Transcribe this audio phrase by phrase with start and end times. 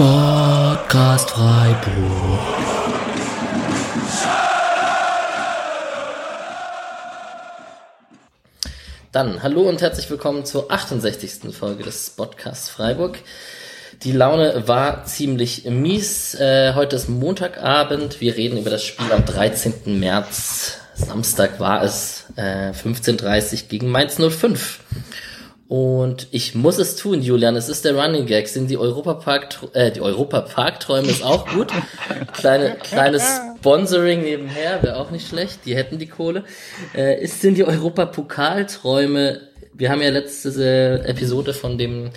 [0.00, 2.40] Sportcast Freiburg.
[9.12, 11.54] Dann hallo und herzlich willkommen zur 68.
[11.54, 13.18] Folge des Podcasts Freiburg.
[14.02, 16.34] Die Laune war ziemlich mies.
[16.34, 18.22] Äh, heute ist Montagabend.
[18.22, 20.00] Wir reden über das Spiel am 13.
[20.00, 20.78] März.
[20.94, 24.80] Samstag war es äh, 15.30 gegen Mainz 05.
[25.70, 27.54] Und ich muss es tun, Julian.
[27.54, 28.48] Es ist der Running Gag.
[28.48, 31.68] Sind die Europapark, äh, die Europapark-Träume ist auch gut.
[32.32, 33.22] Kleine, kleines
[33.58, 35.60] Sponsoring nebenher wäre auch nicht schlecht.
[35.66, 36.42] Die hätten die Kohle.
[36.92, 42.10] Äh, ist, sind die Europapokalträume, wir haben ja letzte äh, Episode von dem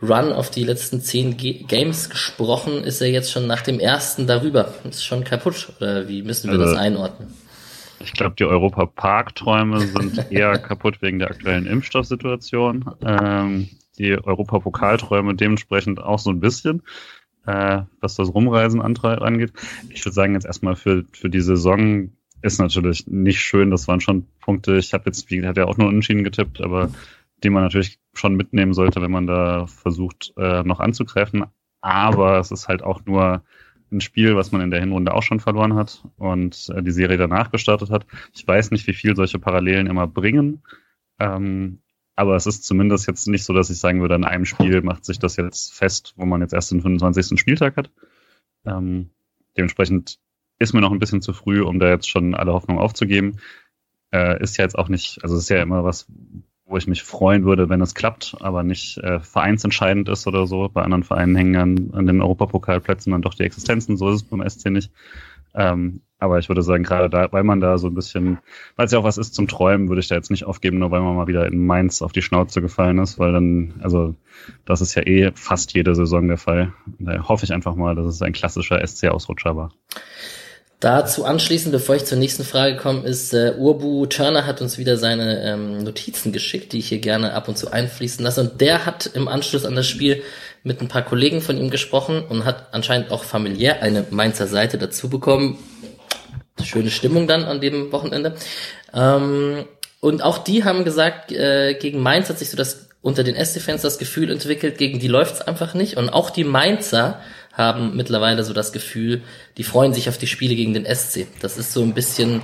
[0.00, 2.82] Run auf die letzten zehn G Games gesprochen.
[2.82, 4.72] Ist er jetzt schon nach dem ersten darüber?
[4.88, 5.68] Ist schon kaputt?
[5.78, 7.34] Oder wie müssen wir also, das einordnen?
[8.00, 12.84] Ich glaube, die Europa-Park-Träume sind eher kaputt wegen der aktuellen Impfstoffsituation.
[13.04, 16.82] Ähm, die Europa-Pokalträume dementsprechend auch so ein bisschen,
[17.46, 19.52] äh, was das Rumreisen angeht.
[19.90, 22.10] Ich würde sagen, jetzt erstmal für, für die Saison
[22.42, 23.70] ist natürlich nicht schön.
[23.70, 24.76] Das waren schon Punkte.
[24.76, 26.90] Ich habe jetzt, wie hat ja auch nur Unentschieden getippt, aber
[27.42, 31.44] die man natürlich schon mitnehmen sollte, wenn man da versucht, äh, noch anzugreifen.
[31.80, 33.42] Aber es ist halt auch nur
[33.90, 37.16] ein Spiel, was man in der Hinrunde auch schon verloren hat und äh, die Serie
[37.16, 38.06] danach gestartet hat.
[38.34, 40.62] Ich weiß nicht, wie viel solche Parallelen immer bringen.
[41.18, 41.80] Ähm,
[42.16, 45.04] aber es ist zumindest jetzt nicht so, dass ich sagen würde, in einem Spiel macht
[45.04, 47.38] sich das jetzt fest, wo man jetzt erst den 25.
[47.38, 47.90] Spieltag hat.
[48.64, 49.10] Ähm,
[49.56, 50.18] dementsprechend
[50.58, 53.38] ist mir noch ein bisschen zu früh, um da jetzt schon alle Hoffnung aufzugeben.
[54.12, 56.06] Äh, ist ja jetzt auch nicht, also ist ja immer was,
[56.66, 60.68] wo ich mich freuen würde, wenn es klappt, aber nicht äh, vereinsentscheidend ist oder so.
[60.68, 64.22] Bei anderen Vereinen hängen an, an den Europapokalplätzen dann doch die Existenzen, so ist es
[64.24, 64.90] beim SC nicht.
[65.54, 68.38] Ähm, aber ich würde sagen, gerade da, weil man da so ein bisschen,
[68.74, 70.90] weil es ja auch was ist zum Träumen, würde ich da jetzt nicht aufgeben, nur
[70.90, 74.14] weil man mal wieder in Mainz auf die Schnauze gefallen ist, weil dann, also
[74.64, 76.72] das ist ja eh fast jede Saison der Fall.
[76.98, 79.72] Da hoffe ich einfach mal, dass es ein klassischer SC-Ausrutscher war.
[80.80, 84.98] Dazu anschließend, bevor ich zur nächsten Frage komme, ist äh, Urbu Turner hat uns wieder
[84.98, 88.42] seine ähm, Notizen geschickt, die ich hier gerne ab und zu einfließen lasse.
[88.42, 90.22] Und der hat im Anschluss an das Spiel
[90.64, 94.76] mit ein paar Kollegen von ihm gesprochen und hat anscheinend auch familiär eine Mainzer Seite
[94.76, 95.58] dazu bekommen.
[96.62, 98.34] Schöne Stimmung dann an dem Wochenende.
[98.92, 99.64] Ähm,
[100.00, 103.82] und auch die haben gesagt, äh, gegen Mainz hat sich so das unter den SC-Fans
[103.82, 105.96] das Gefühl entwickelt, gegen die läuft's einfach nicht.
[105.96, 107.20] Und auch die Mainzer
[107.56, 109.22] haben mittlerweile so das Gefühl,
[109.56, 111.26] die freuen sich auf die Spiele gegen den SC.
[111.40, 112.42] Das ist so ein bisschen,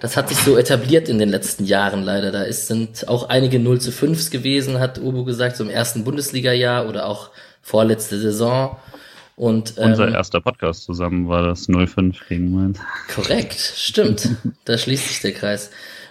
[0.00, 2.30] das hat sich so etabliert in den letzten Jahren leider.
[2.30, 6.04] Da ist, sind auch einige 0 zu 5s gewesen, hat Ubu gesagt, so im ersten
[6.04, 7.30] Bundesliga-Jahr oder auch
[7.60, 8.76] vorletzte Saison.
[9.34, 12.78] Und, ähm, Unser erster Podcast zusammen war das 0-5 gegen Mainz.
[13.12, 14.28] Korrekt, stimmt.
[14.64, 15.70] da schließt sich der Kreis.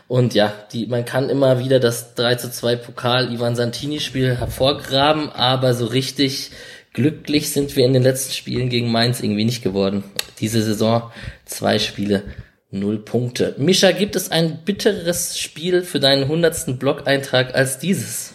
[0.09, 4.35] Und ja, die, man kann immer wieder das 3 zu 2 Pokal Ivan Santini Spiel
[4.35, 6.51] hervorgraben, aber so richtig
[6.94, 10.03] glücklich sind wir in den letzten Spielen gegen Mainz irgendwie nicht geworden.
[10.40, 11.12] Diese Saison
[11.46, 12.24] zwei Spiele,
[12.69, 13.56] null Punkte.
[13.57, 18.34] Mischa, gibt es ein bitteres Spiel für deinen hundertsten Blog-Eintrag als dieses?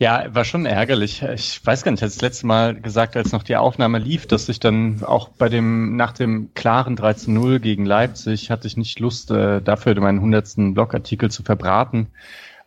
[0.00, 1.22] Ja, war schon ärgerlich.
[1.22, 4.28] Ich weiß gar nicht, ich hatte das letzte Mal gesagt, als noch die Aufnahme lief,
[4.28, 9.00] dass ich dann auch bei dem, nach dem klaren 13-0 gegen Leipzig hatte ich nicht
[9.00, 12.10] Lust, äh, dafür meinen hundertsten Blogartikel zu verbraten.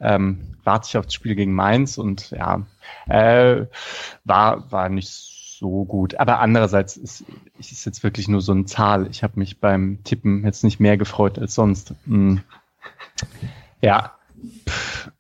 [0.01, 2.66] Ähm, warte ich auf das Spiel gegen Mainz und ja,
[3.07, 3.66] äh,
[4.25, 6.16] war, war nicht so gut.
[6.16, 7.23] Aber andererseits ist,
[7.59, 9.07] ist jetzt wirklich nur so eine Zahl.
[9.12, 11.94] Ich habe mich beim Tippen jetzt nicht mehr gefreut als sonst.
[12.06, 12.41] Hm.
[13.81, 14.13] Ja,
[14.67, 15.12] Pff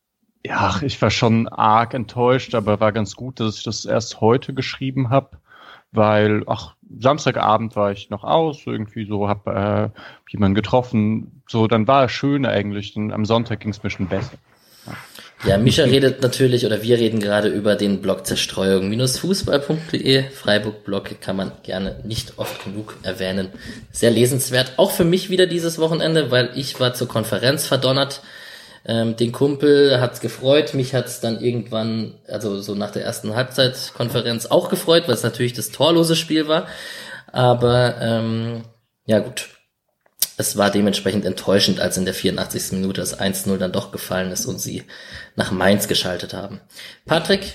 [0.45, 4.53] ja, ich war schon arg enttäuscht, aber war ganz gut, dass ich das erst heute
[4.53, 5.37] geschrieben habe,
[5.91, 9.89] weil, ach, Samstagabend war ich noch aus, irgendwie so, hab äh,
[10.29, 14.07] jemanden getroffen, so, dann war es schön eigentlich, und am Sonntag ging es mir schon
[14.07, 14.37] besser.
[15.43, 20.29] Ja, Mischa redet natürlich, oder wir reden gerade über den Blog Zerstreuung-fußball.de.
[20.29, 23.49] Freiburg-Blog kann man gerne nicht oft genug erwähnen.
[23.91, 24.73] Sehr lesenswert.
[24.77, 28.21] Auch für mich wieder dieses Wochenende, weil ich war zur Konferenz verdonnert.
[28.85, 34.45] Ähm, den Kumpel hat's gefreut, mich hat's dann irgendwann, also so nach der ersten Halbzeitkonferenz
[34.45, 36.67] auch gefreut, weil es natürlich das torlose Spiel war.
[37.31, 38.61] Aber ähm,
[39.05, 39.49] ja gut,
[40.41, 42.73] es war dementsprechend enttäuschend, als in der 84.
[42.73, 44.83] Minute das 1-0 dann doch gefallen ist und sie
[45.35, 46.59] nach Mainz geschaltet haben.
[47.05, 47.53] Patrick,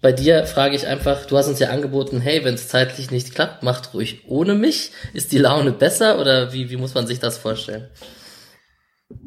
[0.00, 3.34] bei dir frage ich einfach, du hast uns ja angeboten, hey, wenn es zeitlich nicht
[3.34, 4.92] klappt, macht ruhig ohne mich.
[5.12, 7.88] Ist die Laune besser oder wie, wie muss man sich das vorstellen?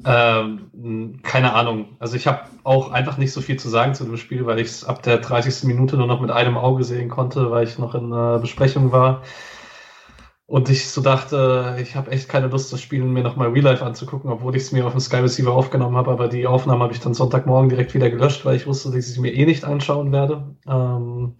[0.06, 1.98] Ähm, keine Ahnung.
[2.00, 4.68] Also ich habe auch einfach nicht so viel zu sagen zu dem Spiel, weil ich
[4.68, 5.63] es ab der 30.
[5.66, 9.24] Minute nur noch mit einem Auge sehen konnte, weil ich noch in einer Besprechung war.
[10.51, 13.86] Und ich so dachte, ich habe echt keine Lust, das Spiel mir nochmal Real Life
[13.86, 16.12] anzugucken, obwohl ich es mir auf dem Sky Receiver aufgenommen habe.
[16.12, 19.06] Aber die Aufnahme habe ich dann Sonntagmorgen direkt wieder gelöscht, weil ich wusste, dass ich
[19.13, 20.53] sie mir eh nicht anschauen werde.
[20.68, 21.38] Ähm,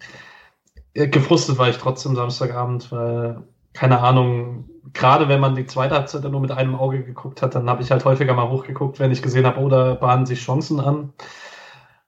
[0.94, 3.44] gefrustet war ich trotzdem Samstagabend, weil,
[3.74, 7.69] keine Ahnung, gerade wenn man die zweite Halbzeit nur mit einem Auge geguckt hat, dann
[7.69, 10.80] habe ich halt häufiger mal hochgeguckt, wenn ich gesehen habe, oh, da bahnen sich Chancen
[10.80, 11.12] an.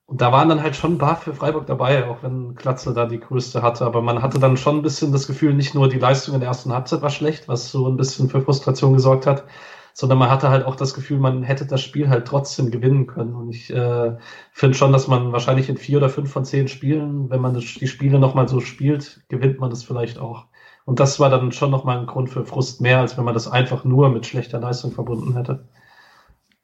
[0.05, 3.05] Und da waren dann halt schon ein paar für Freiburg dabei, auch wenn Klatze da
[3.05, 3.85] die größte hatte.
[3.85, 6.49] Aber man hatte dann schon ein bisschen das Gefühl, nicht nur die Leistung in der
[6.49, 9.45] ersten Halbzeit war schlecht, was so ein bisschen für Frustration gesorgt hat,
[9.93, 13.33] sondern man hatte halt auch das Gefühl, man hätte das Spiel halt trotzdem gewinnen können.
[13.35, 14.17] Und ich äh,
[14.51, 17.87] finde schon, dass man wahrscheinlich in vier oder fünf von zehn Spielen, wenn man die
[17.87, 20.47] Spiele nochmal so spielt, gewinnt man das vielleicht auch.
[20.85, 23.47] Und das war dann schon nochmal ein Grund für Frust mehr, als wenn man das
[23.47, 25.67] einfach nur mit schlechter Leistung verbunden hätte.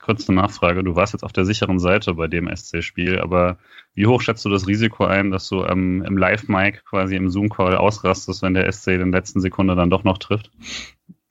[0.09, 3.59] Kurze Nachfrage, du warst jetzt auf der sicheren Seite bei dem SC-Spiel, aber
[3.93, 7.77] wie hoch schätzt du das Risiko ein, dass du ähm, im Live-Mic quasi im Zoom-Call
[7.77, 10.49] ausrastest, wenn der SC in der letzten Sekunde dann doch noch trifft?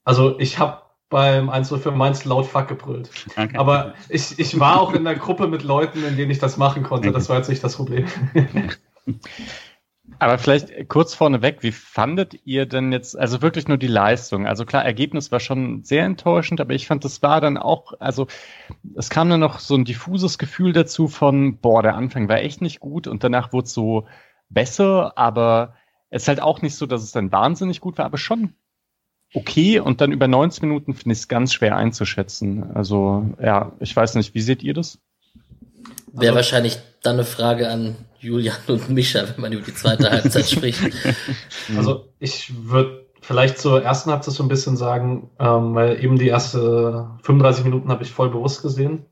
[0.05, 3.09] Also ich habe beim 1 für Mainz laut Fuck gebrüllt.
[3.35, 3.57] Okay.
[3.57, 6.83] Aber ich, ich war auch in der Gruppe mit Leuten, in denen ich das machen
[6.83, 7.11] konnte.
[7.11, 8.05] Das war jetzt nicht das Problem.
[10.19, 14.45] Aber vielleicht kurz vorneweg, wie fandet ihr denn jetzt, also wirklich nur die Leistung?
[14.45, 18.27] Also klar, Ergebnis war schon sehr enttäuschend, aber ich fand, das war dann auch, also
[18.95, 22.61] es kam dann noch so ein diffuses Gefühl dazu von, boah, der Anfang war echt
[22.61, 24.07] nicht gut und danach wurde es so
[24.49, 25.75] besser, aber
[26.09, 28.53] es ist halt auch nicht so, dass es dann wahnsinnig gut war, aber schon
[29.33, 32.75] okay und dann über 90 Minuten finde ich es ganz schwer einzuschätzen.
[32.75, 34.99] Also ja, ich weiß nicht, wie seht ihr das?
[36.11, 40.09] Wäre also, wahrscheinlich dann eine Frage an Julian und Mischa, wenn man über die zweite
[40.09, 40.81] Halbzeit spricht.
[41.77, 46.27] Also ich würde vielleicht zur ersten Halbzeit so ein bisschen sagen, ähm, weil eben die
[46.27, 49.05] erste 35 Minuten habe ich voll bewusst gesehen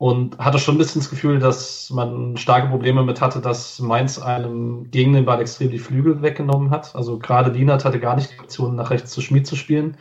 [0.00, 4.18] und hatte schon ein bisschen das Gefühl, dass man starke Probleme mit hatte, dass Mainz
[4.18, 6.96] einem gegen den Ball extrem die Flügel weggenommen hat.
[6.96, 9.98] Also gerade Lienert hatte gar nicht die Option, nach rechts zu Schmied zu spielen.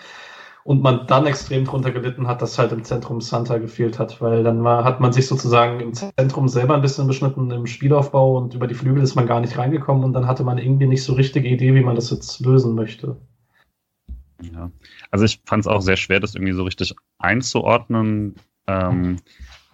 [0.69, 4.43] Und man dann extrem drunter gelitten hat, dass halt im Zentrum Santa gefehlt hat, weil
[4.43, 8.53] dann war, hat man sich sozusagen im Zentrum selber ein bisschen beschnitten im Spielaufbau und
[8.53, 11.13] über die Flügel ist man gar nicht reingekommen und dann hatte man irgendwie nicht so
[11.13, 13.17] richtige Idee, wie man das jetzt lösen möchte.
[14.43, 14.69] Ja,
[15.09, 18.35] also ich fand es auch sehr schwer, das irgendwie so richtig einzuordnen.
[18.67, 19.17] Ähm,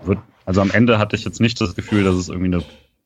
[0.02, 2.64] wird, also am Ende hatte ich jetzt nicht das Gefühl, dass es irgendwie eine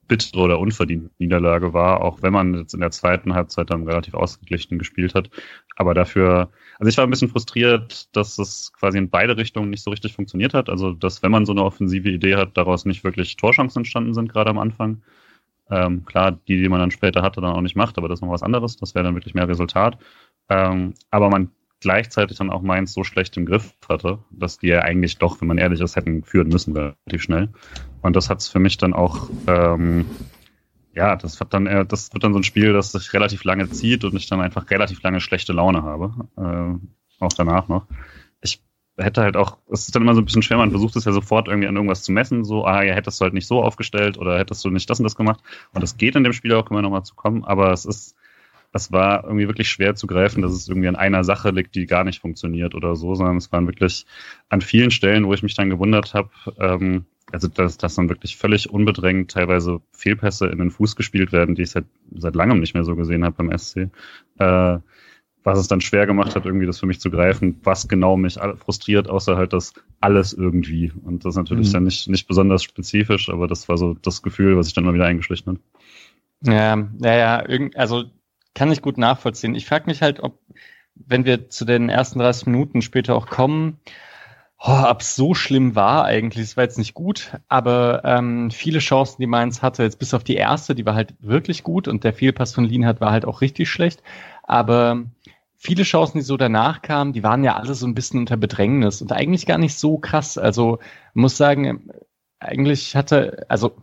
[0.10, 4.14] bittere oder unverdiente Niederlage war, auch wenn man jetzt in der zweiten Halbzeit dann relativ
[4.14, 5.30] ausgeglichen gespielt hat.
[5.78, 9.84] Aber dafür, also ich war ein bisschen frustriert, dass es quasi in beide Richtungen nicht
[9.84, 10.70] so richtig funktioniert hat.
[10.70, 14.30] Also, dass wenn man so eine offensive Idee hat, daraus nicht wirklich Torchancen entstanden sind,
[14.34, 15.02] gerade am Anfang.
[15.72, 18.24] Ähm, klar, die, die man dann später hatte, dann auch nicht macht, aber das ist
[18.24, 18.76] noch was anderes.
[18.78, 20.00] Das wäre dann wirklich mehr Resultat.
[20.50, 24.82] Ähm, aber man gleichzeitig dann auch Mainz so schlecht im Griff hatte, dass die ja
[24.82, 27.50] eigentlich doch, wenn man ehrlich ist, hätten führen müssen relativ schnell.
[28.02, 30.06] Und das hat es für mich dann auch, ähm,
[30.94, 33.70] ja, das hat dann, äh, das wird dann so ein Spiel, das sich relativ lange
[33.70, 37.88] zieht und ich dann einfach relativ lange schlechte Laune habe, äh, auch danach noch.
[38.42, 38.62] Ich
[38.98, 41.14] hätte halt auch, es ist dann immer so ein bisschen schwer, man versucht es ja
[41.14, 44.18] sofort irgendwie an irgendwas zu messen, so, ah, ja, hättest du halt nicht so aufgestellt
[44.18, 45.42] oder hättest du nicht das und das gemacht.
[45.74, 48.16] Und das geht in dem Spiel auch, wir nochmal zu kommen, aber es ist,
[48.72, 51.86] es war irgendwie wirklich schwer zu greifen, dass es irgendwie an einer Sache liegt, die
[51.86, 54.06] gar nicht funktioniert oder so, sondern es waren wirklich
[54.50, 56.30] an vielen Stellen, wo ich mich dann gewundert habe,
[56.60, 61.56] ähm, also dass, dass dann wirklich völlig unbedrängt teilweise Fehlpässe in den Fuß gespielt werden,
[61.56, 61.86] die ich seit,
[62.16, 63.90] seit langem nicht mehr so gesehen habe beim SC.
[64.38, 64.80] Äh,
[65.44, 68.38] was es dann schwer gemacht hat, irgendwie das für mich zu greifen, was genau mich
[68.58, 70.92] frustriert, außer halt das alles irgendwie.
[71.06, 71.74] Und das ist natürlich mhm.
[71.74, 74.94] dann nicht, nicht besonders spezifisch, aber das war so das Gefühl, was ich dann mal
[74.94, 75.60] wieder eingeschlichen hat.
[76.42, 78.06] Ja, ja, ja, also
[78.54, 79.56] kann ich gut nachvollziehen.
[79.56, 80.40] Ich frage mich halt, ob,
[80.96, 83.80] wenn wir zu den ersten 30 Minuten später auch kommen,
[84.60, 86.44] oh, ob es so schlimm war eigentlich.
[86.44, 90.24] Es war jetzt nicht gut, aber ähm, viele Chancen, die Mainz hatte, jetzt bis auf
[90.24, 93.42] die erste, die war halt wirklich gut und der Fehlpass von Lienhardt war halt auch
[93.42, 94.04] richtig schlecht.
[94.44, 95.06] Aber
[95.56, 99.02] viele Chancen, die so danach kamen, die waren ja alle so ein bisschen unter Bedrängnis
[99.02, 100.38] und eigentlich gar nicht so krass.
[100.38, 100.80] Also
[101.14, 101.90] muss sagen,
[102.40, 103.78] eigentlich hatte, also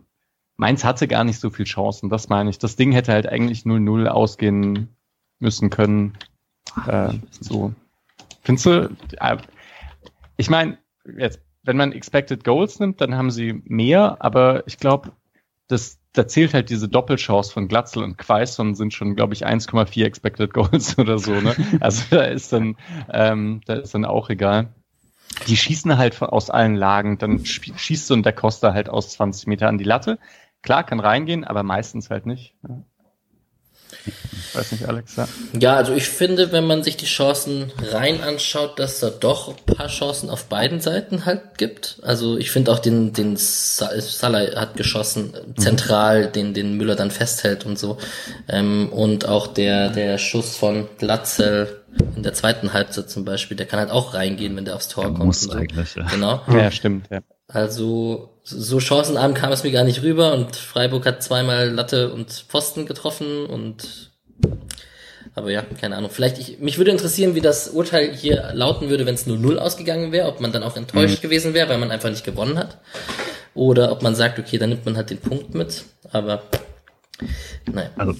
[0.57, 2.57] Mainz hatte gar nicht so viel Chancen, das meine ich.
[2.57, 4.89] Das Ding hätte halt eigentlich 0-0 ausgehen
[5.39, 6.17] müssen können.
[6.87, 7.73] Äh, so.
[8.41, 9.37] Findest du, äh,
[10.35, 10.77] ich meine,
[11.17, 15.11] jetzt, wenn man Expected Goals nimmt, dann haben sie mehr, aber ich glaube,
[15.67, 20.05] das, da zählt halt diese Doppelchance von Glatzel und Quaison sind schon, glaube ich, 1,4
[20.05, 21.55] Expected Goals oder so, ne?
[21.79, 22.77] Also da ist dann,
[23.11, 24.69] ähm, da ist dann auch egal.
[25.47, 29.47] Die schießen halt aus allen Lagen, dann schießt so ein Da Costa halt aus 20
[29.47, 30.19] Meter an die Latte.
[30.61, 32.55] Klar, kann reingehen, aber meistens halt nicht.
[32.67, 32.83] Ja.
[34.53, 35.15] Weiß nicht, Alex.
[35.15, 35.27] Ja.
[35.59, 39.75] ja, also ich finde, wenn man sich die Chancen rein anschaut, dass da doch ein
[39.75, 41.99] paar Chancen auf beiden Seiten halt gibt.
[42.03, 45.57] Also ich finde auch den, den Salah hat geschossen, mhm.
[45.57, 47.97] zentral, den, den Müller dann festhält und so.
[48.47, 51.83] Ähm, und auch der, der Schuss von Glatzel
[52.15, 55.03] in der zweiten Halbzeit zum Beispiel, der kann halt auch reingehen, wenn der aufs Tor
[55.05, 55.25] der kommt.
[55.25, 55.51] Muss so.
[55.51, 56.03] eigentlich, ja.
[56.07, 56.41] Genau.
[56.47, 57.21] Ja, stimmt, ja.
[57.47, 62.31] Also so chancenarm kam es mir gar nicht rüber und Freiburg hat zweimal Latte und
[62.31, 64.11] Pfosten getroffen und
[65.35, 66.09] Aber ja, keine Ahnung.
[66.09, 70.11] Vielleicht, ich, mich würde interessieren, wie das Urteil hier lauten würde, wenn es 0-0 ausgegangen
[70.11, 71.21] wäre, ob man dann auch enttäuscht mhm.
[71.21, 72.79] gewesen wäre, weil man einfach nicht gewonnen hat.
[73.53, 75.83] Oder ob man sagt, okay, dann nimmt man halt den Punkt mit.
[76.11, 76.43] Aber
[77.71, 77.89] naja.
[77.97, 78.15] Also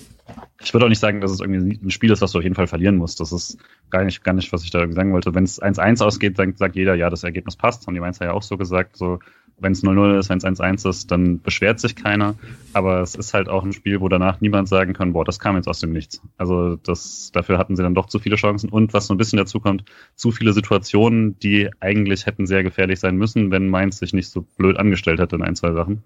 [0.62, 2.56] ich würde auch nicht sagen, dass es irgendwie ein Spiel ist, was du auf jeden
[2.56, 3.20] Fall verlieren musst.
[3.20, 3.58] Das ist
[3.90, 5.34] gar nicht, gar nicht, was ich da sagen wollte.
[5.34, 7.88] Wenn es 1-1 ausgeht, dann sagt jeder, ja, das Ergebnis passt.
[7.88, 8.98] Haben die Mainzer ja auch so gesagt.
[8.98, 9.20] So,
[9.60, 12.36] wenn es 0-0 ist, wenn es 1-1 ist, dann beschwert sich keiner.
[12.74, 15.56] Aber es ist halt auch ein Spiel, wo danach niemand sagen kann, boah, das kam
[15.56, 16.22] jetzt aus dem Nichts.
[16.38, 18.70] Also das, dafür hatten sie dann doch zu viele Chancen.
[18.70, 19.84] Und was so ein bisschen dazu kommt,
[20.16, 24.46] zu viele Situationen, die eigentlich hätten sehr gefährlich sein müssen, wenn Mainz sich nicht so
[24.58, 26.04] blöd angestellt hätte in ein, zwei Sachen.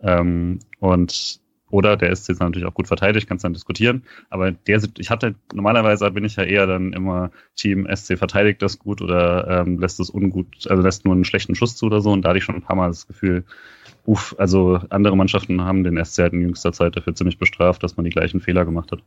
[0.00, 1.40] Ähm, und
[1.74, 4.04] oder der ist jetzt natürlich auch gut verteidigt, kannst dann diskutieren.
[4.30, 8.78] Aber der, ich hatte, normalerweise bin ich ja eher dann immer Team SC verteidigt das
[8.78, 12.12] gut oder ähm, lässt es ungut, also lässt nur einen schlechten Schuss zu oder so.
[12.12, 13.42] Und da hatte ich schon ein paar Mal das Gefühl,
[14.06, 17.96] uff, also andere Mannschaften haben den SC halt in jüngster Zeit dafür ziemlich bestraft, dass
[17.96, 19.02] man die gleichen Fehler gemacht hat.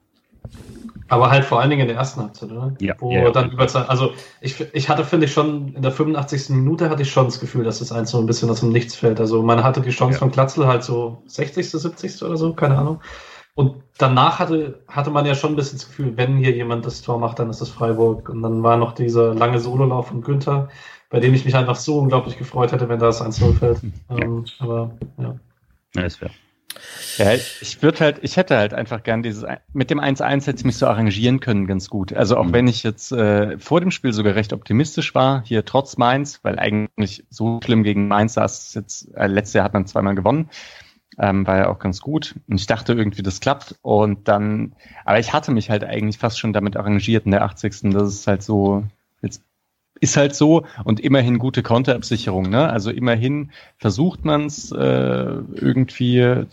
[1.09, 2.73] Aber halt vor allen Dingen in der ersten Halbzeit, oder?
[2.79, 2.95] Ja.
[2.99, 3.31] Wo ja, ja.
[3.31, 4.11] dann Überzeit, also
[4.41, 6.49] ich, ich hatte, finde ich, schon in der 85.
[6.49, 8.95] Minute hatte ich schon das Gefühl, dass das eins so ein bisschen aus dem Nichts
[8.95, 9.19] fällt.
[9.19, 10.19] Also man hatte die Chance ja.
[10.19, 12.23] von Klatzl halt so 60., 70.
[12.23, 12.99] oder so, keine Ahnung.
[13.55, 17.01] Und danach hatte, hatte man ja schon ein bisschen das Gefühl, wenn hier jemand das
[17.01, 18.29] Tor macht, dann ist das Freiburg.
[18.29, 20.69] Und dann war noch dieser lange Sololauf von Günther,
[21.09, 23.81] bei dem ich mich einfach so unglaublich gefreut hätte, wenn da das 1-0 fällt.
[24.09, 25.35] Ähm, aber ja.
[25.95, 26.29] Ja, ist fair.
[27.17, 30.65] Ja, ich würde halt, ich hätte halt einfach gern dieses, mit dem 1-1 hätte ich
[30.65, 32.13] mich so arrangieren können, ganz gut.
[32.13, 32.53] Also auch mhm.
[32.53, 36.59] wenn ich jetzt äh, vor dem Spiel sogar recht optimistisch war, hier trotz Mainz, weil
[36.59, 40.49] eigentlich so schlimm gegen Mainz saß jetzt, äh, letztes Jahr hat man zweimal gewonnen,
[41.17, 42.35] ähm, war ja auch ganz gut.
[42.47, 43.75] Und ich dachte irgendwie, das klappt.
[43.81, 44.73] Und dann,
[45.05, 47.91] aber ich hatte mich halt eigentlich fast schon damit arrangiert in der 80.
[47.93, 48.83] Das ist halt so,
[49.21, 49.41] jetzt
[49.99, 52.49] ist halt so und immerhin gute Konterabsicherung.
[52.49, 52.69] Ne?
[52.69, 56.45] Also immerhin versucht man es äh, irgendwie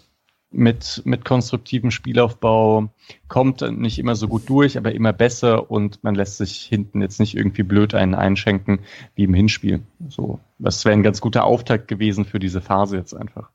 [0.54, 2.88] mit, mit konstruktivem Spielaufbau,
[3.28, 7.20] kommt nicht immer so gut durch, aber immer besser und man lässt sich hinten jetzt
[7.20, 8.80] nicht irgendwie blöd einen einschenken
[9.14, 9.82] wie im Hinspiel.
[10.08, 13.50] So, das wäre ein ganz guter Auftakt gewesen für diese Phase jetzt einfach.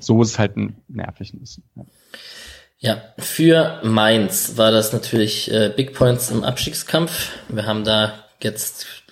[0.00, 0.54] So ist es halt
[0.88, 1.64] nervig ein bisschen.
[1.76, 1.84] Ja.
[2.80, 7.30] Ja, für Mainz war das natürlich äh, Big Points im Abstiegskampf.
[7.48, 8.12] Wir haben da
[8.42, 9.03] jetzt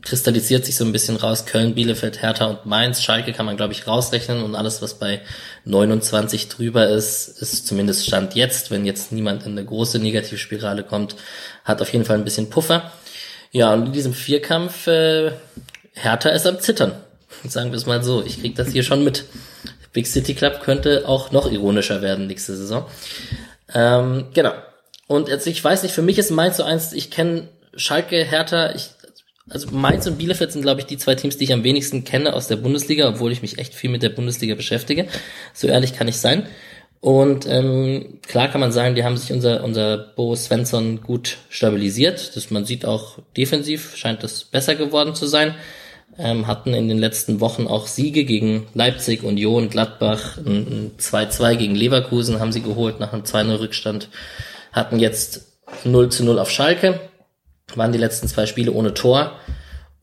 [0.00, 1.44] kristallisiert sich so ein bisschen raus.
[1.44, 3.02] Köln, Bielefeld, Hertha und Mainz.
[3.02, 5.20] Schalke kann man, glaube ich, rausrechnen und alles, was bei
[5.64, 11.16] 29 drüber ist, ist zumindest Stand jetzt, wenn jetzt niemand in eine große Negativspirale kommt,
[11.64, 12.92] hat auf jeden Fall ein bisschen Puffer.
[13.50, 15.32] Ja, und in diesem Vierkampf, äh,
[15.92, 16.92] Hertha ist am Zittern.
[17.46, 18.24] Sagen wir es mal so.
[18.24, 19.24] Ich krieg das hier schon mit.
[19.92, 22.86] Big City Club könnte auch noch ironischer werden nächste Saison.
[23.74, 24.54] Ähm, genau.
[25.06, 28.72] Und jetzt, ich weiß nicht, für mich ist Mainz so eins, ich kenne Schalke, Hertha,
[28.74, 28.90] ich
[29.48, 32.32] also Mainz und Bielefeld sind, glaube ich, die zwei Teams, die ich am wenigsten kenne
[32.34, 35.06] aus der Bundesliga, obwohl ich mich echt viel mit der Bundesliga beschäftige.
[35.52, 36.46] So ehrlich kann ich sein.
[37.00, 42.36] Und ähm, klar kann man sagen, die haben sich unser, unser Bo Svensson gut stabilisiert.
[42.36, 45.56] Das, man sieht auch defensiv, scheint das besser geworden zu sein.
[46.16, 51.74] Ähm, hatten in den letzten Wochen auch Siege gegen Leipzig, Union, Gladbach, ein 2-2 gegen
[51.74, 54.08] Leverkusen haben sie geholt nach einem 2-0 Rückstand.
[54.72, 55.46] Hatten jetzt
[55.84, 57.00] 0 zu 0 auf Schalke
[57.76, 59.32] waren die letzten zwei Spiele ohne Tor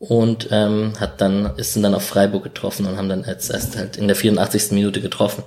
[0.00, 3.98] und ähm, hat dann ist dann auf Freiburg getroffen und haben dann jetzt erst halt
[3.98, 4.70] in der 84.
[4.72, 5.44] Minute getroffen.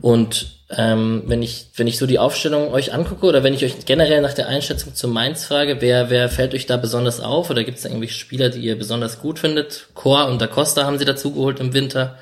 [0.00, 3.84] Und ähm, wenn ich wenn ich so die Aufstellung euch angucke oder wenn ich euch
[3.86, 7.64] generell nach der Einschätzung zu Mainz frage, wer wer fällt euch da besonders auf oder
[7.64, 9.88] gibt es da irgendwelche Spieler, die ihr besonders gut findet?
[9.94, 12.16] Chor und Da Costa haben sie dazu geholt im Winter.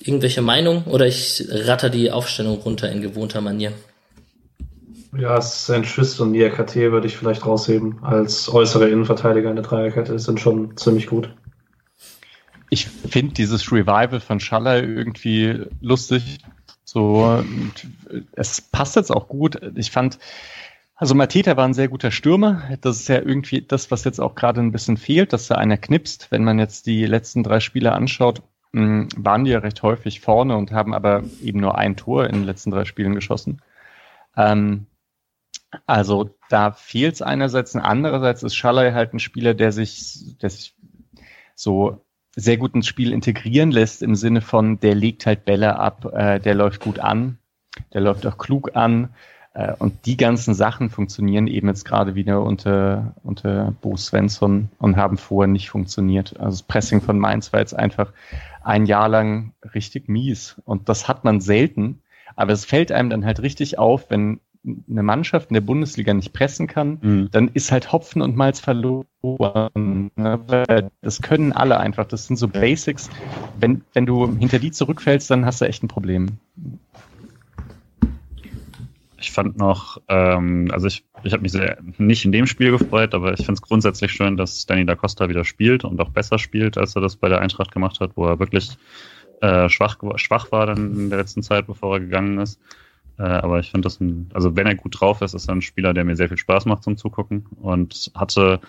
[0.00, 3.72] Irgendwelche Meinung oder ich ratter die Aufstellung runter in gewohnter Manier?
[5.16, 5.86] Ja, St.
[5.86, 8.02] Schüst und Nia KT würde ich vielleicht rausheben.
[8.02, 11.34] Als äußere Innenverteidiger in der Dreierkette sind schon ziemlich gut.
[12.70, 16.38] Ich finde dieses Revival von Schaller irgendwie lustig.
[16.84, 17.44] So,
[18.32, 19.60] es passt jetzt auch gut.
[19.76, 20.18] Ich fand,
[20.96, 22.62] also Mateta war ein sehr guter Stürmer.
[22.80, 25.76] Das ist ja irgendwie das, was jetzt auch gerade ein bisschen fehlt, dass da einer
[25.76, 26.28] knipst.
[26.30, 28.42] Wenn man jetzt die letzten drei Spiele anschaut,
[28.72, 32.32] hm, waren die ja recht häufig vorne und haben aber eben nur ein Tor in
[32.32, 33.62] den letzten drei Spielen geschossen.
[34.36, 34.86] Ähm,
[35.86, 40.74] also da fehlt es einerseits andererseits ist Schallei halt ein Spieler, der sich, der sich
[41.54, 42.04] so
[42.36, 46.40] sehr gut ins Spiel integrieren lässt im Sinne von, der legt halt Bälle ab, äh,
[46.40, 47.38] der läuft gut an,
[47.92, 49.10] der läuft auch klug an.
[49.54, 54.96] Äh, und die ganzen Sachen funktionieren eben jetzt gerade wieder unter, unter Bo Svensson und
[54.96, 56.38] haben vorher nicht funktioniert.
[56.38, 58.12] Also das Pressing von Mainz war jetzt einfach
[58.62, 60.56] ein Jahr lang richtig mies.
[60.64, 62.02] Und das hat man selten.
[62.36, 66.32] Aber es fällt einem dann halt richtig auf, wenn eine Mannschaft in der Bundesliga nicht
[66.32, 67.28] pressen kann, mhm.
[67.30, 70.10] dann ist halt Hopfen und Malz verloren.
[70.16, 70.90] Ne?
[71.02, 72.06] Das können alle einfach.
[72.06, 73.10] Das sind so Basics.
[73.60, 76.38] Wenn, wenn du hinter die zurückfällst, dann hast du echt ein Problem.
[79.24, 83.14] ich fand noch, ähm, also ich, ich habe mich sehr nicht in dem Spiel gefreut,
[83.14, 86.38] aber ich finde es grundsätzlich schön, dass Danny da Costa wieder spielt und auch besser
[86.38, 88.76] spielt, als er das bei der Eintracht gemacht hat, wo er wirklich
[89.40, 92.60] äh, schwach, schwach war dann in der letzten Zeit, bevor er gegangen ist.
[93.18, 95.62] Äh, aber ich finde das ein, also wenn er gut drauf ist, ist er ein
[95.62, 98.60] Spieler, der mir sehr viel Spaß macht zum Zugucken und hatte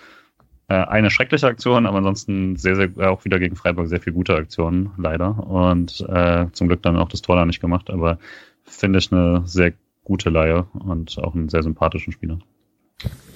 [0.67, 4.35] äh, eine schreckliche Aktion, aber ansonsten sehr, sehr, auch wieder gegen Freiburg sehr viel gute
[4.35, 5.47] Aktionen, leider.
[5.47, 8.19] Und äh, zum Glück dann auch das Tor da nicht gemacht, aber
[8.63, 9.73] finde ich eine sehr
[10.03, 12.39] gute Laie und auch einen sehr sympathischen Spieler.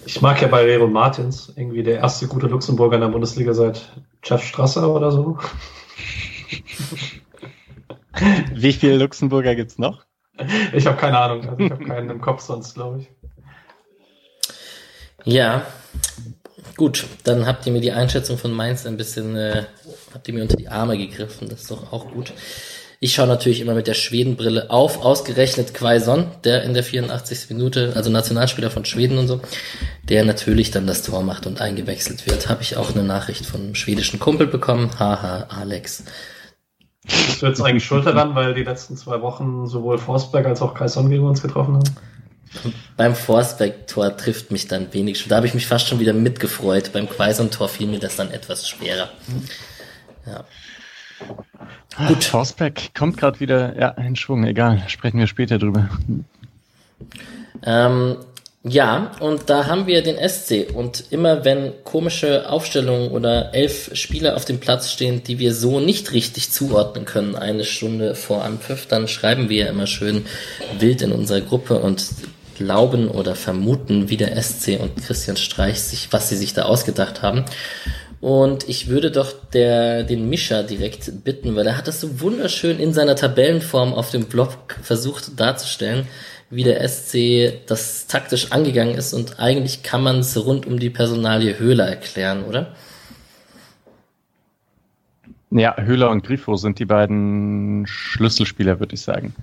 [0.05, 3.91] Ich mag ja bei Rero Martins irgendwie der erste gute Luxemburger in der Bundesliga seit
[4.23, 5.37] Jeff Strasser oder so.
[8.53, 10.05] Wie viele Luxemburger gibt es noch?
[10.73, 11.47] Ich habe keine Ahnung.
[11.47, 13.09] Also ich habe keinen im Kopf sonst, glaube ich.
[15.25, 15.63] Ja,
[16.77, 17.05] gut.
[17.23, 19.63] Dann habt ihr mir die Einschätzung von Mainz ein bisschen, äh,
[20.13, 21.49] habt ihr mir unter die Arme gegriffen.
[21.49, 22.33] Das ist doch auch gut.
[23.01, 27.49] Ich schaue natürlich immer mit der Schwedenbrille auf, ausgerechnet Quaison, der in der 84.
[27.49, 29.39] Minute, also Nationalspieler von Schweden und so,
[30.03, 32.49] der natürlich dann das Tor macht und eingewechselt wird.
[32.49, 34.91] Habe ich auch eine Nachricht von einem schwedischen Kumpel bekommen.
[34.99, 36.03] Haha, Alex.
[37.03, 40.73] Bist du jetzt eigentlich schuld daran, weil die letzten zwei Wochen sowohl Forsberg als auch
[40.75, 41.95] Quaison gegen uns getroffen haben?
[42.97, 45.29] Beim Forsberg-Tor trifft mich dann wenig schon.
[45.29, 46.91] Da habe ich mich fast schon wieder mitgefreut.
[46.91, 49.09] Beim Quaison-Tor fiel mir das dann etwas schwerer.
[50.25, 50.43] Ja.
[52.07, 52.23] Gut.
[52.23, 54.43] Forsberg kommt gerade wieder ja, in Schwung.
[54.45, 55.89] Egal, sprechen wir später drüber.
[57.63, 58.17] Ähm,
[58.63, 60.67] ja, und da haben wir den SC.
[60.73, 65.79] Und immer wenn komische Aufstellungen oder elf Spieler auf dem Platz stehen, die wir so
[65.79, 70.25] nicht richtig zuordnen können, eine Stunde vor Anpfiff, dann schreiben wir ja immer schön
[70.77, 72.03] wild in unserer Gruppe und
[72.57, 77.21] glauben oder vermuten, wie der SC und Christian Streich sich, was sie sich da ausgedacht
[77.21, 77.45] haben.
[78.19, 82.77] Und ich würde doch der, den Mischa direkt bitten, weil er hat das so wunderschön
[82.77, 86.05] in seiner Tabellenform auf dem Blog versucht darzustellen,
[86.49, 90.89] wie der SC das taktisch angegangen ist und eigentlich kann man es rund um die
[90.89, 92.73] Personalie Höhler erklären, oder?
[95.51, 99.33] Ja, Höhler und Grifo sind die beiden Schlüsselspieler, würde ich sagen.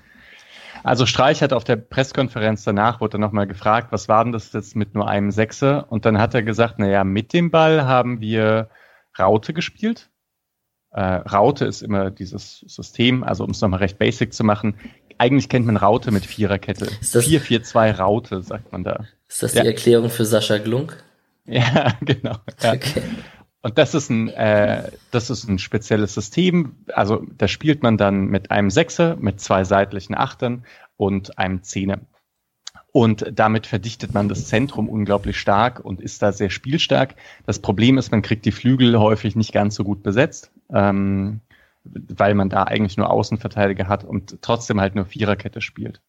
[0.84, 4.52] Also Streich hat auf der Pressekonferenz danach, wurde er nochmal gefragt, was war denn das
[4.52, 5.90] jetzt mit nur einem Sechser?
[5.90, 8.68] Und dann hat er gesagt, naja, mit dem Ball haben wir
[9.18, 10.10] Raute gespielt.
[10.92, 14.76] Äh, Raute ist immer dieses System, also um es nochmal recht basic zu machen.
[15.18, 16.86] Eigentlich kennt man Raute mit Viererkette.
[16.86, 19.04] 4-4-2 Raute, sagt man da.
[19.28, 21.02] Ist das die Erklärung für Sascha Glunk?
[21.46, 22.36] Ja, genau.
[22.62, 22.74] Ja.
[22.74, 23.02] Okay.
[23.62, 26.76] Und das ist ein, äh, das ist ein spezielles System.
[26.92, 30.64] Also da spielt man dann mit einem Sechser, mit zwei seitlichen Achtern
[30.96, 32.00] und einem Zehner.
[32.92, 37.14] Und damit verdichtet man das Zentrum unglaublich stark und ist da sehr spielstark.
[37.44, 41.40] Das Problem ist, man kriegt die Flügel häufig nicht ganz so gut besetzt, ähm,
[41.92, 46.02] weil man da eigentlich nur Außenverteidiger hat und trotzdem halt nur Viererkette spielt.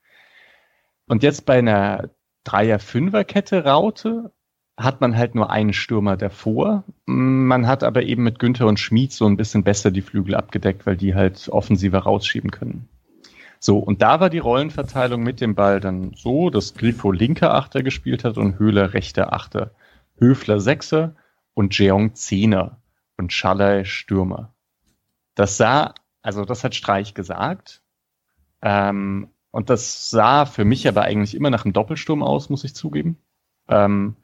[1.07, 2.09] Und jetzt bei einer
[2.43, 4.31] Dreier-Fünfer-Kette-Raute
[4.77, 6.83] hat man halt nur einen Stürmer davor.
[7.05, 10.85] Man hat aber eben mit Günther und Schmid so ein bisschen besser die Flügel abgedeckt,
[10.85, 12.87] weil die halt offensiver rausschieben können.
[13.59, 17.81] So, und da war die Rollenverteilung mit dem Ball dann so, dass Grifo linker Achter
[17.81, 19.71] gespielt hat und Höhler rechter Achter.
[20.19, 21.15] Höfler Sechser
[21.55, 22.77] und Jeong Zehner
[23.17, 24.53] und Schallei Stürmer.
[25.38, 27.84] Das sah, also das hat Streich gesagt.
[28.63, 32.73] Ähm, und das sah für mich aber eigentlich immer nach einem Doppelsturm aus, muss ich
[32.73, 33.19] zugeben.
[33.69, 34.15] Ähm,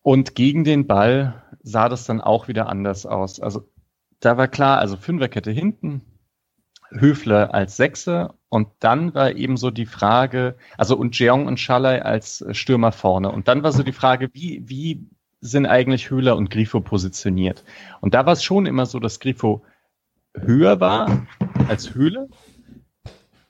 [0.00, 3.40] und gegen den Ball sah das dann auch wieder anders aus.
[3.40, 3.68] Also
[4.20, 6.02] da war klar, also Fünferkette hinten,
[6.90, 12.02] Höfler als Sechser und dann war eben so die Frage, also und Jeong und Schalay
[12.02, 13.32] als Stürmer vorne.
[13.32, 15.08] Und dann war so die Frage, wie, wie
[15.40, 17.64] sind eigentlich Höhler und Grifo positioniert?
[18.00, 19.64] Und da war es schon immer so, dass Grifo
[20.34, 21.26] höher war
[21.68, 22.28] als Höhler,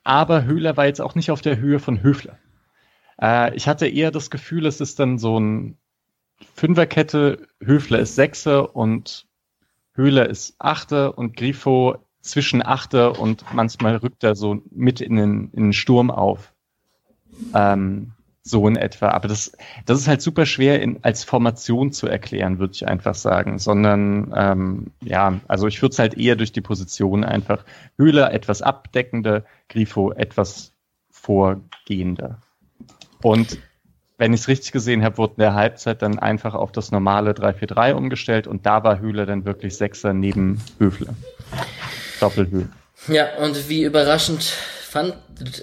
[0.05, 2.39] aber Höhler war jetzt auch nicht auf der Höhe von Höfler.
[3.21, 5.79] Äh, ich hatte eher das Gefühl, es ist dann so ein
[6.55, 9.27] Fünferkette, Höfler ist Sechser und
[9.95, 15.51] Höhler ist Achter und Grifo zwischen Achter und manchmal rückt er so mit in den,
[15.53, 16.53] in den Sturm auf.
[17.55, 19.09] Ähm, so in etwa.
[19.09, 19.53] Aber das,
[19.87, 23.59] das ist halt super schwer in, als Formation zu erklären, würde ich einfach sagen.
[23.59, 27.65] Sondern ähm, ja, also ich würde es halt eher durch die Position einfach.
[27.97, 30.73] Höhler etwas abdeckender, Grifo etwas
[31.11, 32.39] vorgehender.
[33.23, 33.59] Und
[34.19, 37.33] wenn ich es richtig gesehen habe, wurde in der Halbzeit dann einfach auf das normale
[37.33, 41.15] 3-4-3 umgestellt und da war Höhler dann wirklich Sechser neben Höfler.
[42.21, 42.69] Doppelhöhe.
[43.09, 44.57] Ja, und wie überraschend
[44.93, 45.15] fand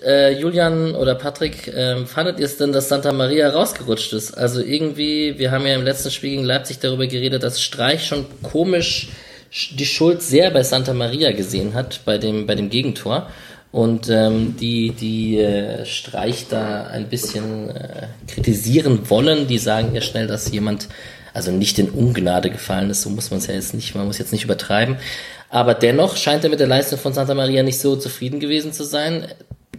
[0.04, 4.36] äh, Julian oder Patrick, äh, fandet ihr es denn, dass Santa Maria rausgerutscht ist?
[4.36, 8.26] Also irgendwie, wir haben ja im letzten Spiel gegen Leipzig darüber geredet, dass Streich schon
[8.42, 9.10] komisch
[9.72, 13.30] die Schuld sehr bei Santa Maria gesehen hat, bei dem, bei dem Gegentor.
[13.72, 19.48] und ähm, die, die äh, Streich da ein bisschen äh, kritisieren wollen.
[19.48, 20.88] Die sagen ja schnell, dass jemand
[21.34, 24.18] also nicht in Ungnade gefallen ist, so muss man es ja jetzt nicht, man muss
[24.18, 24.98] jetzt nicht übertreiben.
[25.50, 28.84] Aber dennoch scheint er mit der Leistung von Santa Maria nicht so zufrieden gewesen zu
[28.84, 29.28] sein.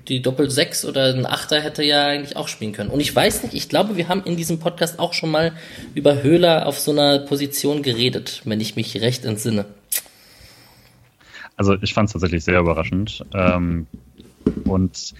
[0.09, 2.91] Die Doppel 6 oder ein Achter hätte ja eigentlich auch spielen können.
[2.91, 5.53] Und ich weiß nicht, ich glaube, wir haben in diesem Podcast auch schon mal
[5.95, 9.67] über Höhler auf so einer Position geredet, wenn ich mich recht entsinne.
[11.57, 13.25] Also ich fand es tatsächlich sehr überraschend.
[13.35, 13.87] Ähm,
[14.65, 15.15] und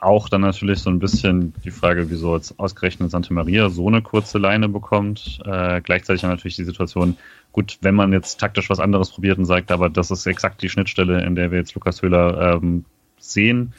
[0.00, 4.02] auch dann natürlich so ein bisschen die Frage, wieso jetzt ausgerechnet Santa Maria so eine
[4.02, 5.40] kurze Leine bekommt.
[5.44, 7.16] Äh, gleichzeitig natürlich die Situation,
[7.52, 10.68] gut, wenn man jetzt taktisch was anderes probiert und sagt, aber das ist exakt die
[10.68, 12.84] Schnittstelle, in der wir jetzt Lukas Höhler ähm,
[13.18, 13.72] sehen,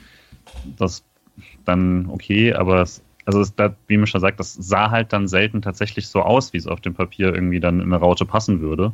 [0.77, 1.03] das
[1.65, 5.61] dann okay, aber es, also es, da, wie Mischa sagt, das sah halt dann selten
[5.61, 8.93] tatsächlich so aus, wie es auf dem Papier irgendwie dann in eine Raute passen würde.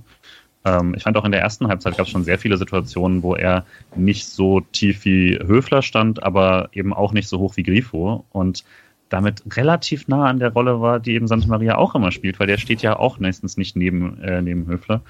[0.66, 3.36] Ähm, ich fand auch in der ersten Halbzeit gab es schon sehr viele Situationen, wo
[3.36, 8.26] er nicht so tief wie Höfler stand, aber eben auch nicht so hoch wie Grifo
[8.32, 8.66] und
[9.10, 12.48] damit relativ nah an der Rolle war, die eben Santa Maria auch immer spielt, weil
[12.48, 15.02] der steht ja auch meistens nicht neben, äh, neben Höfler.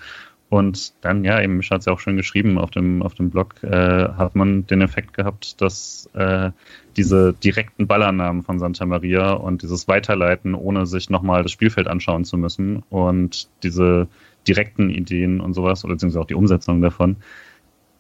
[0.50, 3.56] Und dann, ja, eben, hat es ja auch schön geschrieben auf dem, auf dem Blog,
[3.64, 3.70] äh,
[4.10, 6.52] hat man den Effekt gehabt, dass äh,
[6.98, 12.26] diese direkten Ballannahmen von Santa Maria und dieses Weiterleiten, ohne sich nochmal das Spielfeld anschauen
[12.26, 14.08] zu müssen und diese
[14.48, 17.18] direkten Ideen und sowas, oder beziehungsweise auch die Umsetzung davon,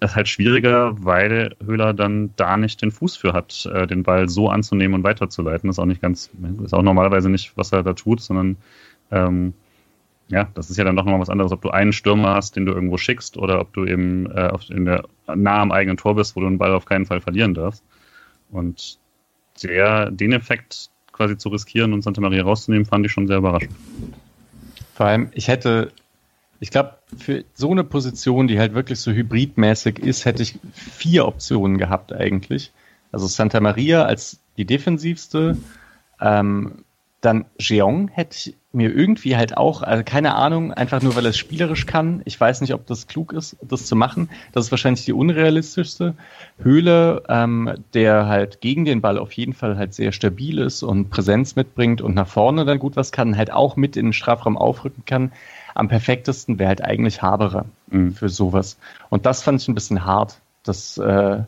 [0.02, 4.30] ist halt schwieriger, weil Höhler dann da nicht den Fuß für hat, äh, den Ball
[4.30, 5.68] so anzunehmen und weiterzuleiten.
[5.68, 6.30] Das ist auch nicht ganz,
[6.64, 8.58] ist auch normalerweise nicht, was er da tut, sondern
[9.12, 9.54] ähm,
[10.28, 12.66] ja, das ist ja dann doch nochmal was anderes, ob du einen Stürmer hast, den
[12.66, 15.04] du irgendwo schickst, oder ob du eben äh, auf, in der,
[15.34, 17.84] nah am eigenen Tor bist, wo du den Ball auf keinen Fall verlieren darfst.
[18.52, 18.98] Und
[19.62, 23.76] der, den Effekt quasi zu riskieren und Santa Maria rauszunehmen, fand ich schon sehr überraschend.
[24.96, 25.92] Vor allem, ich hätte
[26.60, 31.28] ich glaube, für so eine Position, die halt wirklich so hybridmäßig ist, hätte ich vier
[31.28, 32.72] Optionen gehabt eigentlich.
[33.12, 35.58] Also Santa Maria als die defensivste,
[36.22, 36.84] ähm,
[37.22, 41.30] dann Jeong hätte ich mir irgendwie halt auch, also keine Ahnung, einfach nur weil er
[41.30, 42.22] es spielerisch kann.
[42.26, 44.30] Ich weiß nicht, ob das klug ist, das zu machen.
[44.52, 46.14] Das ist wahrscheinlich die unrealistischste.
[46.62, 51.10] Höhle, ähm, der halt gegen den Ball auf jeden Fall halt sehr stabil ist und
[51.10, 54.58] Präsenz mitbringt und nach vorne dann gut was kann, halt auch mit in den Strafraum
[54.58, 55.32] aufrücken kann
[55.76, 58.14] am perfektesten wäre halt eigentlich Haberer mhm.
[58.14, 58.78] für sowas.
[59.10, 60.40] Und das fand ich ein bisschen hart.
[60.64, 61.44] Das, äh,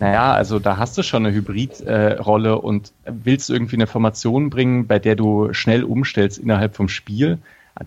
[0.00, 4.86] naja, also da hast du schon eine Hybridrolle äh, und willst irgendwie eine Formation bringen,
[4.86, 7.38] bei der du schnell umstellst innerhalb vom Spiel.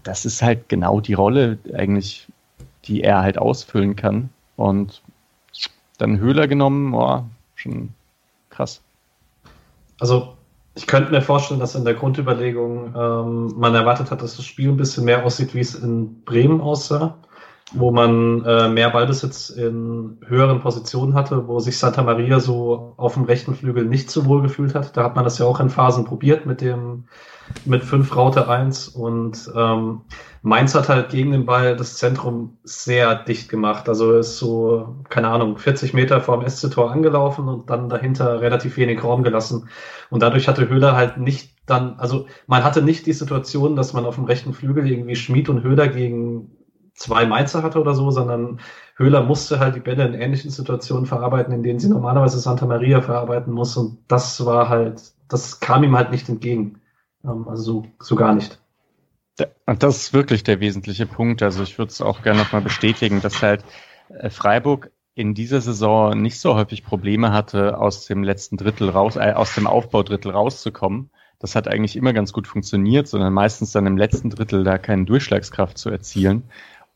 [0.04, 2.28] Das ist halt genau die Rolle eigentlich,
[2.86, 4.30] die er halt ausfüllen kann.
[4.56, 5.02] Und
[5.98, 7.90] dann Höhler genommen, boah, schon
[8.52, 8.82] krass.
[10.00, 10.37] Also
[10.78, 14.70] ich könnte mir vorstellen, dass in der Grundüberlegung ähm, man erwartet hat, dass das Spiel
[14.70, 17.18] ein bisschen mehr aussieht, wie es in Bremen aussah,
[17.74, 23.16] wo man äh, mehr Ballbesitz in höheren Positionen hatte, wo sich Santa Maria so auf
[23.16, 24.96] dem rechten Flügel nicht so wohl gefühlt hat.
[24.96, 27.06] Da hat man das ja auch in Phasen probiert mit dem
[27.66, 30.02] mit fünf Raute eins und ähm,
[30.42, 33.90] Mainz hat halt gegen den Ball das Zentrum sehr dicht gemacht.
[33.90, 38.78] Also ist so, keine Ahnung, 40 Meter vor dem SC-Tor angelaufen und dann dahinter relativ
[38.78, 39.70] wenig Raum gelassen.
[40.10, 44.06] Und dadurch hatte Höhler halt nicht dann, also man hatte nicht die Situation, dass man
[44.06, 46.57] auf dem rechten Flügel irgendwie Schmid und Höhler gegen
[46.98, 48.60] zwei Mainzer hatte oder so, sondern
[48.98, 53.02] Höhler musste halt die Bälle in ähnlichen Situationen verarbeiten, in denen sie normalerweise Santa Maria
[53.02, 53.78] verarbeiten muss.
[53.78, 56.82] Und das war halt, das kam ihm halt nicht entgegen.
[57.24, 58.60] Ähm, also so, so gar nicht.
[59.68, 61.44] Das ist wirklich der wesentliche Punkt.
[61.44, 63.64] Also ich würde es auch gerne nochmal bestätigen, dass halt
[64.10, 69.16] äh, Freiburg in dieser Saison nicht so häufig Probleme hatte, aus dem letzten Drittel raus,
[69.16, 71.12] äh, aus dem Aufbaudrittel rauszukommen.
[71.40, 75.06] Das hat eigentlich immer ganz gut funktioniert, sondern meistens dann im letzten Drittel da keine
[75.06, 76.44] Durchschlagskraft zu erzielen.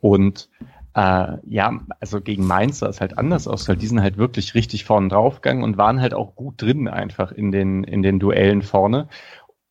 [0.01, 0.49] Und
[0.93, 4.55] äh, ja, also gegen Mainz sah es halt anders aus, weil die sind halt wirklich
[4.55, 8.61] richtig vorne draufgegangen und waren halt auch gut drin einfach in den, in den Duellen
[8.61, 9.07] vorne.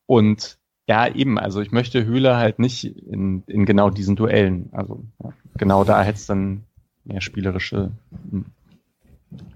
[0.07, 4.69] Und ja, eben, also ich möchte Höhler halt nicht in, in genau diesen Duellen.
[4.71, 6.63] Also ja, genau da hätte es dann
[7.03, 7.91] mehr spielerische
[8.31, 8.45] hm,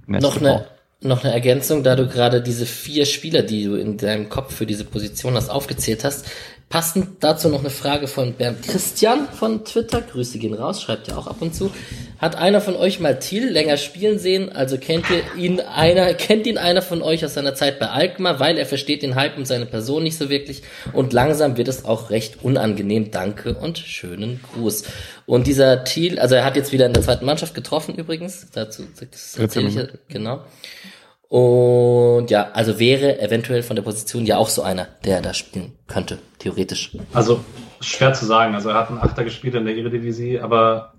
[0.08, 0.66] noch eine,
[1.02, 4.66] noch eine Ergänzung, da du gerade diese vier Spieler, die du in deinem Kopf für
[4.66, 6.28] diese Position hast, aufgezählt hast.
[6.70, 10.02] Passend dazu noch eine Frage von Bernd Christian von Twitter.
[10.02, 11.72] Grüße gehen raus, schreibt ja auch ab und zu.
[12.18, 14.52] Hat einer von euch mal Thiel länger spielen sehen?
[14.52, 18.40] Also kennt ihr ihn einer, kennt ihn einer von euch aus seiner Zeit bei Alkmaar,
[18.40, 21.86] weil er versteht den Hype und seine Person nicht so wirklich und langsam wird es
[21.86, 23.12] auch recht unangenehm.
[23.12, 24.86] Danke und schönen Gruß.
[25.28, 28.84] Und dieser Thiel, also er hat jetzt wieder in der zweiten Mannschaft getroffen übrigens, dazu
[29.12, 30.42] das erzähle ich ja, genau.
[31.28, 35.74] Und ja, also wäre eventuell von der Position ja auch so einer, der da spielen
[35.88, 36.96] könnte, theoretisch.
[37.14, 37.44] Also
[37.82, 38.56] schwer zu sagen.
[38.56, 40.94] Also er hat einen Achter gespielt in der Eredivisie, aber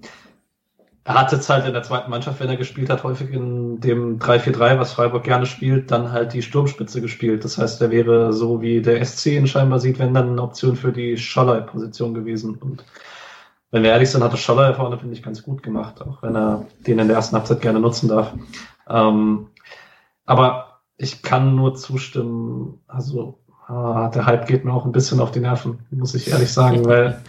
[1.05, 4.19] er hat jetzt halt in der zweiten Mannschaft, wenn er gespielt hat, häufig in dem
[4.19, 7.45] 3-4-3, was Freiburg gerne spielt, dann halt die Sturmspitze gespielt.
[7.45, 10.75] Das heißt, er wäre so wie der SC ihn scheinbar sieht, wenn dann eine Option
[10.75, 12.57] für die Scholler-Position gewesen.
[12.57, 12.85] Und
[13.71, 16.35] wenn wir ehrlich sind, hat der Scholler vorne, finde ich, ganz gut gemacht, auch wenn
[16.35, 18.33] er den in der ersten Halbzeit gerne nutzen darf.
[18.89, 19.47] Ähm,
[20.27, 25.31] aber ich kann nur zustimmen, also ah, der Hype geht mir auch ein bisschen auf
[25.31, 27.23] die Nerven, muss ich ehrlich sagen, weil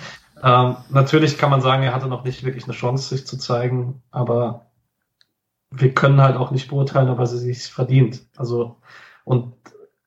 [0.44, 4.02] ähm, natürlich kann man sagen, er hatte noch nicht wirklich eine Chance, sich zu zeigen,
[4.12, 4.68] aber
[5.72, 8.26] wir können halt auch nicht beurteilen, ob er sich verdient.
[8.38, 8.78] Also,
[9.26, 9.54] und,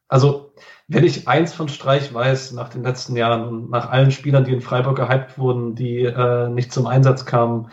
[0.08, 0.52] also,
[0.88, 4.52] wenn ich eins von Streich weiß nach den letzten Jahren und nach allen Spielern, die
[4.52, 7.70] in Freiburg gehypt wurden, die äh, nicht zum Einsatz kamen,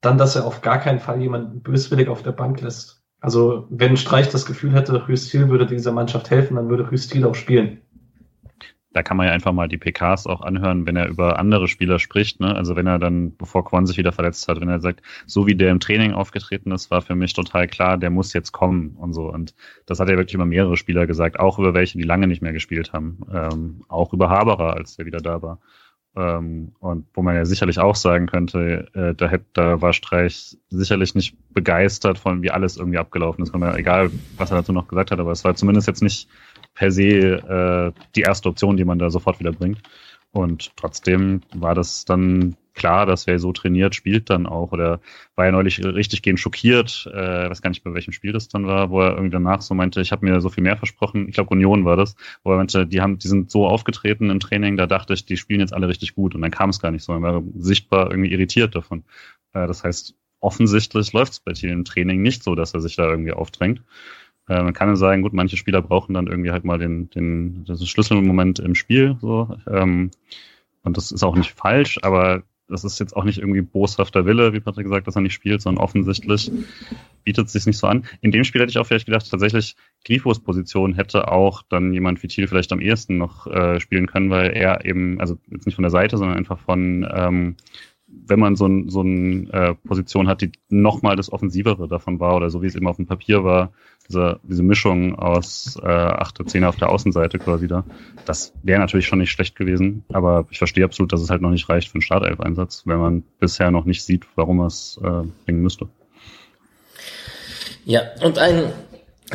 [0.00, 3.03] dann, dass er auf gar keinen Fall jemanden böswillig auf der Bank lässt.
[3.24, 7.34] Also, wenn Streich das Gefühl hätte, Hüstil würde dieser Mannschaft helfen, dann würde Hüstil auch
[7.34, 7.80] spielen
[8.94, 11.98] da kann man ja einfach mal die PKs auch anhören, wenn er über andere Spieler
[11.98, 12.38] spricht.
[12.38, 12.54] Ne?
[12.54, 15.56] Also wenn er dann, bevor Quan sich wieder verletzt hat, wenn er sagt, so wie
[15.56, 19.12] der im Training aufgetreten ist, war für mich total klar, der muss jetzt kommen und
[19.12, 19.24] so.
[19.32, 19.54] Und
[19.86, 22.52] das hat er wirklich über mehrere Spieler gesagt, auch über welche, die lange nicht mehr
[22.52, 23.18] gespielt haben.
[23.32, 25.58] Ähm, auch über Haberer, als der wieder da war.
[26.16, 30.56] Ähm, und wo man ja sicherlich auch sagen könnte, äh, da, hätte, da war Streich
[30.70, 33.52] sicherlich nicht begeistert von, wie alles irgendwie abgelaufen ist.
[33.52, 36.28] Man, egal, was er dazu noch gesagt hat, aber es war zumindest jetzt nicht
[36.74, 39.80] per se äh, die erste Option, die man da sofort wieder bringt.
[40.30, 44.72] Und trotzdem war das dann klar, dass wer so trainiert, spielt dann auch.
[44.72, 45.00] Oder
[45.36, 48.66] war ja neulich richtig gehend schockiert, äh, weiß gar nicht bei welchem Spiel das dann
[48.66, 51.28] war, wo er irgendwie danach so meinte, ich habe mir so viel mehr versprochen.
[51.28, 54.40] Ich glaube, Union war das, wo er meinte, die haben, die sind so aufgetreten im
[54.40, 56.34] Training, da dachte ich, die spielen jetzt alle richtig gut.
[56.34, 57.12] Und dann kam es gar nicht so.
[57.12, 59.04] Er war sichtbar irgendwie irritiert davon.
[59.52, 62.96] Äh, das heißt, offensichtlich läuft es bei Thiel im Training nicht so, dass er sich
[62.96, 63.82] da irgendwie aufdrängt.
[64.48, 67.64] Äh, man kann ja sagen, gut, manche Spieler brauchen dann irgendwie halt mal den, den,
[67.64, 69.56] das Schlüsselmoment im Spiel, so.
[69.66, 70.10] Ähm,
[70.82, 74.52] und das ist auch nicht falsch, aber das ist jetzt auch nicht irgendwie boshafter Wille,
[74.52, 76.50] wie Patrick gesagt, dass er nicht spielt, sondern offensichtlich
[77.22, 78.04] bietet es sich nicht so an.
[78.20, 82.22] In dem Spiel hätte ich auch vielleicht gedacht, tatsächlich Grifos Position hätte auch dann jemand
[82.22, 85.74] wie Thiel vielleicht am ehesten noch äh, spielen können, weil er eben, also jetzt nicht
[85.74, 87.56] von der Seite, sondern einfach von ähm,
[88.26, 92.36] wenn man so, ein, so eine äh, Position hat, die nochmal das Offensivere davon war
[92.36, 93.72] oder so wie es eben auf dem Papier war,
[94.08, 97.84] diese, diese Mischung aus äh, 8 10 auf der Außenseite quasi da,
[98.24, 101.50] das wäre natürlich schon nicht schlecht gewesen, aber ich verstehe absolut, dass es halt noch
[101.50, 105.22] nicht reicht für einen Startelf-Einsatz, wenn man bisher noch nicht sieht, warum er es äh,
[105.44, 105.88] bringen müsste.
[107.84, 108.72] Ja, und ein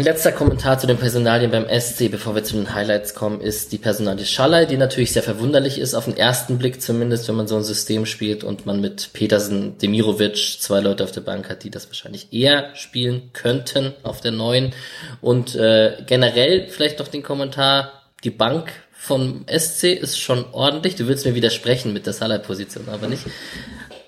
[0.03, 3.77] Letzter Kommentar zu den Personalien beim SC, bevor wir zu den Highlights kommen, ist die
[3.77, 7.55] Personalie Schallei, die natürlich sehr verwunderlich ist, auf den ersten Blick zumindest, wenn man so
[7.55, 11.69] ein System spielt und man mit Petersen, Demirovic zwei Leute auf der Bank hat, die
[11.69, 14.73] das wahrscheinlich eher spielen könnten auf der neuen.
[15.21, 17.91] Und äh, generell vielleicht noch den Kommentar,
[18.23, 20.95] die Bank vom SC ist schon ordentlich.
[20.95, 23.23] Du willst mir widersprechen mit der Schallei-Position, aber nicht.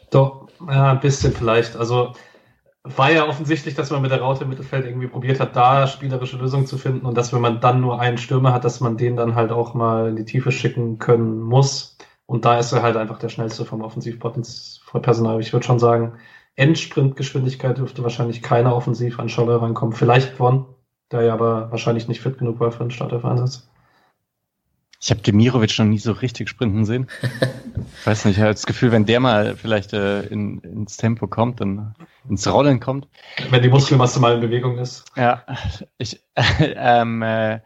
[0.09, 1.75] Doch, ja, ein bisschen vielleicht.
[1.75, 2.13] Also
[2.83, 6.37] war ja offensichtlich, dass man mit der Raute im Mittelfeld irgendwie probiert hat, da spielerische
[6.37, 9.15] Lösungen zu finden und dass wenn man dann nur einen Stürmer hat, dass man den
[9.15, 11.97] dann halt auch mal in die Tiefe schicken können muss.
[12.25, 15.39] Und da ist er halt einfach der schnellste vom Offensivpersonal.
[15.41, 16.13] Ich würde schon sagen,
[16.55, 19.93] Endsprintgeschwindigkeit dürfte wahrscheinlich keiner offensiv an Scholler rankommen.
[19.93, 20.65] Vielleicht Von,
[21.11, 23.70] der ja aber wahrscheinlich nicht fit genug war für einen Startelf-Einsatz.
[25.03, 27.07] Ich habe Demirovic noch nie so richtig sprinten sehen.
[27.23, 31.25] ich weiß nicht, ich habe das Gefühl, wenn der mal vielleicht äh, in, ins Tempo
[31.25, 31.95] kommt, dann
[32.29, 33.07] ins Rollen kommt.
[33.49, 35.05] Wenn die Muskelmasse mal in Bewegung ist.
[35.15, 35.43] Ja,
[35.97, 36.21] ich,
[36.59, 37.61] ähm, äh,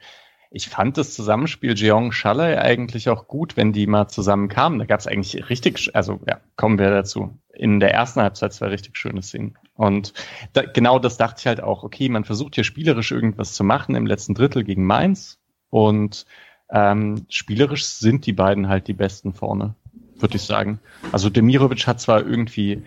[0.50, 4.80] ich fand das Zusammenspiel Jeong Schalle eigentlich auch gut, wenn die mal zusammen kamen.
[4.80, 7.38] Da gab es eigentlich richtig, also ja, kommen wir dazu.
[7.54, 9.58] In der ersten Halbzeit zwei richtig schöne Szenen.
[9.74, 10.13] Und
[10.54, 13.95] da, genau das dachte ich halt auch, okay, man versucht hier spielerisch irgendwas zu machen
[13.95, 15.38] im letzten Drittel gegen Mainz
[15.69, 16.26] und
[16.69, 19.75] ähm, spielerisch sind die beiden halt die besten vorne,
[20.17, 20.80] würde ich sagen.
[21.12, 22.84] Also Demirovic hat zwar irgendwie,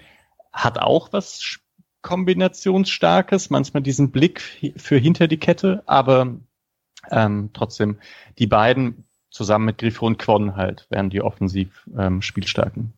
[0.52, 1.58] hat auch was
[2.02, 4.40] Kombinationsstarkes, manchmal diesen Blick
[4.76, 6.36] für hinter die Kette, aber
[7.10, 7.98] ähm, trotzdem,
[8.38, 12.92] die beiden zusammen mit Grifo und Quon halt wären die offensiv ähm, spielstarken.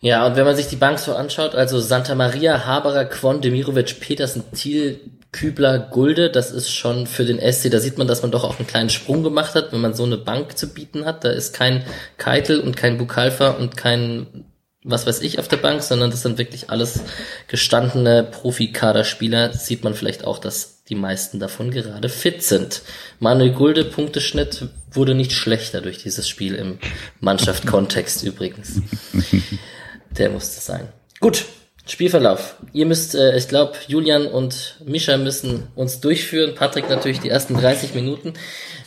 [0.00, 4.00] Ja, und wenn man sich die Bank so anschaut, also Santa Maria, Haberer, Quon, Demirovic,
[4.00, 5.00] Petersen, Thiel,
[5.36, 8.58] Kübler, Gulde, das ist schon für den SC, da sieht man, dass man doch auch
[8.58, 11.24] einen kleinen Sprung gemacht hat, wenn man so eine Bank zu bieten hat.
[11.24, 11.84] Da ist kein
[12.16, 14.46] Keitel und kein Bukalfa und kein
[14.88, 17.00] was weiß ich auf der Bank, sondern das sind wirklich alles
[17.48, 19.52] gestandene Profikaderspieler.
[19.52, 22.82] Sieht man vielleicht auch, dass die meisten davon gerade fit sind.
[23.18, 26.78] Manuel Gulde, Punkteschnitt, wurde nicht schlechter durch dieses Spiel im
[27.18, 28.80] Mannschaftskontext übrigens.
[30.16, 30.88] Der musste sein.
[31.18, 31.46] Gut,
[31.86, 32.56] Spielverlauf.
[32.72, 36.54] Ihr müsst, äh, ich glaube, Julian und Mischa müssen uns durchführen.
[36.54, 38.34] Patrick natürlich die ersten 30 Minuten.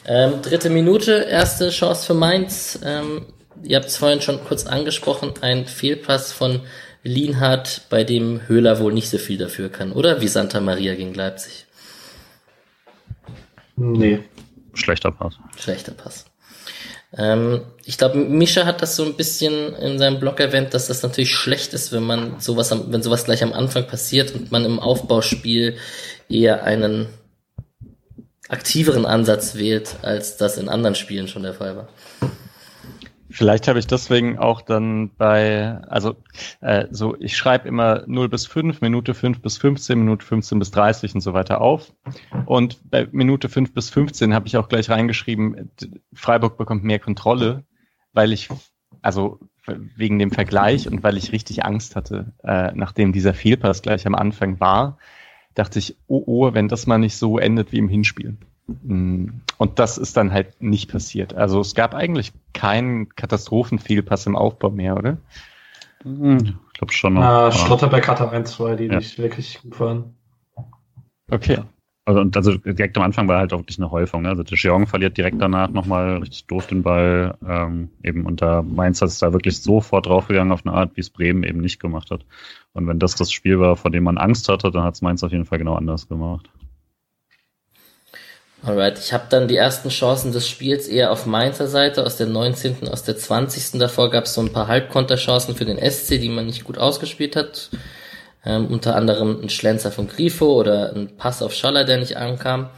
[0.06, 2.80] Ähm, dritte Minute, erste Chance für Mainz.
[2.84, 3.26] Ähm,
[3.64, 6.62] ihr habt es vorhin schon kurz angesprochen, ein Fehlpass von
[7.04, 10.22] Lienhardt, bei dem Höhler wohl nicht so viel dafür kann, oder?
[10.22, 11.66] Wie Santa Maria gegen Leipzig.
[13.78, 14.20] Nee.
[14.74, 15.36] Schlechter Pass.
[15.58, 16.26] Schlechter Pass.
[17.18, 21.02] Ähm, ich glaube, Mischa hat das so ein bisschen in seinem Blog erwähnt, dass das
[21.02, 24.66] natürlich schlecht ist, wenn man sowas, am, wenn sowas gleich am Anfang passiert und man
[24.66, 25.78] im Aufbauspiel
[26.30, 27.08] eher einen
[28.48, 31.88] aktiveren Ansatz wählt, als das in anderen Spielen schon der Fall war.
[33.32, 36.16] Vielleicht habe ich deswegen auch dann bei, also
[36.62, 40.72] äh, so, ich schreibe immer 0 bis 5, Minute 5 bis 15, Minute 15 bis
[40.72, 41.94] 30 und so weiter auf.
[42.46, 45.72] Und bei Minute 5 bis 15 habe ich auch gleich reingeschrieben,
[46.14, 47.66] Freiburg bekommt mehr Kontrolle,
[48.14, 48.50] weil ich,
[49.02, 54.08] also wegen dem Vergleich und weil ich richtig Angst hatte, äh, nachdem dieser Fehlpass gleich
[54.08, 54.98] am Anfang war,
[55.54, 58.38] dachte ich, oh, oh, wenn das mal nicht so endet wie im Hinspiel.
[58.84, 61.34] Und das ist dann halt nicht passiert.
[61.34, 65.18] Also es gab eigentlich keinen Katastrophenfehlpass im Aufbau mehr, oder?
[66.04, 67.22] Hm, ich glaube schon noch.
[67.22, 68.96] Ah, Schlotterbeck hatte ein, zwei, die ja.
[68.96, 70.16] nicht wirklich gut waren.
[71.30, 71.60] Okay.
[72.06, 74.24] Also, und also direkt am Anfang war halt auch wirklich eine Häufung.
[74.24, 74.30] Ne?
[74.30, 77.38] Also De Jong verliert direkt danach nochmal richtig doof den Ball.
[77.48, 81.12] Ähm, eben unter Mainz hat es da wirklich sofort draufgegangen auf eine Art, wie es
[81.12, 82.26] Bremen eben nicht gemacht hat.
[82.74, 85.24] Und wenn das das Spiel war, vor dem man Angst hatte, dann hat es Mainz
[85.24, 86.50] auf jeden Fall genau anders gemacht.
[88.62, 92.28] Alright, ich habe dann die ersten Chancen des Spiels eher auf Mainzer Seite, aus der
[92.28, 93.80] 19., aus der 20.
[93.80, 97.38] Davor gab es so ein paar Halbkonterchancen für den SC, die man nicht gut ausgespielt
[97.38, 97.70] hat.
[98.46, 102.70] Ähm, unter anderem ein Schlenzer von Grifo oder ein Pass auf Schaller, der nicht ankam.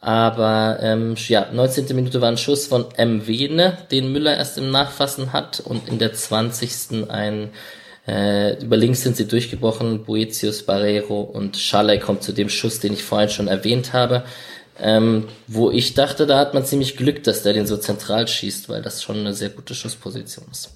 [0.00, 1.86] Aber ähm, ja, 19.
[1.96, 3.26] Minute war ein Schuss von M.
[3.26, 7.08] Wene, den Müller erst im Nachfassen hat und in der 20.
[7.08, 7.48] ein
[8.06, 12.94] äh, über links sind sie durchgebrochen, Boetius, Barrero und Schaller kommt zu dem Schuss, den
[12.94, 14.24] ich vorhin schon erwähnt habe
[14.80, 18.68] ähm, wo ich dachte, da hat man ziemlich Glück, dass der den so zentral schießt,
[18.68, 20.74] weil das schon eine sehr gute Schussposition ist.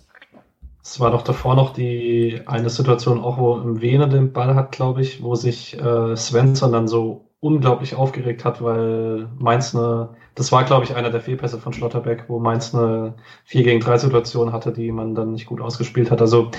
[0.85, 4.73] Es war doch davor noch die eine Situation, auch wo im Vene den Ball hat,
[4.73, 10.51] glaube ich, wo sich äh, Svensson dann so unglaublich aufgeregt hat, weil Mainz eine, das
[10.51, 14.53] war, glaube ich, einer der Fehlpässe von Schlotterbeck, wo Mainz eine 4 gegen 3 Situation
[14.53, 16.21] hatte, die man dann nicht gut ausgespielt hat.
[16.21, 16.51] Also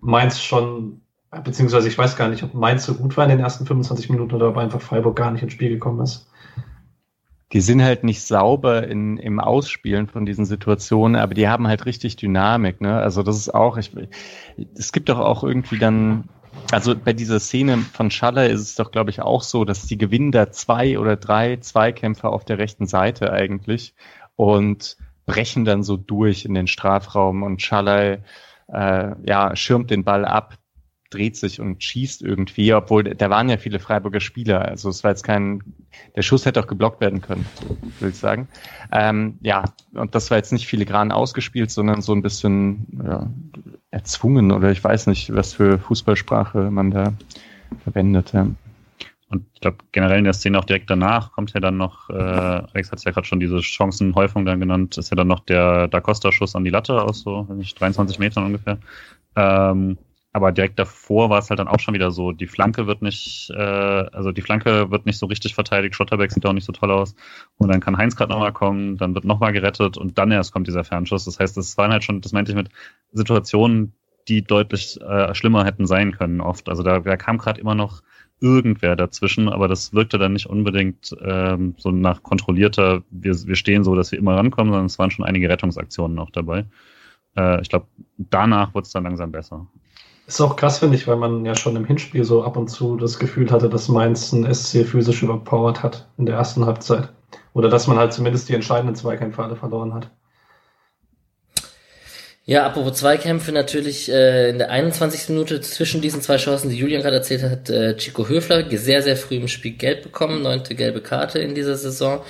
[0.00, 1.02] Mainz schon,
[1.44, 4.34] beziehungsweise ich weiß gar nicht, ob Mainz so gut war in den ersten 25 Minuten
[4.34, 6.28] oder ob einfach Freiburg gar nicht ins Spiel gekommen ist
[7.52, 11.86] die sind halt nicht sauber in, im Ausspielen von diesen Situationen, aber die haben halt
[11.86, 12.98] richtig Dynamik, ne?
[12.98, 13.92] Also das ist auch, ich,
[14.76, 16.28] es gibt doch auch irgendwie dann,
[16.72, 19.96] also bei dieser Szene von Schaller ist es doch, glaube ich, auch so, dass die
[19.96, 23.94] gewinnen da zwei oder drei Zweikämpfer auf der rechten Seite eigentlich
[24.36, 28.18] und brechen dann so durch in den Strafraum und Schaller
[28.68, 30.54] äh, ja, schirmt den Ball ab,
[31.10, 34.62] dreht sich und schießt irgendwie, obwohl da waren ja viele Freiburger Spieler.
[34.62, 35.62] Also es war jetzt kein,
[36.16, 37.46] der Schuss hätte auch geblockt werden können,
[38.00, 38.48] will ich sagen.
[38.92, 43.30] Ähm, ja, und das war jetzt nicht filigran ausgespielt, sondern so ein bisschen ja,
[43.90, 47.14] erzwungen oder ich weiß nicht, was für Fußballsprache man da
[47.84, 48.32] verwendet.
[48.32, 48.46] Ja.
[49.30, 52.14] Und ich glaube, generell in der Szene auch direkt danach kommt ja dann noch, äh,
[52.14, 55.88] Alex hat es ja gerade schon diese Chancenhäufung dann genannt, ist ja dann noch der
[55.88, 58.78] Da Costa-Schuss an die Latte aus so, nicht, 23 Metern ungefähr.
[59.36, 59.98] Ähm,
[60.38, 63.50] aber direkt davor war es halt dann auch schon wieder so, die Flanke wird nicht,
[63.50, 66.92] äh, also die Flanke wird nicht so richtig verteidigt, Schotterbeck sieht auch nicht so toll
[66.92, 67.16] aus.
[67.56, 70.68] Und dann kann Heinz gerade nochmal kommen, dann wird nochmal gerettet und dann erst kommt
[70.68, 71.24] dieser Fernschuss.
[71.24, 72.68] Das heißt, das waren halt schon, das meinte ich mit
[73.10, 73.94] Situationen,
[74.28, 76.68] die deutlich äh, schlimmer hätten sein können oft.
[76.68, 78.02] Also da, da kam gerade immer noch
[78.40, 83.82] irgendwer dazwischen, aber das wirkte dann nicht unbedingt ähm, so nach kontrollierter, wir, wir stehen
[83.82, 86.66] so, dass wir immer rankommen, sondern es waren schon einige Rettungsaktionen noch dabei.
[87.36, 89.66] Äh, ich glaube, danach wurde es dann langsam besser.
[90.28, 92.98] Ist auch krass, finde ich, weil man ja schon im Hinspiel so ab und zu
[92.98, 97.08] das Gefühl hatte, dass Mainz ein SC physisch überpowert hat in der ersten Halbzeit.
[97.54, 100.10] Oder dass man halt zumindest die entscheidenden Zweikämpfe alle verloren hat.
[102.44, 105.30] Ja, apropos Zweikämpfe, natürlich äh, in der 21.
[105.30, 109.16] Minute zwischen diesen zwei Chancen, die Julian gerade erzählt hat, äh, Chico Höfler sehr, sehr
[109.16, 112.20] früh im Spiel gelb bekommen, neunte gelbe Karte in dieser Saison.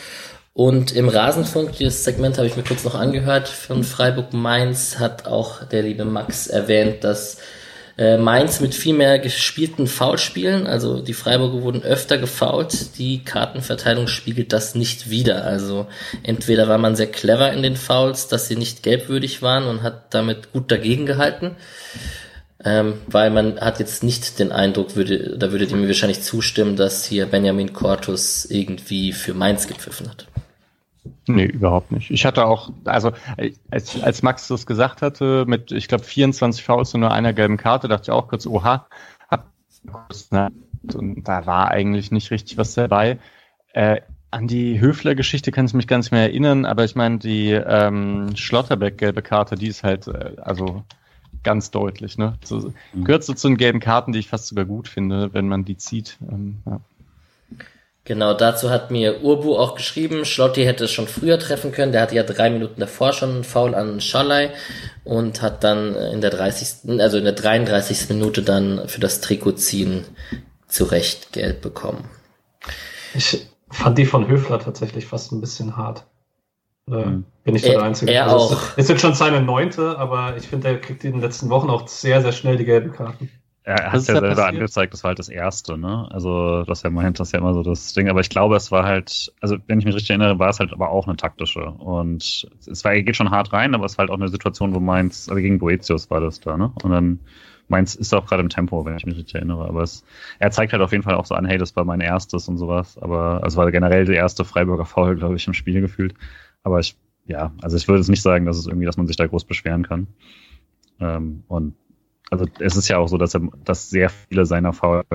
[0.55, 5.27] Und im Rasenfunk, dieses Segment habe ich mir kurz noch angehört, von Freiburg Mainz hat
[5.27, 7.39] auch der liebe Max erwähnt, dass
[7.99, 14.07] äh, Mainz mit viel mehr gespielten Foulspielen, also die Freiburger wurden öfter gefoult, die Kartenverteilung
[14.07, 15.45] spiegelt das nicht wider.
[15.45, 15.89] Also
[16.23, 20.15] entweder war man sehr clever in den Fouls, dass sie nicht gelbwürdig waren und hat
[20.15, 21.57] damit gut dagegen gehalten,
[22.65, 26.77] ähm, weil man hat jetzt nicht den Eindruck, würde, da würdet ihr mir wahrscheinlich zustimmen,
[26.77, 30.29] dass hier Benjamin Cortus irgendwie für Mainz gepfiffen hat.
[31.37, 32.11] Nee, überhaupt nicht.
[32.11, 33.13] Ich hatte auch, also
[33.71, 37.57] als, als Max das gesagt hatte, mit, ich glaube, 24 Fouls und nur einer gelben
[37.57, 38.87] Karte, dachte ich auch kurz, oha,
[40.31, 40.51] ne?
[40.95, 43.19] und da war eigentlich nicht richtig was dabei.
[43.73, 44.01] Äh,
[44.31, 49.23] an die Höfler-Geschichte kann ich mich ganz mehr erinnern, aber ich meine, die ähm, Schlotterbeck-gelbe
[49.23, 50.85] Karte, die ist halt, äh, also
[51.43, 52.19] ganz deutlich.
[52.19, 52.35] Ne?
[52.45, 53.05] So, mhm.
[53.05, 55.77] Gehört so zu den gelben Karten, die ich fast sogar gut finde, wenn man die
[55.77, 56.19] zieht.
[56.31, 56.81] Ähm, ja.
[58.09, 61.93] Genau, dazu hat mir Urbu auch geschrieben, Schlotti hätte es schon früher treffen können.
[61.93, 64.51] Der hatte ja drei Minuten davor schon einen Foul an Schalai
[65.05, 68.09] und hat dann in der 30., also in der 33.
[68.09, 70.07] Minute dann für das Trikotziehen
[70.69, 72.09] zu Recht Geld bekommen.
[73.13, 76.07] Ich fand die von Höfler tatsächlich fast ein bisschen hart.
[76.87, 77.27] Mhm.
[77.45, 78.11] Bin ich der Einzige.
[78.11, 78.63] Er also auch.
[78.77, 81.69] Es ist jetzt schon seine neunte, aber ich finde, er kriegt in den letzten Wochen
[81.69, 83.29] auch sehr, sehr schnell die gelben Karten.
[83.69, 84.49] Er hat es ja selber passiert?
[84.49, 86.09] angezeigt, das war halt das erste, ne?
[86.11, 88.09] Also, das er meint, das ist ja immer so das Ding.
[88.09, 90.73] Aber ich glaube, es war halt, also wenn ich mich richtig erinnere, war es halt
[90.73, 91.67] aber auch eine taktische.
[91.73, 94.75] Und es war, er geht schon hart rein, aber es war halt auch eine Situation,
[94.75, 96.73] wo Mainz, also gegen Boetius war das da, ne?
[96.83, 97.21] Und dann
[97.69, 99.69] Mainz ist auch gerade im Tempo, wenn ich mich richtig erinnere.
[99.69, 100.03] Aber es,
[100.39, 102.57] er zeigt halt auf jeden Fall auch so an, hey, das war mein erstes und
[102.57, 102.97] sowas.
[102.97, 106.15] Aber also war generell der erste Freiburger Foul, glaube ich, im Spiel gefühlt.
[106.63, 106.97] Aber ich,
[107.27, 109.45] ja, also ich würde jetzt nicht sagen, dass es irgendwie, dass man sich da groß
[109.45, 110.07] beschweren kann.
[111.01, 111.75] Ähm, und
[112.31, 115.07] also es ist ja auch so, dass er, dass sehr viele seiner Fouls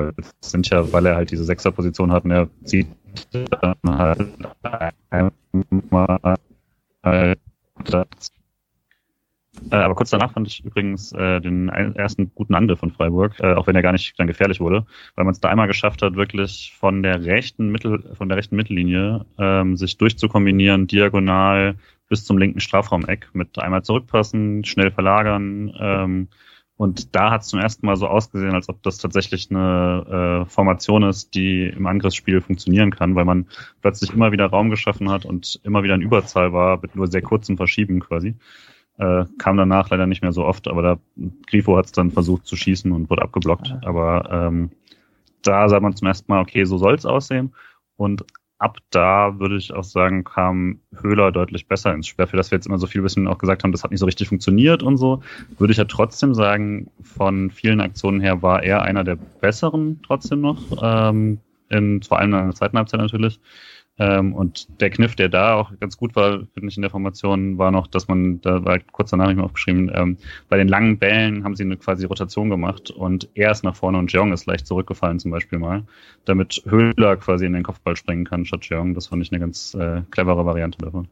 [0.42, 2.88] sind ja, weil er halt diese Sechserposition hat und er zieht
[3.32, 4.34] dann halt
[5.10, 6.18] einmal
[9.72, 13.54] äh, aber kurz danach fand ich übrigens äh, den ersten guten Angriff von Freiburg, äh,
[13.54, 14.86] auch wenn er gar nicht dann gefährlich wurde,
[15.16, 18.56] weil man es da einmal geschafft hat, wirklich von der rechten Mittel, von der rechten
[18.56, 21.76] Mittellinie ähm, sich durchzukombinieren, diagonal
[22.10, 25.74] bis zum linken Strafraumeck mit einmal zurückpassen, schnell verlagern.
[25.80, 26.28] Ähm,
[26.76, 30.50] und da hat es zum ersten Mal so ausgesehen, als ob das tatsächlich eine äh,
[30.50, 33.48] Formation ist, die im Angriffsspiel funktionieren kann, weil man
[33.82, 37.22] plötzlich immer wieder Raum geschaffen hat und immer wieder in Überzahl war, mit nur sehr
[37.22, 38.36] kurzem Verschieben quasi.
[38.98, 41.00] Äh, kam danach leider nicht mehr so oft, aber da
[41.48, 43.72] Grifo hat es dann versucht zu schießen und wurde abgeblockt.
[43.72, 43.82] Ah.
[43.86, 44.72] Aber ähm,
[45.44, 47.54] da sah man zum ersten Mal, okay, so soll es aussehen.
[47.98, 48.26] Und
[48.64, 52.24] ab da würde ich auch sagen, kam Höhler deutlich besser ins Spiel.
[52.24, 54.06] Dafür, dass wir jetzt immer so viel bisschen auch gesagt haben, das hat nicht so
[54.06, 55.22] richtig funktioniert und so,
[55.58, 60.40] würde ich ja trotzdem sagen, von vielen Aktionen her war er einer der besseren trotzdem
[60.42, 60.62] noch.
[60.82, 61.40] Ähm,
[61.70, 63.40] in, vor allem in der zweiten Halbzeit natürlich.
[64.00, 67.60] Ähm, und der Kniff, der da auch ganz gut war, finde ich, in der Formation,
[67.60, 70.18] war noch, dass man, da war kurz danach nicht mehr aufgeschrieben, ähm,
[70.50, 74.00] bei den langen Bällen haben sie eine quasi Rotation gemacht und er ist nach vorne
[74.00, 75.84] und Jeong ist leicht zurückgefallen zum Beispiel mal,
[76.26, 78.96] damit Höhler quasi in den Kopfball springen kann statt Jeong.
[78.96, 81.08] Das fand ich eine ganz äh, clevere Variante davon.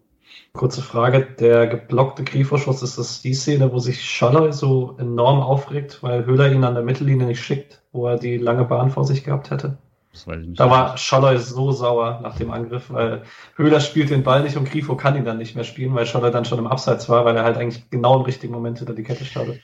[0.54, 6.02] Kurze Frage, der geblockte Grieferschuss, ist das die Szene, wo sich Schaller so enorm aufregt,
[6.02, 9.24] weil Höhler ihn an der Mittellinie nicht schickt, wo er die lange Bahn vor sich
[9.24, 9.78] gehabt hätte?
[10.12, 10.60] Das weiß ich nicht.
[10.60, 13.24] Da war Scholler so sauer nach dem Angriff, weil
[13.56, 16.32] Höhler spielt den Ball nicht und Grifo kann ihn dann nicht mehr spielen, weil Scholler
[16.32, 19.04] dann schon im Abseits war, weil er halt eigentlich genau im richtigen Moment hinter die
[19.04, 19.62] Kette startet.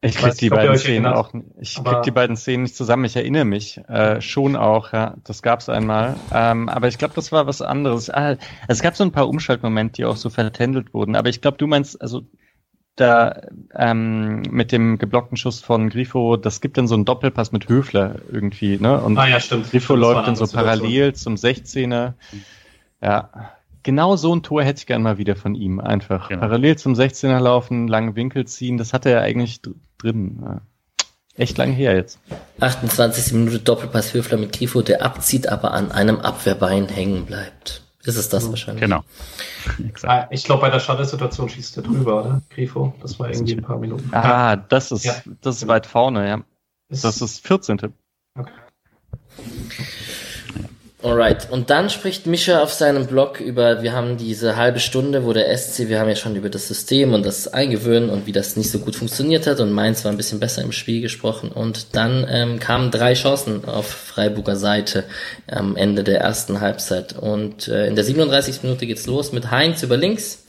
[0.00, 3.04] Ich krieg die beiden Szenen auch, ich krieg die beiden Szenen nicht zusammen.
[3.04, 6.14] Ich erinnere mich äh, schon auch, ja, das gab's einmal.
[6.32, 8.08] Ähm, aber ich glaube, das war was anderes.
[8.08, 8.36] Ah,
[8.68, 11.16] es gab so ein paar Umschaltmomente, die auch so vertändelt wurden.
[11.16, 12.22] Aber ich glaube, du meinst, also
[13.00, 13.42] da
[13.74, 18.16] ähm, mit dem geblockten Schuss von Grifo, das gibt dann so einen Doppelpass mit Höfler
[18.30, 19.00] irgendwie, ne?
[19.00, 19.70] Und ah, ja, stimmt.
[19.70, 22.14] Grifo das läuft dann so parallel zum 16er.
[23.00, 23.30] Ja,
[23.82, 25.80] genau so ein Tor hätte ich gern mal wieder von ihm.
[25.80, 26.40] Einfach genau.
[26.40, 29.60] parallel zum 16er laufen, langen Winkel ziehen, das hat er ja eigentlich
[29.98, 30.40] drin.
[30.42, 30.60] Ja.
[31.36, 32.18] Echt lang her jetzt.
[32.58, 33.32] 28.
[33.32, 37.82] Minute Doppelpass Höfler mit Grifo, der abzieht, aber an einem Abwehrbein hängen bleibt.
[38.08, 38.82] Ist es das wahrscheinlich?
[38.82, 39.04] Genau.
[40.04, 42.42] Ah, ich glaube, bei der Schadensituation schießt er drüber, oder?
[42.48, 42.94] Grifo.
[43.02, 44.08] Das war irgendwie ein paar Minuten.
[44.12, 45.14] Ah, das ist, ja.
[45.42, 46.42] das ist weit vorne, ja.
[46.88, 47.92] Das ist 14.
[48.34, 48.50] Okay.
[51.00, 55.32] Alright, und dann spricht Mischa auf seinem Blog über, wir haben diese halbe Stunde, wo
[55.32, 58.56] der SC, wir haben ja schon über das System und das Eingewöhnen und wie das
[58.56, 61.94] nicht so gut funktioniert hat und Mainz war ein bisschen besser im Spiel gesprochen und
[61.94, 65.04] dann ähm, kamen drei Chancen auf Freiburger Seite
[65.46, 68.64] am Ende der ersten Halbzeit und äh, in der 37.
[68.64, 70.46] Minute geht's los mit Heinz über links,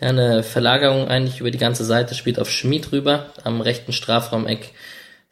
[0.00, 4.72] der eine Verlagerung eigentlich über die ganze Seite spielt auf Schmid rüber am rechten Strafraumeck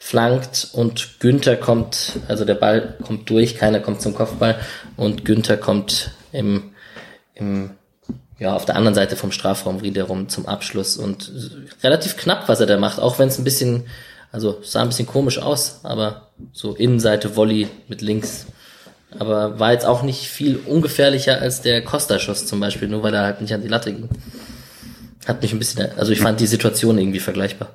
[0.05, 4.57] flankt und Günther kommt, also der Ball kommt durch, keiner kommt zum Kopfball
[4.99, 6.75] und Günther kommt im,
[7.35, 7.71] im
[8.39, 11.33] ja, auf der anderen Seite vom Strafraum wiederum zum Abschluss und
[11.83, 13.85] relativ knapp, was er da macht, auch wenn es ein bisschen,
[14.31, 18.45] also sah ein bisschen komisch aus, aber so Innenseite Volley mit links.
[19.19, 23.23] Aber war jetzt auch nicht viel ungefährlicher als der Costa-Schuss zum Beispiel, nur weil er
[23.23, 24.11] halt nicht an die Latte ging.
[25.27, 27.71] Hat mich ein bisschen, also ich fand die Situation irgendwie vergleichbar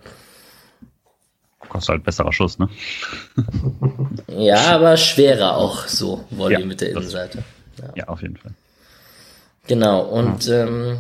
[1.70, 2.70] kostet halt besserer Schuss, ne?
[4.28, 7.44] ja, aber schwerer auch so, Volley ja, mit der Innenseite.
[7.80, 7.92] Ja.
[7.96, 8.08] ja.
[8.08, 8.52] auf jeden Fall.
[9.68, 10.66] Genau, und ja.
[10.66, 10.98] ähm,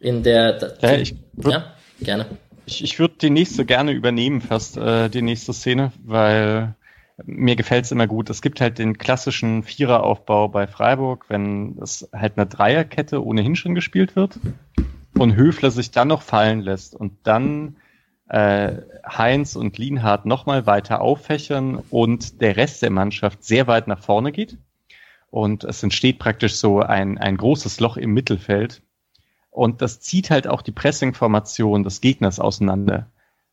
[0.00, 0.76] in der.
[0.80, 2.26] Ja, ich würd, ja gerne.
[2.66, 6.74] Ich, ich würde die nächste gerne übernehmen, fast äh, die nächste Szene, weil
[7.24, 8.30] mir gefällt es immer gut.
[8.30, 13.74] Es gibt halt den klassischen Viereraufbau bei Freiburg, wenn es halt eine Dreierkette ohnehin schon
[13.74, 14.38] gespielt wird
[15.18, 17.91] und Höfler sich dann noch fallen lässt und dann äh,
[18.32, 24.32] Heinz und Lienhardt nochmal weiter auffächern und der Rest der Mannschaft sehr weit nach vorne
[24.32, 24.56] geht.
[25.30, 28.82] Und es entsteht praktisch so ein, ein großes Loch im Mittelfeld.
[29.50, 33.06] Und das zieht halt auch die Pressingformation des Gegners auseinander,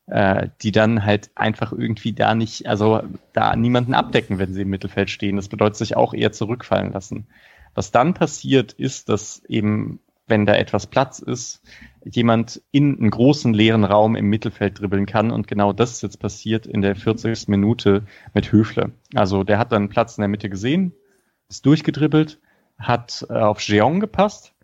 [0.06, 3.02] äh, die dann halt einfach irgendwie da nicht, also
[3.32, 5.36] da niemanden abdecken, wenn sie im Mittelfeld stehen.
[5.36, 7.26] Das bedeutet sich auch eher zurückfallen lassen.
[7.74, 10.00] Was dann passiert, ist, dass eben,
[10.30, 11.62] wenn da etwas Platz ist,
[12.04, 15.30] jemand in einen großen leeren Raum im Mittelfeld dribbeln kann.
[15.30, 17.48] Und genau das ist jetzt passiert in der 40.
[17.48, 18.92] Minute mit Höfle.
[19.14, 20.92] Also der hat dann Platz in der Mitte gesehen,
[21.48, 22.40] ist durchgedribbelt,
[22.78, 24.54] hat äh, auf Jeong gepasst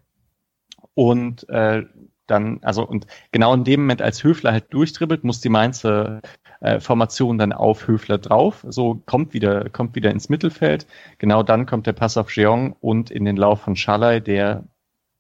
[0.95, 1.83] und äh,
[2.27, 6.23] dann, also und genau in dem Moment, als Höfler halt durchdribbelt, muss die Mainzer
[6.61, 8.65] äh, Formation dann auf Höfler drauf.
[8.69, 10.87] So kommt wieder, kommt wieder ins Mittelfeld.
[11.19, 14.65] Genau dann kommt der Pass auf Jeong und in den Lauf von Schalay, der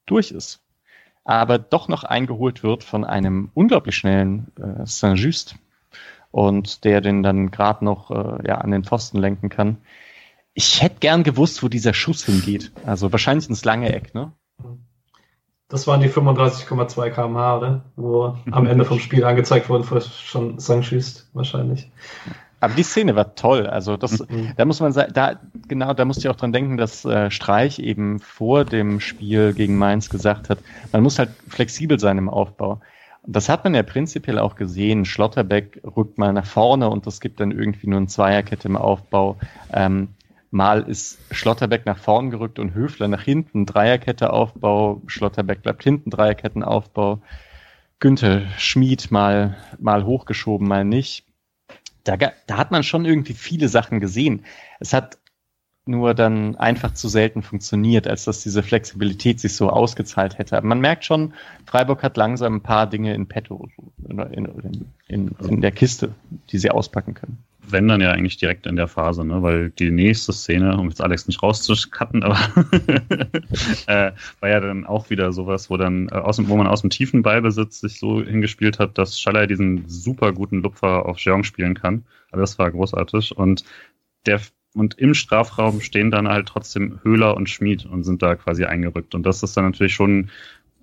[0.07, 0.61] durch ist
[1.27, 5.57] aber doch noch eingeholt wird von einem unglaublich schnellen äh, Saint-Just
[6.31, 9.79] und der den dann gerade noch äh, ja, an den Pfosten lenken kann.
[10.55, 12.73] Ich hätte gern gewusst, wo dieser Schuss hingeht.
[12.87, 14.33] Also wahrscheinlich ins lange Eck, ne?
[15.69, 17.85] Das waren die 35,2 kmh, oder?
[17.97, 21.91] Wo am Ende vom Spiel angezeigt wurden, schon Saint-Just wahrscheinlich.
[22.61, 23.67] Aber die Szene war toll.
[23.67, 24.53] Also das, mhm.
[24.57, 25.39] da muss man sagen, da
[25.69, 29.77] genau, da musste ich auch dran denken, dass äh, Streich eben vor dem Spiel gegen
[29.77, 30.59] Mainz gesagt hat,
[30.93, 32.81] man muss halt flexibel sein im Aufbau.
[33.27, 35.05] Das hat man ja prinzipiell auch gesehen.
[35.05, 39.37] Schlotterbeck rückt mal nach vorne und es gibt dann irgendwie nur eine Zweierkette im Aufbau.
[39.73, 40.09] Ähm,
[40.51, 43.67] mal ist Schlotterbeck nach vorn gerückt und Höfler nach hinten.
[43.67, 45.03] Dreierkette Aufbau.
[45.09, 46.11] Schlotterbeck bleibt hinten.
[46.11, 47.21] Dreierkettenaufbau.
[47.99, 51.26] Günther Schmied mal, mal hochgeschoben, mal nicht
[52.07, 54.45] da, da hat man schon irgendwie viele Sachen gesehen.
[54.81, 55.19] Es hat
[55.87, 60.57] nur dann einfach zu selten funktioniert, als dass diese Flexibilität sich so ausgezahlt hätte.
[60.57, 61.35] Aber man merkt schon,
[61.65, 63.69] Freiburg hat langsam ein paar Dinge in petto,
[64.09, 66.15] in, in, in, in der Kiste,
[66.51, 67.39] die sie auspacken können
[67.69, 69.43] wenn dann ja eigentlich direkt in der Phase, ne?
[69.43, 72.39] weil die nächste Szene, um jetzt Alex nicht rauszucutten, aber
[73.87, 76.91] äh, war ja dann auch wieder sowas, wo dann äh, aus wo man aus dem
[76.91, 81.75] tiefen Ballbesitz sich so hingespielt hat, dass Schaller diesen super guten Lupfer auf Jeong spielen
[81.75, 82.05] kann.
[82.31, 83.65] Also das war großartig und
[84.27, 84.41] der
[84.75, 89.15] und im Strafraum stehen dann halt trotzdem Höhler und Schmied und sind da quasi eingerückt.
[89.15, 90.29] Und das ist dann natürlich schon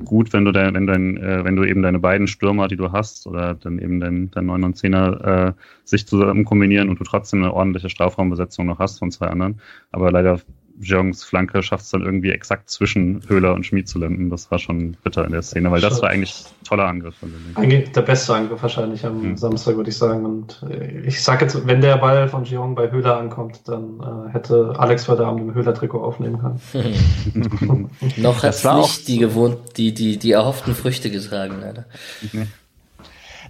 [0.06, 2.91] gut, wenn du dein, wenn dein, äh, wenn du eben deine beiden Stürmer, die du
[2.91, 7.04] hast, oder dann eben dein, dein 9 und 10er äh, sich zusammen kombinieren und du
[7.04, 9.60] trotzdem eine ordentliche Strafraumbesetzung noch hast von zwei anderen.
[9.91, 10.39] Aber leider
[10.80, 14.30] Jongs Flanke schafft es dann irgendwie exakt zwischen Höhler und Schmied zu landen.
[14.30, 17.15] Das war schon bitter in der Szene, weil das war eigentlich ein toller Angriff.
[17.55, 19.38] Eigentlich der beste Angriff wahrscheinlich am hm.
[19.38, 20.26] Samstag, würde ich sagen.
[20.26, 24.34] Und äh, ich sage jetzt, wenn der Ball von Jeong bei Höhler ankommt, dann äh,
[24.34, 27.89] hätte Alex heute Abend im Höhler-Trikot aufnehmen können.
[28.17, 31.86] Noch hat es nicht die, gewohnt, die, die, die erhofften Früchte getragen, leider.
[32.32, 32.47] Nee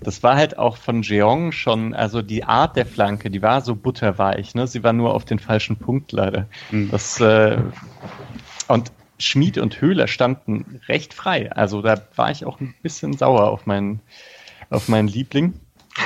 [0.04, 3.76] das war halt auch von Jeong schon, also die Art der Flanke, die war so
[3.76, 4.68] butterweich, ne?
[4.68, 6.48] Sie war nur auf den falschen Punkt leider.
[6.72, 6.92] Mhm.
[6.92, 7.58] Das, äh,
[8.68, 11.52] und Schmied und Höhler standen recht frei.
[11.52, 14.02] Also da war ich auch ein bisschen sauer auf meinen,
[14.70, 15.54] auf meinen Liebling.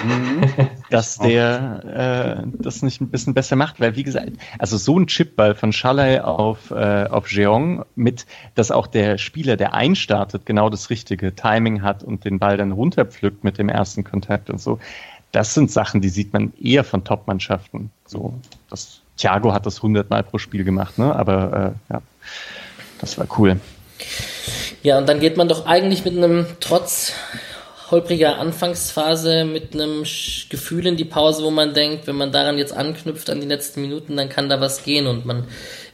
[0.03, 0.43] Mhm.
[0.89, 5.07] dass der äh, das nicht ein bisschen besser macht, weil wie gesagt, also so ein
[5.07, 8.25] Chipball von Schalay auf äh, auf Jeong mit,
[8.55, 12.71] dass auch der Spieler, der einstartet, genau das richtige Timing hat und den Ball dann
[12.71, 14.79] runterpflückt mit dem ersten Kontakt und so.
[15.31, 17.91] Das sind Sachen, die sieht man eher von Top-Mannschaften.
[18.05, 18.33] So,
[18.69, 21.15] das Thiago hat das hundertmal pro Spiel gemacht, ne?
[21.15, 22.01] Aber äh, ja,
[22.99, 23.59] das war cool.
[24.83, 27.13] Ja, und dann geht man doch eigentlich mit einem trotz
[27.89, 30.03] holpriger Anfangsphase mit einem
[30.49, 33.81] Gefühl in die Pause, wo man denkt, wenn man daran jetzt anknüpft an die letzten
[33.81, 35.45] Minuten, dann kann da was gehen und man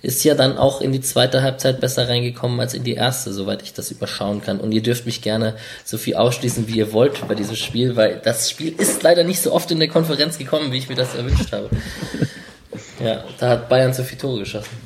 [0.01, 3.61] ist ja dann auch in die zweite Halbzeit besser reingekommen als in die erste, soweit
[3.61, 4.59] ich das überschauen kann.
[4.59, 8.19] Und ihr dürft mich gerne so viel ausschließen, wie ihr wollt bei diesem Spiel, weil
[8.23, 11.15] das Spiel ist leider nicht so oft in der Konferenz gekommen, wie ich mir das
[11.15, 11.69] erwünscht habe.
[13.03, 14.77] Ja, da hat Bayern zu viele Tore geschossen.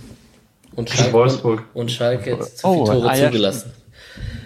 [0.75, 1.63] Und Schalke.
[1.73, 3.73] Und Schalke zu oh, Tore ah, ja, zugelassen.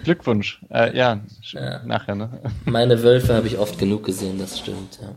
[0.04, 0.60] Glückwunsch.
[0.70, 1.20] Äh, ja,
[1.52, 2.30] ja, nachher, ne?
[2.64, 5.14] Meine Wölfe habe ich oft genug gesehen, das stimmt, ja.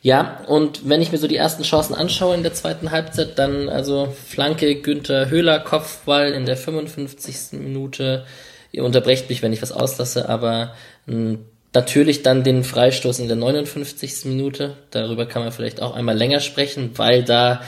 [0.00, 3.68] Ja, und wenn ich mir so die ersten Chancen anschaue in der zweiten Halbzeit, dann
[3.68, 7.58] also Flanke Günther Höhler, Kopfball in der 55.
[7.58, 8.24] Minute.
[8.70, 10.74] Ihr unterbrecht mich, wenn ich was auslasse, aber
[11.06, 11.44] hm,
[11.74, 14.26] natürlich dann den Freistoß in der 59.
[14.26, 14.76] Minute.
[14.90, 17.62] Darüber kann man vielleicht auch einmal länger sprechen, weil da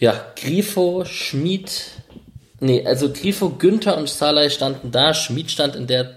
[0.00, 1.70] ja Grifo, Schmid,
[2.64, 5.12] Nee, also Grifo, Günther und Salai standen da.
[5.12, 6.12] Schmid stand in der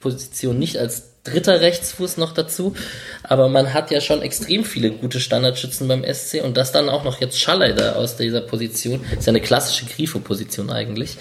[0.00, 2.74] Position nicht als dritter Rechtsfuß noch dazu.
[3.22, 7.04] Aber man hat ja schon extrem viele gute Standardschützen beim SC und das dann auch
[7.04, 11.18] noch jetzt Schallei da aus dieser Position, ist ja eine klassische Grifo-Position eigentlich,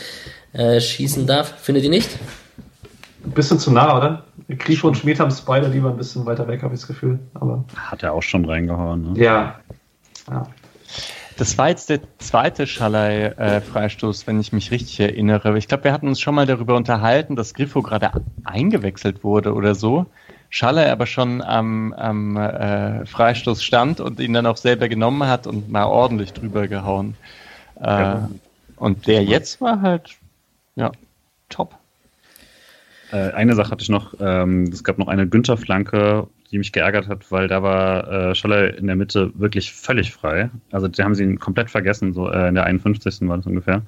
[0.54, 1.60] äh, schießen darf.
[1.60, 2.10] Findet ihr nicht?
[3.26, 4.24] ein bisschen zu nah, oder?
[4.48, 7.20] Grifo und Schmied haben es beide lieber ein bisschen weiter weg, habe ich das Gefühl.
[7.34, 9.14] Aber Hat er auch schon reingehauen.
[9.14, 9.22] Ne?
[9.22, 9.60] ja.
[10.30, 10.48] ja.
[11.40, 15.58] Das war jetzt der zweite Schalay-Freistoß, wenn ich mich richtig erinnere.
[15.58, 18.12] Ich glaube, wir hatten uns schon mal darüber unterhalten, dass Griffo gerade
[18.44, 20.06] eingewechselt wurde oder so.
[20.50, 25.48] Schalay aber schon am, am äh, Freistoß stand und ihn dann auch selber genommen hat
[25.48, 27.16] und mal ordentlich drüber gehauen.
[27.80, 28.30] Äh, Ja.
[28.76, 30.18] Und der jetzt war halt,
[30.76, 30.92] ja,
[31.48, 31.76] top.
[33.14, 34.14] Äh, eine Sache hatte ich noch.
[34.20, 38.76] Ähm, es gab noch eine Günther-Flanke, die mich geärgert hat, weil da war äh, Scholler
[38.78, 40.50] in der Mitte wirklich völlig frei.
[40.72, 43.28] Also da haben sie ihn komplett vergessen, so äh, in der 51.
[43.28, 43.84] war das ungefähr.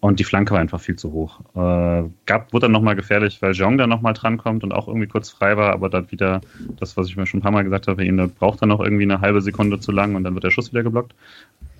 [0.00, 1.40] Und die Flanke war einfach viel zu hoch.
[1.54, 5.30] Äh, gab, wurde dann nochmal gefährlich, weil Jeong da nochmal drankommt und auch irgendwie kurz
[5.30, 6.42] frei war, aber dann wieder
[6.78, 9.04] das, was ich mir schon ein paar Mal gesagt habe, da braucht er noch irgendwie
[9.04, 11.14] eine halbe Sekunde zu lang und dann wird der Schuss wieder geblockt.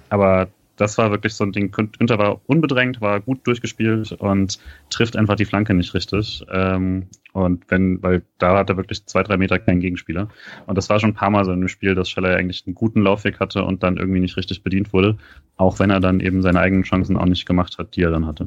[0.08, 1.70] Aber das war wirklich so ein Ding.
[1.70, 4.58] Günther war unbedrängt, war gut durchgespielt und
[4.88, 6.44] trifft einfach die Flanke nicht richtig.
[6.50, 10.28] Ähm, und wenn, weil da hat er wirklich zwei, drei Meter keinen Gegenspieler.
[10.66, 12.76] Und das war schon ein paar Mal so in dem Spiel, dass Scheller eigentlich einen
[12.76, 15.18] guten Laufweg hatte und dann irgendwie nicht richtig bedient wurde.
[15.56, 18.26] Auch wenn er dann eben seine eigenen Chancen auch nicht gemacht hat, die er dann
[18.26, 18.46] hatte.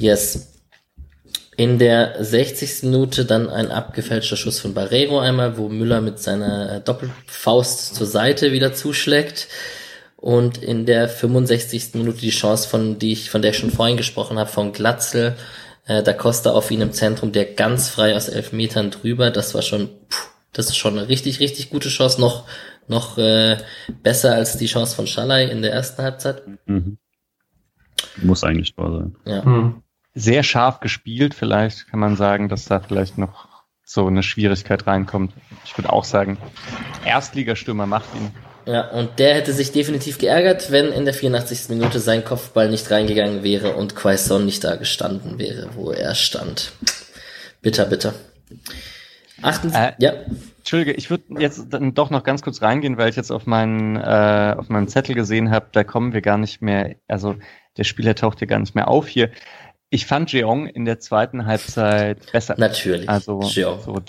[0.00, 0.48] Yes.
[1.56, 2.82] In der 60.
[2.82, 8.08] Minute dann ein abgefälschter Schuss von Barreiro einmal, wo Müller mit seiner äh, Doppelfaust zur
[8.08, 9.46] Seite wieder zuschlägt.
[10.22, 11.94] Und in der 65.
[11.94, 15.36] Minute die Chance von, die ich, von der ich schon vorhin gesprochen habe, von Glatzel,
[15.86, 19.52] äh, da Costa auf ihn im Zentrum, der ganz frei aus elf Metern drüber, das
[19.52, 22.46] war schon, puh, das ist schon eine richtig, richtig gute Chance, noch,
[22.86, 23.56] noch äh,
[24.04, 26.44] besser als die Chance von Schalay in der ersten Halbzeit.
[26.66, 26.98] Mhm.
[28.22, 29.16] Muss eigentlich Tor sein.
[29.24, 29.44] Ja.
[29.44, 29.82] Hm.
[30.14, 33.48] Sehr scharf gespielt, vielleicht kann man sagen, dass da vielleicht noch
[33.84, 35.32] so eine Schwierigkeit reinkommt.
[35.64, 36.38] Ich würde auch sagen,
[37.04, 38.30] Erstligastürmer macht ihn.
[38.66, 41.68] Ja, und der hätte sich definitiv geärgert, wenn in der 84.
[41.68, 46.72] Minute sein Kopfball nicht reingegangen wäre und Quaison nicht da gestanden wäre, wo er stand.
[47.60, 48.14] Bitter, bitter.
[49.42, 50.12] Achten, Äh, ja,
[50.58, 53.96] Entschuldige, ich würde jetzt dann doch noch ganz kurz reingehen, weil ich jetzt auf meinen
[53.96, 57.34] äh, auf meinem Zettel gesehen habe, da kommen wir gar nicht mehr, also
[57.76, 59.30] der Spieler taucht hier gar nicht mehr auf hier.
[59.94, 62.54] Ich fand Jeong in der zweiten Halbzeit besser.
[62.56, 63.10] natürlich.
[63.10, 63.78] Also Jeong.
[63.78, 63.96] so,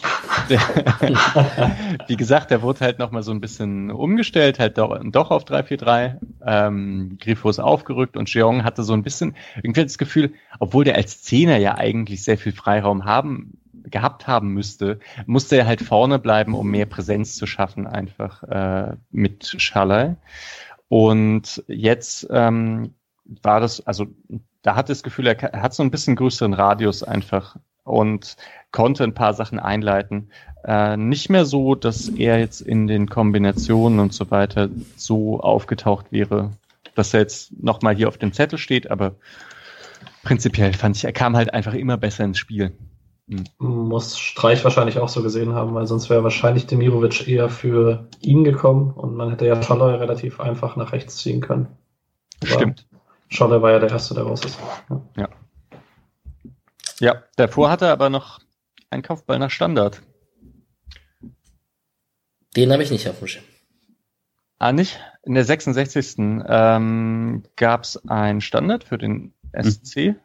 [2.07, 6.19] wie gesagt, der wurde halt nochmal so ein bisschen umgestellt, halt doch, doch auf 3-4-3.
[6.45, 10.95] Ähm, Grifo ist aufgerückt und Jeong hatte so ein bisschen irgendwie das Gefühl, obwohl der
[10.95, 16.17] als Zehner ja eigentlich sehr viel Freiraum haben gehabt haben müsste, musste er halt vorne
[16.17, 20.15] bleiben, um mehr Präsenz zu schaffen, einfach äh, mit Schalay.
[20.87, 22.93] Und jetzt ähm,
[23.25, 24.07] war das, also
[24.63, 28.37] da hat das Gefühl, er, er hat so ein bisschen größeren Radius einfach und
[28.71, 30.31] konnte ein paar Sachen einleiten.
[30.63, 36.11] Äh, nicht mehr so, dass er jetzt in den Kombinationen und so weiter so aufgetaucht
[36.11, 36.51] wäre,
[36.95, 39.15] dass er jetzt nochmal hier auf dem Zettel steht, aber
[40.23, 42.71] prinzipiell fand ich, er kam halt einfach immer besser ins Spiel.
[43.57, 48.43] Muss Streich wahrscheinlich auch so gesehen haben, weil sonst wäre wahrscheinlich Demirovic eher für ihn
[48.43, 51.67] gekommen und man hätte ja Scholler relativ einfach nach rechts ziehen können.
[52.41, 52.85] Aber Stimmt.
[53.33, 54.59] Scholler war ja der Erste, der raus ist.
[55.17, 55.29] Ja.
[56.99, 58.39] Ja, davor hatte er aber noch
[58.89, 60.01] einen Kopfball nach Standard.
[62.55, 63.43] den habe ich nicht auf dem Schirm.
[64.59, 64.99] Ah, nicht?
[65.23, 66.15] In der 66.
[66.47, 70.15] Ähm, gab es einen Standard für den SC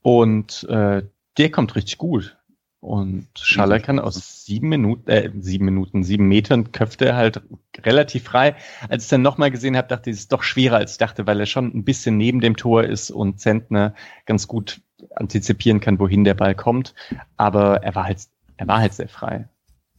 [0.00, 1.02] und äh,
[1.36, 2.38] der kommt richtig gut.
[2.82, 7.40] Und Schaller kann aus sieben Minuten, äh, sieben Minuten, sieben Metern köpft er halt
[7.78, 8.56] relativ frei.
[8.88, 11.24] Als ich dann nochmal gesehen habe, dachte ich, es ist doch schwerer als ich dachte,
[11.28, 13.94] weil er schon ein bisschen neben dem Tor ist und Zentner
[14.26, 14.80] ganz gut
[15.14, 16.92] antizipieren kann, wohin der Ball kommt.
[17.36, 18.18] Aber er war halt,
[18.56, 19.48] er war halt sehr frei.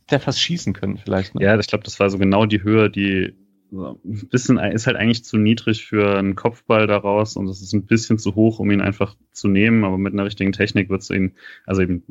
[0.02, 1.36] Hätte er fast schießen können vielleicht.
[1.36, 1.46] Ne?
[1.46, 3.34] Ja, ich glaube, das war so genau die Höhe, die
[3.74, 7.74] so ein bisschen ist halt eigentlich zu niedrig für einen Kopfball daraus und es ist
[7.74, 11.02] ein bisschen zu hoch, um ihn einfach zu nehmen, aber mit einer richtigen Technik wird
[11.02, 11.34] es ihn,
[11.66, 12.04] also eben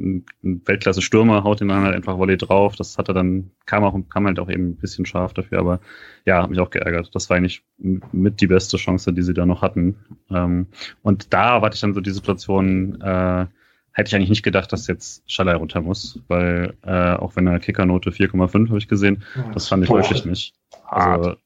[0.42, 2.74] ein- Weltklasse-Stürmer haut ihn dann halt einfach Volley drauf.
[2.74, 5.80] Das hat er dann, kam auch, kam halt auch eben ein bisschen scharf dafür, aber
[6.26, 7.14] ja, hat mich auch geärgert.
[7.14, 9.96] Das war eigentlich mit die beste Chance, die sie da noch hatten.
[10.30, 10.66] Ähm,
[11.02, 13.46] und da hatte ich dann so die Situation, äh,
[13.92, 17.60] hätte ich eigentlich nicht gedacht, dass jetzt Schalay runter muss, weil äh, auch wenn er
[17.60, 19.98] Kickernote 4,5 habe ich gesehen, das fand ich Boah.
[19.98, 20.54] wirklich nicht.
[20.88, 21.36] Also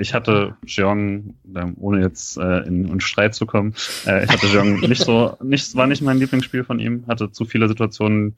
[0.00, 3.74] ich hatte Jeong, ähm, ohne jetzt äh, in, in Streit zu kommen,
[4.06, 7.44] äh, ich hatte Jeong nicht so, nicht, war nicht mein Lieblingsspiel von ihm, hatte zu
[7.44, 8.36] viele Situationen,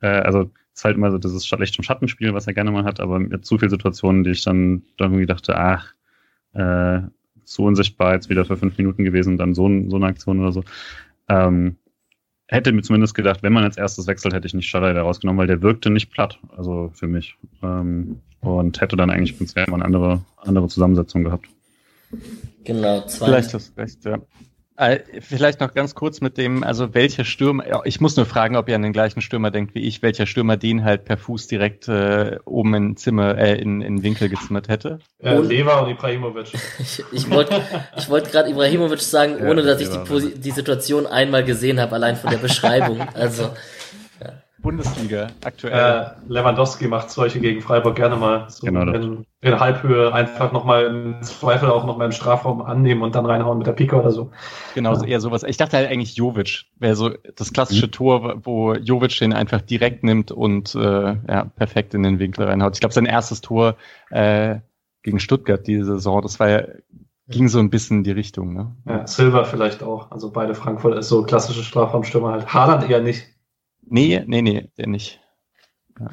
[0.00, 2.84] äh, also es ist halt immer so dieses Licht- und Schattenspiel, was er gerne mal
[2.84, 5.94] hat, aber mit zu viele Situationen, die ich dann, dann irgendwie dachte, ach,
[6.52, 7.02] äh,
[7.44, 10.64] zu unsichtbar jetzt wieder für fünf Minuten gewesen, dann so, so eine Aktion oder so.
[11.28, 11.76] Ähm,
[12.48, 15.38] hätte mir zumindest gedacht, wenn man als erstes wechselt, hätte ich nicht Schalay da rausgenommen,
[15.38, 17.36] weil der wirkte nicht platt, also für mich.
[17.62, 21.46] Ähm, und hätte dann eigentlich prinzipiell mal eine andere, andere Zusammensetzung gehabt.
[22.64, 24.18] Genau, zwei, Vielleicht hast du recht, ja.
[24.76, 28.68] Äh, vielleicht noch ganz kurz mit dem, also welcher Stürmer, ich muss nur fragen, ob
[28.68, 31.86] ihr an den gleichen Stürmer denkt wie ich, welcher Stürmer den halt per Fuß direkt
[31.86, 34.98] äh, oben in Zimmer, äh, in, in Winkel gezimmert hätte?
[35.20, 36.54] Äh, Lever und Ibrahimovic.
[36.80, 37.62] ich ich wollte
[37.96, 42.16] ich wollt gerade Ibrahimovic sagen, ohne dass ich die, die Situation einmal gesehen habe, allein
[42.16, 43.00] von der Beschreibung.
[43.14, 43.50] Also
[44.64, 46.16] Bundesliga aktuell.
[46.26, 50.86] Äh, Lewandowski macht solche gegen Freiburg gerne mal so genau in, in, Halbhöhe einfach nochmal
[50.86, 54.32] im Zweifel auch nochmal im Strafraum annehmen und dann reinhauen mit der Pike oder so.
[54.74, 55.04] Genau, ja.
[55.04, 55.42] eher sowas.
[55.42, 57.92] Ich dachte halt eigentlich Jovic wäre so das klassische mhm.
[57.92, 60.78] Tor, wo Jovic den einfach direkt nimmt und äh,
[61.28, 62.74] ja, perfekt in den Winkel reinhaut.
[62.74, 63.76] Ich glaube, sein erstes Tor
[64.10, 64.60] äh,
[65.02, 66.62] gegen Stuttgart diese Saison, das war ja
[67.28, 68.54] ging so ein bisschen in die Richtung.
[68.54, 68.76] Ne?
[68.86, 70.10] Ja, Silver vielleicht auch.
[70.10, 72.52] Also beide Frankfurt ist so klassische Strafraumstürmer halt.
[72.52, 73.33] Haaland eher nicht.
[73.86, 75.20] Nee, nee, nee, der nicht.
[75.98, 76.10] Ja.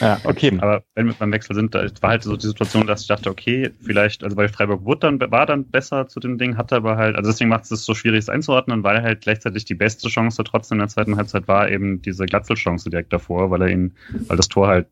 [0.00, 0.56] Ja, okay.
[0.60, 3.30] Aber wenn wir beim Wechsel sind, da war halt so die Situation, dass ich dachte,
[3.30, 6.96] okay, vielleicht, also weil Freiburg wurde dann, war dann besser zu dem Ding, hatte aber
[6.96, 10.44] halt, also deswegen macht es so schwierig, es einzuordnen, weil halt gleichzeitig die beste Chance
[10.44, 13.94] trotzdem in der zweiten Halbzeit war eben diese Glatzelchance direkt davor, weil er ihn,
[14.28, 14.86] weil das Tor halt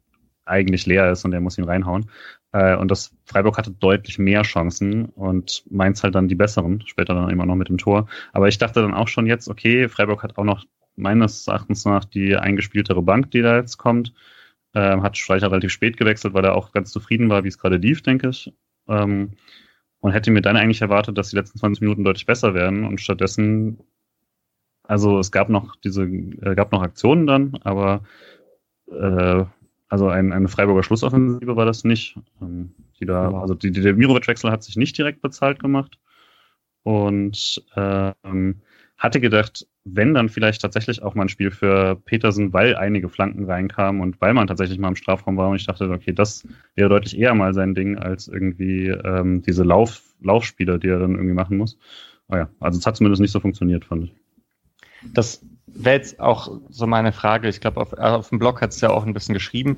[0.44, 2.10] eigentlich leer ist und er muss ihn reinhauen.
[2.52, 7.14] Äh, und das Freiburg hatte deutlich mehr Chancen und Mainz halt dann die besseren, später
[7.14, 8.08] dann immer noch mit dem Tor.
[8.32, 10.64] Aber ich dachte dann auch schon jetzt, okay, Freiburg hat auch noch
[10.96, 14.12] meines Erachtens nach die eingespieltere Bank, die da jetzt kommt.
[14.74, 17.76] Ähm, hat Streicher relativ spät gewechselt, weil er auch ganz zufrieden war, wie es gerade
[17.76, 18.52] lief, denke ich.
[18.88, 19.32] Ähm,
[20.00, 22.84] und hätte mir dann eigentlich erwartet, dass die letzten 20 Minuten deutlich besser werden.
[22.84, 23.78] Und stattdessen,
[24.82, 28.02] also es gab noch diese, äh, gab noch Aktionen dann, aber
[28.90, 29.44] äh,
[29.88, 32.18] also ein, eine Freiburger Schlussoffensive war das nicht.
[32.40, 35.98] Ähm, die da, also die, die, der Mirovic-Wechsel hat sich nicht direkt bezahlt gemacht.
[36.82, 38.60] Und ähm,
[38.98, 43.44] hatte gedacht, wenn dann vielleicht tatsächlich auch mal ein Spiel für Petersen, weil einige Flanken
[43.44, 46.88] reinkamen und weil man tatsächlich mal im Strafraum war und ich dachte, okay, das wäre
[46.88, 51.34] deutlich eher mal sein Ding als irgendwie ähm, diese Lauf, Laufspiele, die er dann irgendwie
[51.34, 51.78] machen muss.
[52.28, 54.14] Aber ja, also es hat zumindest nicht so funktioniert, fand ich.
[55.12, 57.48] Das wäre jetzt auch so meine Frage.
[57.48, 59.76] Ich glaube, auf, auf dem Blog hat es ja auch ein bisschen geschrieben,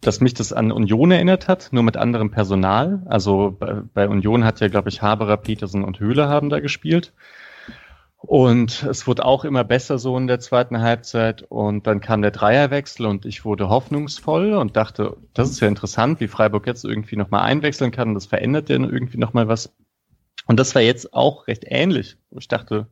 [0.00, 3.02] dass mich das an Union erinnert hat, nur mit anderem Personal.
[3.06, 7.14] Also bei, bei Union hat ja, glaube ich, Haberer, Petersen und Höhle haben da gespielt.
[8.26, 11.42] Und es wurde auch immer besser so in der zweiten Halbzeit.
[11.42, 16.20] Und dann kam der Dreierwechsel und ich wurde hoffnungsvoll und dachte, das ist ja interessant,
[16.20, 18.14] wie Freiburg jetzt irgendwie nochmal einwechseln kann.
[18.14, 19.74] Das verändert ja irgendwie nochmal was.
[20.46, 22.16] Und das war jetzt auch recht ähnlich.
[22.30, 22.86] Ich dachte,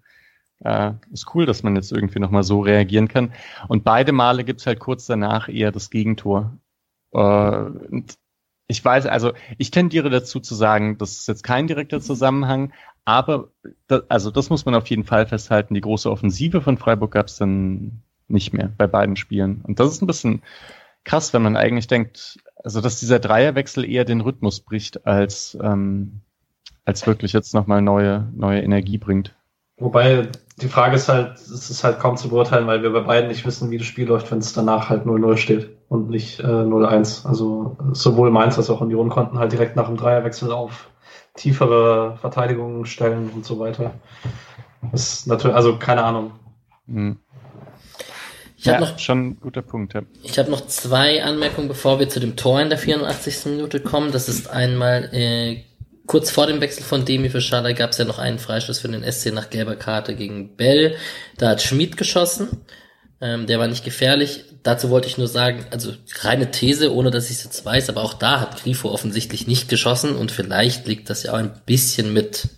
[0.60, 3.32] äh, ist cool, dass man jetzt irgendwie nochmal so reagieren kann.
[3.68, 6.58] Und beide Male gibt's halt kurz danach eher das Gegentor.
[7.14, 7.70] Äh,
[8.68, 12.72] ich weiß, also ich tendiere dazu zu sagen, das ist jetzt kein direkter Zusammenhang,
[13.04, 13.48] aber
[13.88, 15.74] da, also das muss man auf jeden Fall festhalten.
[15.74, 19.62] Die große Offensive von Freiburg gab es dann nicht mehr bei beiden Spielen.
[19.66, 20.42] Und das ist ein bisschen
[21.04, 26.20] krass, wenn man eigentlich denkt, also dass dieser Dreierwechsel eher den Rhythmus bricht, als, ähm,
[26.84, 29.34] als wirklich jetzt nochmal neue, neue Energie bringt.
[29.78, 30.28] Wobei
[30.60, 33.44] die Frage ist halt, es ist halt kaum zu beurteilen, weil wir bei beiden nicht
[33.44, 37.26] wissen, wie das Spiel läuft, wenn es danach halt 0-0 steht und nicht äh, 0-1.
[37.26, 40.91] Also sowohl Mainz als auch Union konnten halt direkt nach dem Dreierwechsel auf
[41.34, 43.94] tiefere Verteidigungen stellen und so weiter.
[44.90, 46.32] Das ist natürlich, also keine Ahnung.
[46.86, 47.18] Hm.
[48.56, 49.94] Ich ja, habe noch schon ein guter Punkt.
[49.94, 50.02] Ja.
[50.22, 53.46] Ich habe noch zwei Anmerkungen, bevor wir zu dem Tor in der 84.
[53.46, 54.12] Minute kommen.
[54.12, 55.64] Das ist einmal äh,
[56.06, 58.88] kurz vor dem Wechsel von Demi für Schala gab es ja noch einen Freistoß für
[58.88, 60.94] den SC nach gelber Karte gegen Bell.
[61.38, 62.64] Da hat Schmid geschossen.
[63.20, 64.44] Ähm, der war nicht gefährlich.
[64.62, 68.02] Dazu wollte ich nur sagen, also reine These, ohne dass ich es jetzt weiß, aber
[68.02, 72.12] auch da hat Grifo offensichtlich nicht geschossen und vielleicht liegt das ja auch ein bisschen
[72.12, 72.48] mit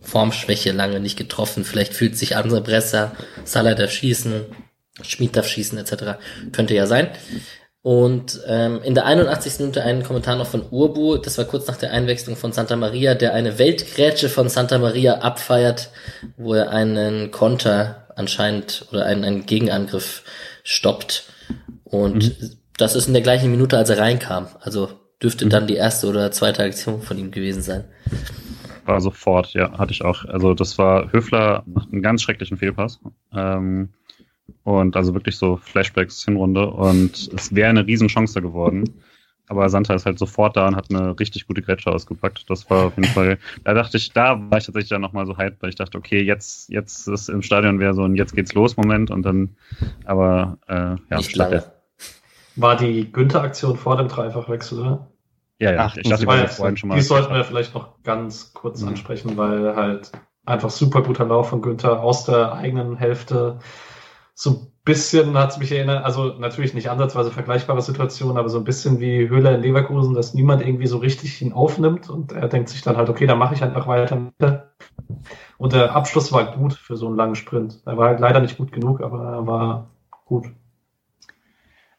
[0.00, 1.64] Formschwäche lange nicht getroffen.
[1.64, 3.12] Vielleicht fühlt sich andere besser,
[3.44, 4.44] Salah darf schießen,
[5.02, 6.20] Schmid darf schießen etc.
[6.52, 7.10] Könnte ja sein.
[7.82, 9.60] Und ähm, in der 81.
[9.60, 13.14] Minute einen Kommentar noch von Urbu, das war kurz nach der Einwechslung von Santa Maria,
[13.14, 15.88] der eine Weltgrätsche von Santa Maria abfeiert,
[16.36, 20.22] wo er einen Konter anscheinend oder einen, einen Gegenangriff
[20.62, 21.24] stoppt.
[21.84, 22.50] Und mhm.
[22.76, 24.48] das ist in der gleichen Minute, als er reinkam.
[24.60, 24.90] Also
[25.22, 25.50] dürfte mhm.
[25.50, 27.84] dann die erste oder zweite Aktion von ihm gewesen sein.
[28.84, 30.24] War sofort, ja, hatte ich auch.
[30.24, 33.00] Also das war Höfler macht einen ganz schrecklichen Fehlpass.
[33.32, 33.90] Ähm,
[34.64, 38.84] und also wirklich so Flashbacks Hinrunde und es wäre eine Riesenchance geworden.
[39.50, 42.48] Aber Santa ist halt sofort da und hat eine richtig gute Grätsche ausgepackt.
[42.48, 45.36] Das war auf jeden Fall, da dachte ich, da war ich tatsächlich dann nochmal so
[45.36, 48.54] hyped, weil ich dachte, okay, jetzt, jetzt ist im Stadion wäre so ein Jetzt geht's
[48.54, 49.56] los Moment und dann,
[50.04, 51.64] aber äh, ja, Nicht lange.
[52.54, 55.08] War die Günther-Aktion vor dem Dreifachwechsel, oder?
[55.58, 56.94] Ja, ja, Ach, ich dachte, wir vorhin schon mal.
[56.94, 58.90] Die sollten wir vielleicht noch ganz kurz mhm.
[58.90, 60.12] ansprechen, weil halt
[60.46, 63.58] einfach super guter Lauf von Günther aus der eigenen Hälfte
[64.32, 68.64] so bisschen hat es mich erinnert, also natürlich nicht ansatzweise vergleichbare Situation, aber so ein
[68.64, 72.70] bisschen wie Höhler in Leverkusen, dass niemand irgendwie so richtig ihn aufnimmt und er denkt
[72.70, 74.32] sich dann halt, okay, dann mache ich einfach weiter.
[75.58, 77.80] Und der Abschluss war gut für so einen langen Sprint.
[77.84, 79.90] Er war halt leider nicht gut genug, aber er war
[80.24, 80.46] gut.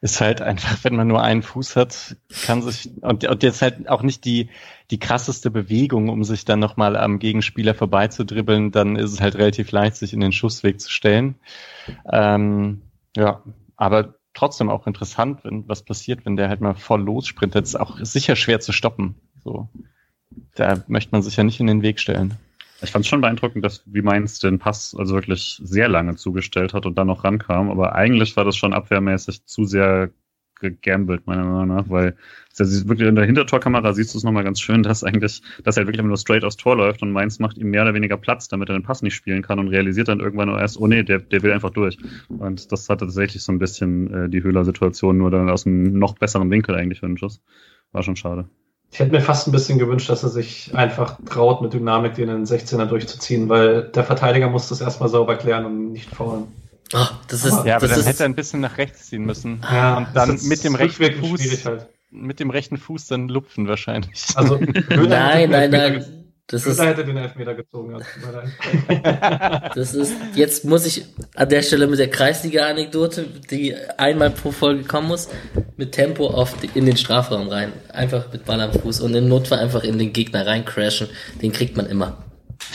[0.02, 3.88] Ist halt einfach, wenn man nur einen Fuß hat, kann sich, und, und jetzt halt
[3.88, 4.50] auch nicht die,
[4.90, 9.70] die krasseste Bewegung, um sich dann nochmal am Gegenspieler vorbeizudribbeln, dann ist es halt relativ
[9.70, 11.36] leicht, sich in den Schussweg zu stellen.
[12.10, 12.82] Ähm,
[13.16, 13.42] ja,
[13.76, 17.64] aber trotzdem auch interessant, wenn was passiert, wenn der halt mal voll lossprintet.
[17.64, 19.16] ist auch sicher schwer zu stoppen.
[19.44, 19.68] So.
[20.54, 22.38] Da möchte man sich ja nicht in den Weg stellen.
[22.82, 26.74] Ich fand es schon beeindruckend, dass wie Mainz den Pass also wirklich sehr lange zugestellt
[26.74, 27.70] hat und dann noch rankam.
[27.70, 30.10] Aber eigentlich war das schon abwehrmäßig zu sehr
[30.62, 32.16] gegambelt, meiner Meinung nach, weil
[32.56, 35.86] es wirklich in der Hintertorkamera siehst du es nochmal ganz schön, dass eigentlich, dass er
[35.86, 38.70] wirklich nur straight aus Tor läuft und Mainz macht ihm mehr oder weniger Platz, damit
[38.70, 41.18] er den Pass nicht spielen kann und realisiert dann irgendwann nur erst, oh nee, der,
[41.18, 41.98] der will einfach durch.
[42.28, 46.14] Und das hatte tatsächlich so ein bisschen äh, die Höhler-Situation, nur dann aus einem noch
[46.14, 47.42] besseren Winkel eigentlich für den Schuss.
[47.90, 48.48] War schon schade.
[48.92, 52.28] Ich hätte mir fast ein bisschen gewünscht, dass er sich einfach traut, mit Dynamik den
[52.28, 56.44] in den 16er durchzuziehen, weil der Verteidiger muss das erstmal sauber klären und nicht faulen.
[56.92, 59.62] Oh, das ist, ja, aber dann ist, hätte er ein bisschen nach rechts ziehen müssen.
[59.62, 61.86] Ja, und dann mit dem rechten Fuß, halt.
[62.10, 64.24] mit dem rechten Fuß dann lupfen wahrscheinlich.
[64.34, 66.21] Also, nein, nein, nein.
[66.52, 67.98] Das ist, hätte den Elfmeter gezogen.
[69.74, 74.84] das ist, jetzt muss ich an der Stelle mit der Kreisliga-Anekdote, die einmal pro Folge
[74.84, 75.30] kommen muss,
[75.78, 77.72] mit Tempo auf die, in den Strafraum rein.
[77.88, 81.08] Einfach mit Ball am Fuß und im Notfall einfach in den Gegner reincrashen.
[81.40, 82.22] Den kriegt man immer.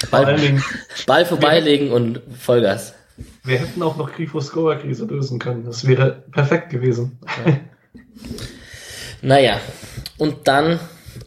[0.09, 0.59] Ball,
[1.05, 2.95] Ball vorbeilegen und Vollgas.
[3.43, 5.65] Wir hätten auch noch Grifo-Scorer-Krise lösen können.
[5.65, 7.19] Das wäre perfekt gewesen.
[7.45, 7.59] Ja.
[9.21, 9.61] naja,
[10.17, 10.79] und dann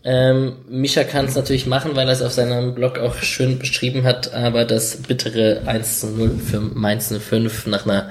[0.03, 4.05] ähm, Mischa kann es natürlich machen, weil er es auf seinem Blog auch schön beschrieben
[4.05, 8.11] hat, aber das bittere 1 zu 0 für Mainz 05 nach einer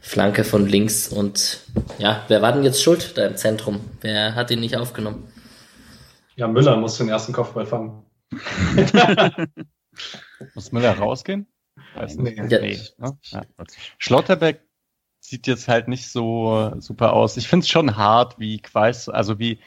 [0.00, 1.60] Flanke von links und
[1.98, 3.80] ja, wer war denn jetzt schuld da im Zentrum?
[4.00, 5.30] Wer hat ihn nicht aufgenommen?
[6.36, 8.02] Ja, Müller muss den ersten Kopfball fangen.
[10.54, 11.46] muss Müller rausgehen?
[11.94, 12.38] Weiß nicht.
[12.38, 12.60] Ja.
[12.60, 12.78] Nee.
[12.98, 13.42] Ja.
[13.98, 14.60] Schlotterbeck
[15.20, 17.36] sieht jetzt halt nicht so super aus.
[17.36, 19.58] Ich finde es schon hart, wie Quais, also wie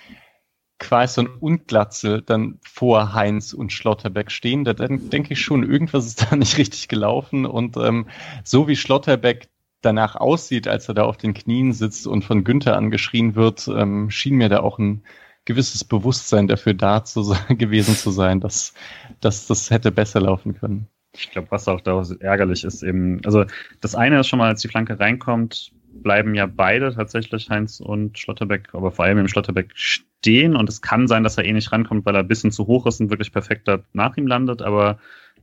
[0.80, 6.26] Quaison und Glatzel dann vor Heinz und Schlotterbeck stehen, da denke ich schon, irgendwas ist
[6.32, 7.46] da nicht richtig gelaufen.
[7.46, 8.08] Und ähm,
[8.44, 9.50] so wie Schlotterbeck
[9.82, 14.10] danach aussieht, als er da auf den Knien sitzt und von Günther angeschrien wird, ähm,
[14.10, 15.04] schien mir da auch ein
[15.46, 18.74] gewisses Bewusstsein dafür da zu sein, gewesen zu sein, dass,
[19.20, 20.88] dass das hätte besser laufen können.
[21.14, 23.46] Ich glaube, was auch da ärgerlich ist eben, also
[23.82, 28.18] das eine ist schon mal, als die Flanke reinkommt, bleiben ja beide tatsächlich, Heinz und
[28.18, 31.72] Schlotterbeck, aber vor allem im Schlotterbeck stehen und es kann sein, dass er eh nicht
[31.72, 34.62] rankommt, weil er ein bisschen zu hoch ist und wirklich perfekt da nach ihm landet,
[34.62, 35.00] aber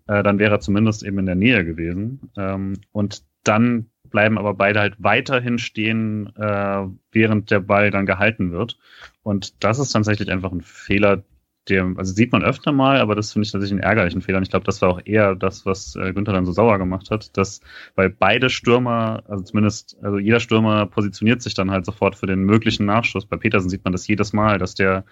[0.06, 2.30] äh, dann wäre er zumindest eben in der Nähe gewesen.
[2.36, 8.52] Ähm, und dann bleiben aber beide halt weiterhin stehen, äh, während der Ball dann gehalten
[8.52, 8.78] wird.
[9.22, 11.24] Und das ist tatsächlich einfach ein Fehler,
[11.68, 14.38] der, also sieht man öfter mal, aber das finde ich tatsächlich einen ärgerlichen Fehler.
[14.38, 17.10] Und ich glaube, das war auch eher das, was äh, Günther dann so sauer gemacht
[17.10, 17.60] hat, dass,
[17.94, 22.44] weil beide Stürmer, also zumindest, also jeder Stürmer positioniert sich dann halt sofort für den
[22.44, 23.26] möglichen Nachschuss.
[23.26, 25.04] Bei Petersen sieht man das jedes Mal, dass der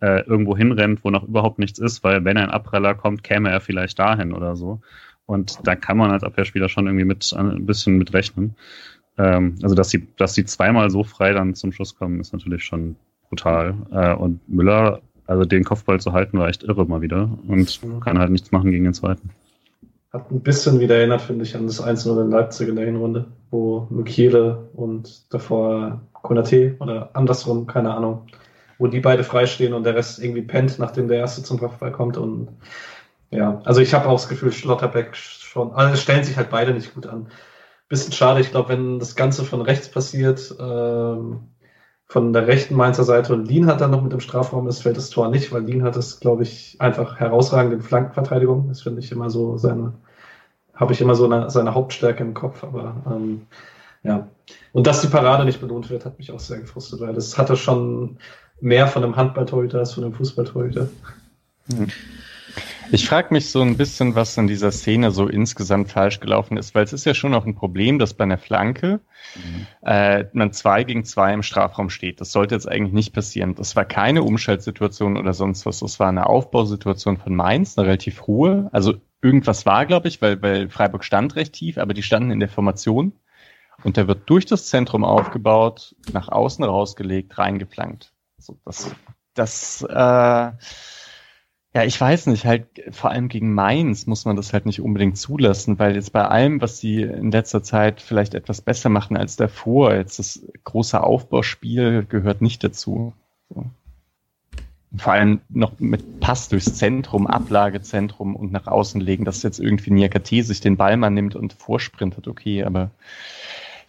[0.00, 3.60] äh, irgendwo hinrennt, wo noch überhaupt nichts ist, weil wenn ein Abpreller kommt, käme er
[3.60, 4.80] vielleicht dahin oder so.
[5.26, 8.54] Und da kann man als Abwehrspieler schon irgendwie mit ein bisschen mit rechnen.
[9.18, 12.64] Ähm, also dass sie, dass sie zweimal so frei dann zum Schuss kommen, ist natürlich
[12.64, 12.96] schon
[13.28, 13.74] brutal.
[13.92, 15.00] Äh, und Müller
[15.32, 18.70] also den Kopfball zu halten war echt irre mal wieder und kann halt nichts machen
[18.70, 19.30] gegen den zweiten.
[20.12, 23.28] Hat ein bisschen wieder erinnert, finde ich, an das 1-0 in Leipzig in der Hinrunde,
[23.50, 28.26] wo Mukiele und davor Konate oder andersrum, keine Ahnung,
[28.78, 32.18] wo die beide freistehen und der Rest irgendwie pennt, nachdem der erste zum Kopfball kommt
[32.18, 32.48] und
[33.30, 36.94] ja, also ich habe auch das Gefühl, Schlotterbeck schon, also stellen sich halt beide nicht
[36.94, 37.28] gut an.
[37.88, 41.51] Bisschen schade, ich glaube, wenn das Ganze von rechts passiert, ähm,
[42.12, 44.98] von der rechten Mainzer Seite und Lien hat dann noch mit im Strafraum ist, fällt
[44.98, 48.68] das Tor nicht, weil Lien hat es, glaube ich, einfach herausragend in Flankenverteidigung.
[48.68, 49.94] Das finde ich immer so seine,
[50.74, 53.46] habe ich immer so eine, seine Hauptstärke im Kopf, aber ähm,
[54.02, 54.28] ja.
[54.74, 57.56] Und dass die Parade nicht belohnt wird, hat mich auch sehr gefrustet, weil das hatte
[57.56, 58.18] schon
[58.60, 60.88] mehr von einem Handballtorhüter als von einem Fußballtorhüter.
[61.68, 61.86] Mhm.
[62.90, 66.74] Ich frage mich so ein bisschen, was in dieser Szene so insgesamt falsch gelaufen ist,
[66.74, 69.00] weil es ist ja schon noch ein Problem, dass bei einer Flanke
[69.34, 69.66] mhm.
[69.82, 72.20] äh, man zwei gegen zwei im Strafraum steht.
[72.20, 73.54] Das sollte jetzt eigentlich nicht passieren.
[73.54, 75.80] Das war keine Umschaltsituation oder sonst was.
[75.80, 78.68] Das war eine Aufbausituation von Mainz, eine relativ hohe.
[78.72, 82.40] Also irgendwas war, glaube ich, weil, weil Freiburg stand recht tief, aber die standen in
[82.40, 83.12] der Formation.
[83.84, 88.12] Und der wird durch das Zentrum aufgebaut, nach außen rausgelegt, reingeflankt.
[88.38, 88.94] So, das,
[89.34, 90.52] das äh,
[91.74, 95.16] ja, ich weiß nicht, halt vor allem gegen Mainz muss man das halt nicht unbedingt
[95.16, 99.36] zulassen, weil jetzt bei allem, was sie in letzter Zeit vielleicht etwas besser machen als
[99.36, 103.14] davor, jetzt das große Aufbauspiel gehört nicht dazu.
[103.48, 103.64] So.
[104.98, 109.90] vor allem noch mit Pass durchs Zentrum, Ablagezentrum und nach außen legen, dass jetzt irgendwie
[109.92, 112.90] Niakate sich den Ball mal nimmt und vorsprintet, okay, aber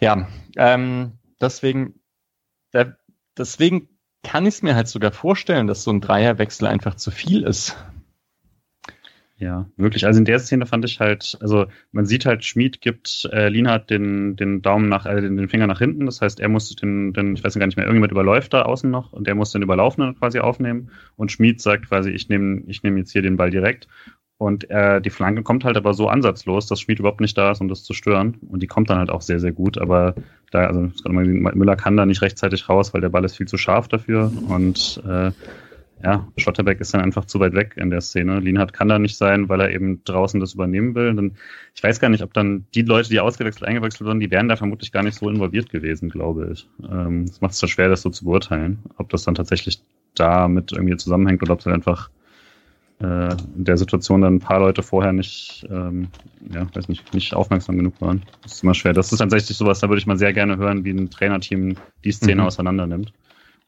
[0.00, 0.26] ja,
[0.56, 2.00] ähm, deswegen,
[2.72, 2.86] äh,
[3.36, 3.88] deswegen
[4.24, 7.76] kann ich es mir halt sogar vorstellen, dass so ein Dreierwechsel einfach zu viel ist.
[9.36, 10.06] Ja, wirklich.
[10.06, 13.90] Also in der Szene fand ich halt, also man sieht halt, Schmied gibt äh, Lienhardt
[13.90, 16.06] den, den Daumen nach, äh, den, den Finger nach hinten.
[16.06, 18.90] Das heißt, er muss den, den, ich weiß gar nicht mehr, irgendjemand überläuft da außen
[18.90, 20.90] noch und der muss den Überlaufenden quasi aufnehmen.
[21.16, 23.88] Und Schmied sagt quasi, ich nehme ich nehm jetzt hier den Ball direkt.
[24.36, 27.60] Und äh, die Flanke kommt halt aber so ansatzlos, dass Schmied überhaupt nicht da ist,
[27.60, 28.36] um das zu stören.
[28.48, 29.78] Und die kommt dann halt auch sehr, sehr gut.
[29.78, 30.14] Aber
[30.50, 33.86] da, also Müller kann da nicht rechtzeitig raus, weil der Ball ist viel zu scharf
[33.88, 34.32] dafür.
[34.48, 35.30] Und äh,
[36.02, 38.40] ja, Schotterbeck ist dann einfach zu weit weg in der Szene.
[38.40, 41.14] Lienhardt kann da nicht sein, weil er eben draußen das übernehmen will.
[41.14, 41.36] Dann,
[41.74, 44.56] ich weiß gar nicht, ob dann die Leute, die ausgewechselt, eingewechselt wurden, die wären da
[44.56, 46.68] vermutlich gar nicht so involviert gewesen, glaube ich.
[46.82, 49.80] Ähm, das macht es da schwer, das so zu beurteilen, ob das dann tatsächlich
[50.14, 52.10] damit irgendwie zusammenhängt oder ob es einfach
[53.00, 56.08] äh, in der Situation dann ein paar Leute vorher nicht, ähm,
[56.52, 58.22] ja, weiß nicht, nicht aufmerksam genug waren.
[58.42, 58.92] Das ist immer schwer.
[58.92, 62.12] Das ist tatsächlich sowas, da würde ich mal sehr gerne hören, wie ein Trainerteam die
[62.12, 62.46] Szene mhm.
[62.48, 63.12] auseinander nimmt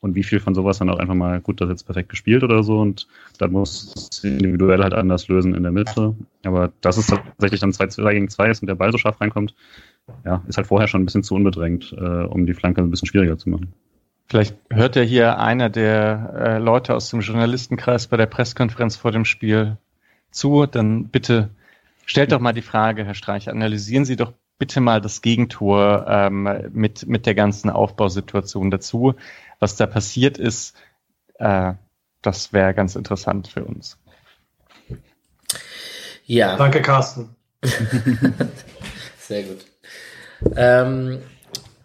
[0.00, 2.44] und wie viel von sowas dann auch einfach mal, gut, das ist jetzt perfekt gespielt
[2.44, 3.08] oder so und
[3.38, 6.14] dann muss es individuell halt anders lösen in der Mitte.
[6.44, 9.54] Aber dass es tatsächlich dann 2 gegen 2 ist und der Ball so scharf reinkommt,
[10.24, 13.08] ja, ist halt vorher schon ein bisschen zu unbedrängt, äh, um die Flanke ein bisschen
[13.08, 13.72] schwieriger zu machen.
[14.28, 19.12] Vielleicht hört ja hier einer der äh, Leute aus dem Journalistenkreis bei der Pressekonferenz vor
[19.12, 19.76] dem Spiel
[20.30, 21.50] zu, dann bitte
[22.04, 26.48] stellt doch mal die Frage, Herr Streich, analysieren Sie doch bitte mal das Gegentor ähm,
[26.72, 29.14] mit, mit der ganzen Aufbausituation dazu
[29.58, 30.74] was da passiert ist,
[31.38, 31.74] äh,
[32.22, 33.98] das wäre ganz interessant für uns.
[36.24, 36.56] Ja.
[36.56, 37.36] Danke, Carsten.
[39.18, 39.64] Sehr gut.
[40.56, 41.22] Ähm,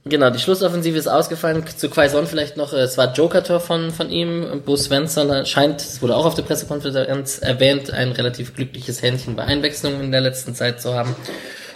[0.06, 1.64] genau, die Schlussoffensive ist ausgefallen.
[1.68, 4.62] Zu Quaison vielleicht noch, es war Joker-Tor von, von ihm.
[4.66, 9.44] Bo Svensson scheint, es wurde auch auf der Pressekonferenz erwähnt, ein relativ glückliches Händchen bei
[9.44, 11.16] Einwechslungen in der letzten Zeit zu haben.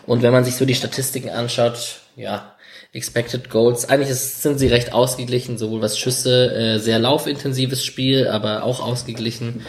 [0.06, 2.56] Und wenn man sich so die Statistiken anschaut, ja,
[2.96, 3.90] Expected Goals.
[3.90, 8.80] Eigentlich ist, sind sie recht ausgeglichen, sowohl was Schüsse, äh, sehr laufintensives Spiel, aber auch
[8.80, 9.66] ausgeglichen.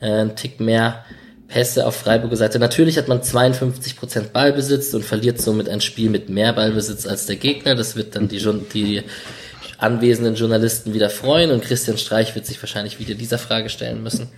[0.00, 1.06] Äh, ein Tick mehr
[1.48, 2.58] Pässe auf Freiburger Seite.
[2.58, 7.36] Natürlich hat man 52% Ballbesitz und verliert somit ein Spiel mit mehr Ballbesitz als der
[7.36, 7.74] Gegner.
[7.74, 8.38] Das wird dann die,
[8.72, 9.02] die
[9.78, 14.28] anwesenden Journalisten wieder freuen und Christian Streich wird sich wahrscheinlich wieder dieser Frage stellen müssen.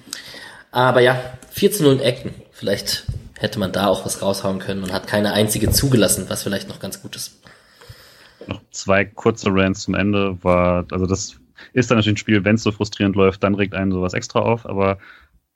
[0.70, 2.34] Aber ja, 4 zu 0 in Ecken.
[2.52, 3.04] Vielleicht
[3.38, 6.80] hätte man da auch was raushauen können und hat keine einzige zugelassen, was vielleicht noch
[6.80, 7.32] ganz gut ist
[8.48, 11.38] noch zwei kurze Rants zum Ende war, also das
[11.72, 14.40] ist dann natürlich ein Spiel, wenn es so frustrierend läuft, dann regt einen sowas extra
[14.40, 14.98] auf, aber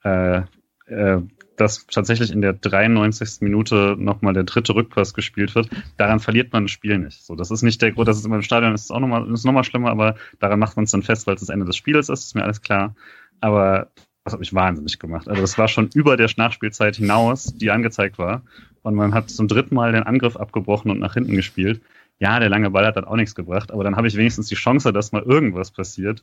[0.04, 0.42] äh,
[0.86, 1.20] äh,
[1.62, 3.40] dass tatsächlich in der 93.
[3.40, 7.24] Minute nochmal der dritte Rückpass gespielt wird, daran verliert man das Spiel nicht.
[7.24, 9.30] So, das ist nicht der Grund, dass es immer im Stadion ist, ist auch nochmal,
[9.32, 12.08] ist schlimmer, aber daran macht man es dann fest, weil es das Ende des Spiels
[12.08, 12.94] ist, ist mir alles klar.
[13.40, 13.88] Aber
[14.24, 15.28] das hat mich wahnsinnig gemacht.
[15.28, 18.42] Also das war schon über der Nachspielzeit hinaus, die angezeigt war.
[18.82, 21.80] Und man hat zum dritten Mal den Angriff abgebrochen und nach hinten gespielt
[22.22, 24.54] ja, der lange Ball hat dann auch nichts gebracht, aber dann habe ich wenigstens die
[24.54, 26.22] Chance, dass mal irgendwas passiert.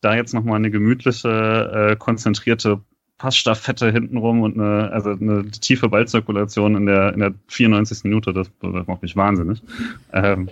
[0.00, 2.80] Da jetzt nochmal eine gemütliche, äh, konzentrierte
[3.20, 8.04] Passstaffette hintenrum und eine, also eine tiefe Ballzirkulation in der, in der 94.
[8.04, 9.62] Minute, das, das macht mich wahnsinnig.
[10.14, 10.48] Ähm,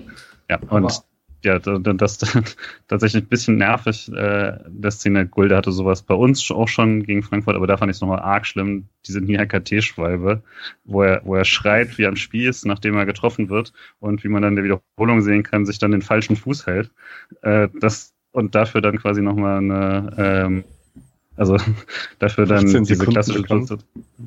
[0.51, 1.03] ja, und
[1.43, 2.39] ja, das, das
[2.89, 7.23] tatsächlich ein bisschen nervig, äh, der Szene Gulde hatte sowas bei uns auch schon gegen
[7.23, 10.43] Frankfurt, aber da fand ich es nochmal arg schlimm, diese Nia-KT-Schwalbe,
[10.85, 14.29] wo er, wo er schreit, wie am Spiel ist, nachdem er getroffen wird und wie
[14.29, 16.91] man dann in der Wiederholung sehen kann, sich dann den falschen Fuß hält.
[17.41, 20.65] Äh, das, und dafür dann quasi nochmal eine, ähm,
[21.39, 21.57] also
[22.19, 23.79] dafür dann diese klassische Klasse.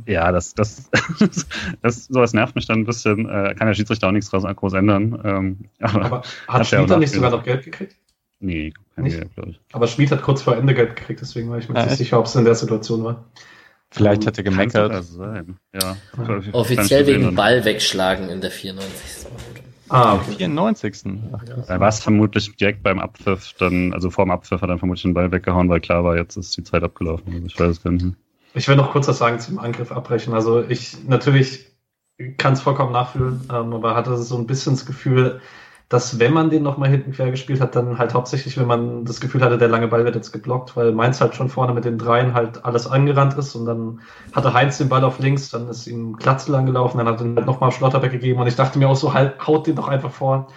[0.05, 0.89] Ja, das, das,
[1.81, 3.29] das, sowas nervt mich dann ein bisschen.
[3.29, 5.21] Äh, kann der Schiedsrichter auch nichts draus groß ändern.
[5.23, 7.95] Ähm, aber, aber hat Schmied dann nicht sogar noch Geld gekriegt?
[8.39, 9.17] Nee, kein nicht?
[9.17, 9.59] Geld, glaube ich.
[9.73, 12.25] Aber Schmied hat kurz vor Ende Geld gekriegt, deswegen war ich mir nicht sicher, ob
[12.25, 13.25] es in der Situation war.
[13.91, 15.03] Vielleicht hat er gemeckert.
[15.03, 15.57] Sein.
[15.73, 15.97] Ja,
[16.53, 19.27] Offiziell wegen Ball wegschlagen in der 94.
[19.91, 20.31] Ah, okay.
[20.37, 21.03] 94.
[21.33, 24.77] Ach, da war es vermutlich direkt beim Abpfiff, dann, also vor dem Abpfiff hat er
[24.77, 27.33] vermutlich den Ball weggehauen, weil klar war, jetzt ist die Zeit abgelaufen.
[27.33, 28.05] Also ich weiß es gar nicht.
[28.53, 30.33] Ich will noch kurz was sagen zum Angriff abbrechen.
[30.33, 31.71] Also ich natürlich
[32.37, 35.41] kann es vollkommen nachfühlen, ähm, aber hatte so ein bisschen das Gefühl,
[35.91, 39.19] dass wenn man den nochmal hinten quer gespielt hat, dann halt hauptsächlich, wenn man das
[39.19, 41.97] Gefühl hatte, der lange Ball wird jetzt geblockt, weil Mainz halt schon vorne mit den
[41.97, 43.99] Dreien halt alles angerannt ist und dann
[44.31, 47.45] hatte Heinz den Ball auf links, dann ist ihm Glatzel angelaufen, dann hat er halt
[47.45, 50.47] nochmal Schlotterbeck gegeben und ich dachte mir auch so, halt, haut den doch einfach vor.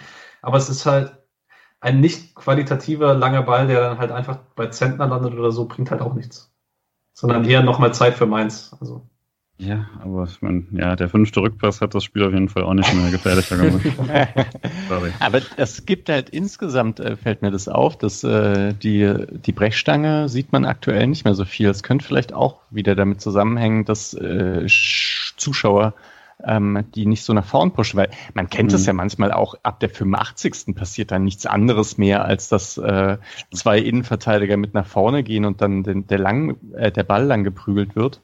[0.41, 1.17] Aber es ist halt
[1.81, 5.91] ein nicht qualitativer langer Ball, der dann halt einfach bei Zentner landet oder so, bringt
[5.91, 6.55] halt auch nichts.
[7.13, 8.73] Sondern eher nochmal Zeit für Mainz.
[8.79, 9.09] Also
[9.57, 12.73] Ja, aber ich meine, ja, der fünfte Rückpass hat das Spiel auf jeden Fall auch
[12.73, 13.85] nicht mehr gefährlicher gemacht.
[15.21, 20.27] Aber es gibt halt insgesamt, äh, fällt mir das auf, dass äh, die, die Brechstange
[20.27, 21.69] sieht man aktuell nicht mehr so viel.
[21.69, 24.65] Es könnte vielleicht auch wieder damit zusammenhängen, dass äh,
[25.37, 25.93] Zuschauer
[26.43, 28.87] ähm, die nicht so nach vorn pushen, weil man kennt es mhm.
[28.87, 30.75] ja manchmal auch, ab der 85.
[30.75, 33.17] passiert dann nichts anderes mehr, als dass äh,
[33.53, 37.43] zwei Innenverteidiger mit nach vorne gehen und dann den, der, lang, äh, der Ball lang
[37.45, 38.21] geprügelt wird.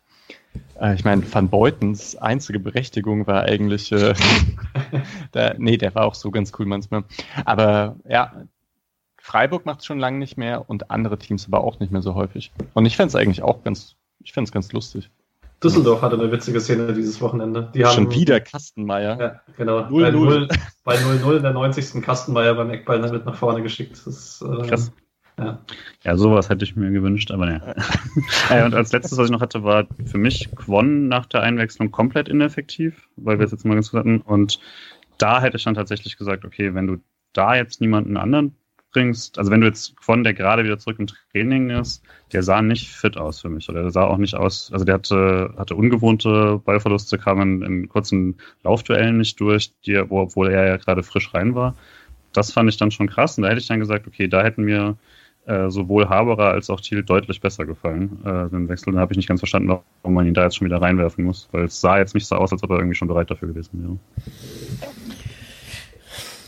[0.80, 4.14] Äh, ich meine, Van Beutens einzige Berechtigung war eigentlich, äh,
[5.34, 7.04] der, nee, der war auch so ganz cool manchmal.
[7.46, 8.34] Aber ja,
[9.18, 12.16] Freiburg macht es schon lange nicht mehr und andere Teams aber auch nicht mehr so
[12.16, 12.52] häufig.
[12.74, 15.10] Und ich fände es eigentlich auch ganz, ich fände es ganz lustig.
[15.64, 17.70] Düsseldorf hatte eine witzige Szene dieses Wochenende.
[17.76, 19.20] Die haben, Schon wieder Kastenmeier.
[19.20, 19.88] Ja, genau.
[19.88, 20.60] 0 -0.
[20.84, 22.02] Bei 0-0 in der 90.
[22.02, 23.92] Kastenmeier beim Eckball damit nach vorne geschickt.
[23.92, 24.92] Das ist, äh, Krass.
[25.38, 25.60] Ja.
[26.04, 27.76] ja, sowas hätte ich mir gewünscht, aber ne.
[28.50, 31.92] äh, und als letztes, was ich noch hatte, war für mich Quon nach der Einwechslung
[31.92, 34.22] komplett ineffektiv, weil wir es jetzt mal ganz gut hatten.
[34.22, 34.60] Und
[35.18, 36.98] da hätte ich dann tatsächlich gesagt, okay, wenn du
[37.34, 38.56] da jetzt niemanden anderen
[38.92, 42.04] bringst, also wenn du jetzt Quon, der gerade wieder zurück im Training ist,
[42.34, 43.70] der sah nicht fit aus für mich.
[43.70, 48.38] Oder der sah auch nicht aus, also der hatte, hatte ungewohnte Ballverluste, kam in, kurzen
[48.64, 51.76] Laufduellen nicht durch, die, wo, obwohl er ja gerade frisch rein war.
[52.34, 53.38] Das fand ich dann schon krass.
[53.38, 54.98] Und da hätte ich dann gesagt, okay, da hätten mir
[55.52, 58.20] äh, sowohl Haberer als auch Thiel deutlich besser gefallen.
[58.24, 60.82] Äh, den Wechsel, habe ich nicht ganz verstanden, warum man ihn da jetzt schon wieder
[60.82, 63.30] reinwerfen muss, weil es sah jetzt nicht so aus, als ob er irgendwie schon bereit
[63.30, 64.00] dafür gewesen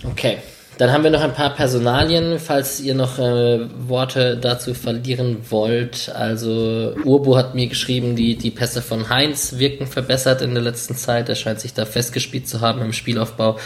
[0.01, 0.12] wäre.
[0.12, 0.38] Okay.
[0.80, 6.12] Dann haben wir noch ein paar Personalien, falls ihr noch äh, Worte dazu verlieren wollt.
[6.16, 10.95] Also Urbo hat mir geschrieben, die, die Pässe von Heinz wirken verbessert in der letzten
[10.95, 11.30] Zeit.
[11.30, 13.60] Er scheint sich da festgespielt zu haben im Spielaufbau.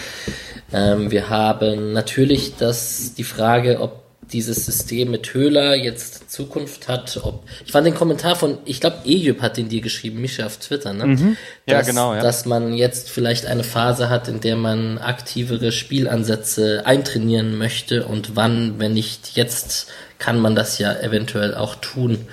[0.74, 7.20] Ähm, wir haben natürlich das, die Frage, ob dieses System mit Höhler jetzt Zukunft hat.
[7.24, 10.58] Ob, ich fand den Kommentar von, ich glaube, Ejüp hat den dir geschrieben, Mischa auf
[10.58, 11.06] Twitter, ne?
[11.06, 11.38] Mhm.
[11.66, 12.14] Ja, dass, genau.
[12.14, 12.22] Ja.
[12.22, 18.36] Dass man jetzt vielleicht eine Phase hat, in der man aktivere Spielansätze eintrainieren möchte und
[18.36, 19.88] wann, wenn nicht jetzt,
[20.20, 22.28] kann man das ja eventuell auch tun.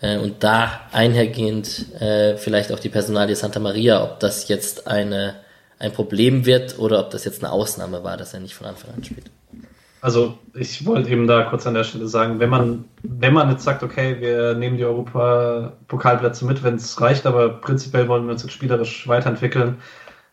[0.00, 5.36] Äh, und da einhergehend äh, vielleicht auch die Personalie Santa Maria, ob das jetzt eine,
[5.78, 8.94] ein Problem wird oder ob das jetzt eine Ausnahme war, dass er nicht von Anfang
[8.94, 9.30] an spielt.
[10.08, 13.64] Also ich wollte eben da kurz an der Stelle sagen, wenn man, wenn man jetzt
[13.64, 18.42] sagt, okay, wir nehmen die Europapokalplätze mit, wenn es reicht, aber prinzipiell wollen wir uns
[18.42, 19.76] jetzt spielerisch weiterentwickeln,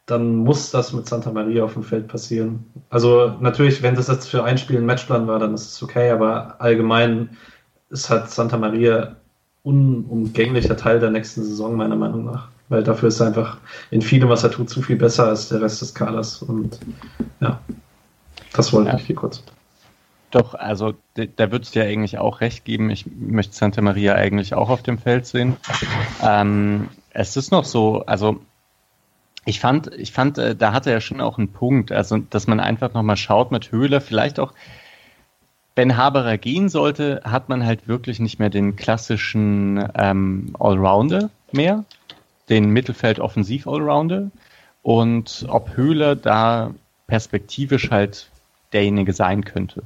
[0.05, 2.63] dann muss das mit Santa Maria auf dem Feld passieren.
[2.89, 6.09] Also natürlich, wenn das jetzt für ein Spiel ein Matchplan war, dann ist es okay,
[6.09, 7.31] aber allgemein
[7.89, 9.17] ist halt Santa Maria
[9.63, 12.47] unumgänglicher Teil der nächsten Saison, meiner Meinung nach.
[12.69, 13.57] Weil dafür ist er einfach
[13.91, 16.41] in vielem, was er tut, zu viel besser als der Rest des Kaders.
[16.43, 16.79] Und
[17.41, 17.59] ja,
[18.53, 18.95] das wollte ja.
[18.95, 19.43] ich hier kurz.
[20.35, 22.89] Doch, also da wird es dir eigentlich auch recht geben.
[22.89, 25.55] Ich möchte Santa Maria eigentlich auch auf dem Feld sehen.
[26.21, 28.41] Ähm, es ist noch so, also
[29.45, 32.59] ich fand, ich fand, äh, da hatte er schon auch einen Punkt, also dass man
[32.59, 34.51] einfach nochmal schaut mit Höhler, vielleicht auch,
[35.73, 41.85] wenn Haberer gehen sollte, hat man halt wirklich nicht mehr den klassischen ähm, Allrounder mehr,
[42.49, 44.31] den Mittelfeld-Offensiv-Allrounder.
[44.81, 46.71] Und ob Höhler da
[47.07, 48.29] perspektivisch halt
[48.73, 49.83] derjenige sein könnte.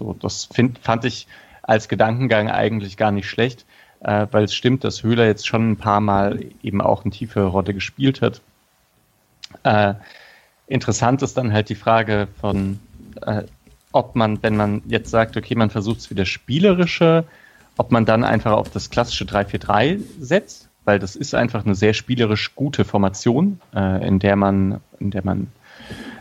[0.00, 1.28] So, das find, fand ich
[1.62, 3.66] als Gedankengang eigentlich gar nicht schlecht,
[4.00, 7.44] äh, weil es stimmt, dass Höhler jetzt schon ein paar Mal eben auch eine tiefe
[7.44, 8.40] Rolle gespielt hat.
[9.62, 9.94] Äh,
[10.66, 12.80] interessant ist dann halt die Frage von,
[13.22, 13.42] äh,
[13.92, 17.24] ob man, wenn man jetzt sagt, okay, man versucht es wieder spielerischer,
[17.76, 21.92] ob man dann einfach auf das klassische 3-4-3 setzt, weil das ist einfach eine sehr
[21.92, 25.48] spielerisch gute Formation, äh, in der man, in der man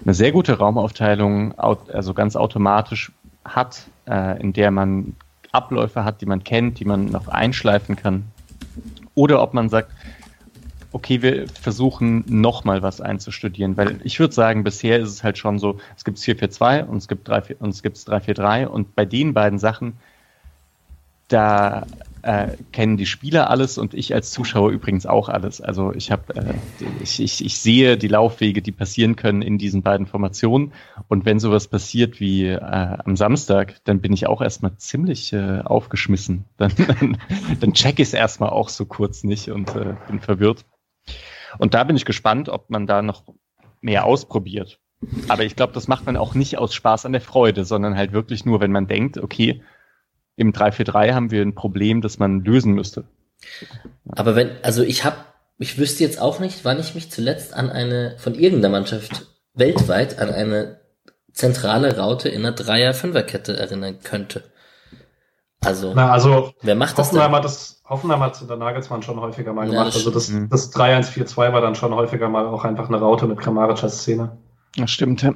[0.03, 3.11] eine sehr gute Raumaufteilung, also ganz automatisch
[3.55, 5.15] hat, äh, in der man
[5.51, 8.26] Abläufe hat, die man kennt, die man noch einschleifen kann.
[9.15, 9.91] Oder ob man sagt,
[10.91, 15.59] okay, wir versuchen nochmal was einzustudieren, weil ich würde sagen, bisher ist es halt schon
[15.59, 19.34] so, es gibt 442 und es gibt 3, und es gibt 343 und bei den
[19.34, 19.97] beiden Sachen,
[21.27, 21.85] da
[22.22, 25.62] äh, kennen die Spieler alles und ich als Zuschauer übrigens auch alles.
[25.62, 26.54] Also ich habe, äh,
[27.02, 30.74] ich, ich, ich sehe die Laufwege, die passieren können in diesen beiden Formationen.
[31.08, 35.60] Und wenn sowas passiert wie äh, am Samstag, dann bin ich auch erstmal ziemlich äh,
[35.60, 36.46] aufgeschmissen.
[36.58, 37.18] Dann, dann,
[37.62, 40.66] dann check ich es erstmal auch so kurz nicht und äh, bin verwirrt.
[41.58, 43.24] Und da bin ich gespannt, ob man da noch
[43.82, 44.80] mehr ausprobiert.
[45.30, 48.12] Aber ich glaube, das macht man auch nicht aus Spaß an der Freude, sondern halt
[48.12, 49.62] wirklich nur, wenn man denkt, okay,
[50.40, 53.06] im 343 haben wir ein Problem, das man lösen müsste.
[54.10, 55.18] Aber wenn, also ich habe,
[55.57, 60.20] ich wüsste jetzt auch nicht, wann ich mich zuletzt an eine, von irgendeiner Mannschaft weltweit
[60.20, 60.80] an eine
[61.34, 64.44] zentrale Raute in einer Dreier-Fünfer-Kette erinnern könnte.
[65.61, 67.20] Also, Na, also wer macht das denn?
[67.20, 69.88] Hoffenheim hat das, Hoffenheim hat der Nagelsmann schon häufiger mal Ja, gemacht.
[69.88, 70.53] das also das, stimmt.
[70.53, 74.38] das 3-1-4-2 war dann schon häufiger mal auch einfach eine Raute mit Kramaric als Szene.
[74.78, 75.22] Das stimmt.
[75.22, 75.34] ja.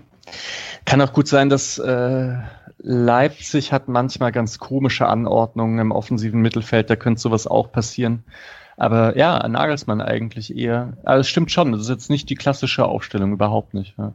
[0.86, 2.36] Kann auch gut sein, dass äh,
[2.80, 6.90] Leipzig hat manchmal ganz komische Anordnungen im offensiven Mittelfeld.
[6.90, 8.24] Da könnte sowas auch passieren.
[8.76, 10.98] Aber ja, Nagelsmann eigentlich eher.
[11.04, 13.96] Aber es stimmt schon, das ist jetzt nicht die klassische Aufstellung, überhaupt nicht.
[13.98, 14.14] Ja.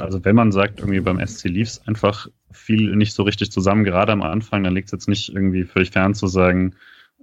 [0.00, 4.12] Also wenn man sagt, irgendwie beim SC lief's einfach viel nicht so richtig zusammen, gerade
[4.12, 6.74] am Anfang, dann liegt es jetzt nicht irgendwie völlig fern zu sagen,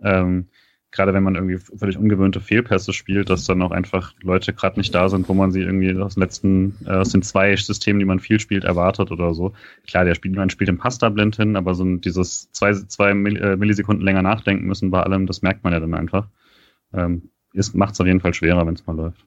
[0.03, 0.47] ähm,
[0.91, 4.95] gerade wenn man irgendwie völlig ungewöhnte Fehlpässe spielt, dass dann auch einfach Leute gerade nicht
[4.95, 8.05] da sind, wo man sie irgendwie aus den letzten, äh, aus den zwei Systemen, die
[8.05, 9.53] man viel spielt, erwartet oder so.
[9.85, 13.11] Klar, der spielt, man spielt Pass da blind hin, aber so ein, dieses zwei, zwei
[13.11, 16.27] äh, Millisekunden länger nachdenken müssen bei allem, das merkt man ja dann einfach.
[16.93, 19.25] Ähm, ist, macht's auf jeden Fall schwerer, wenn es mal läuft.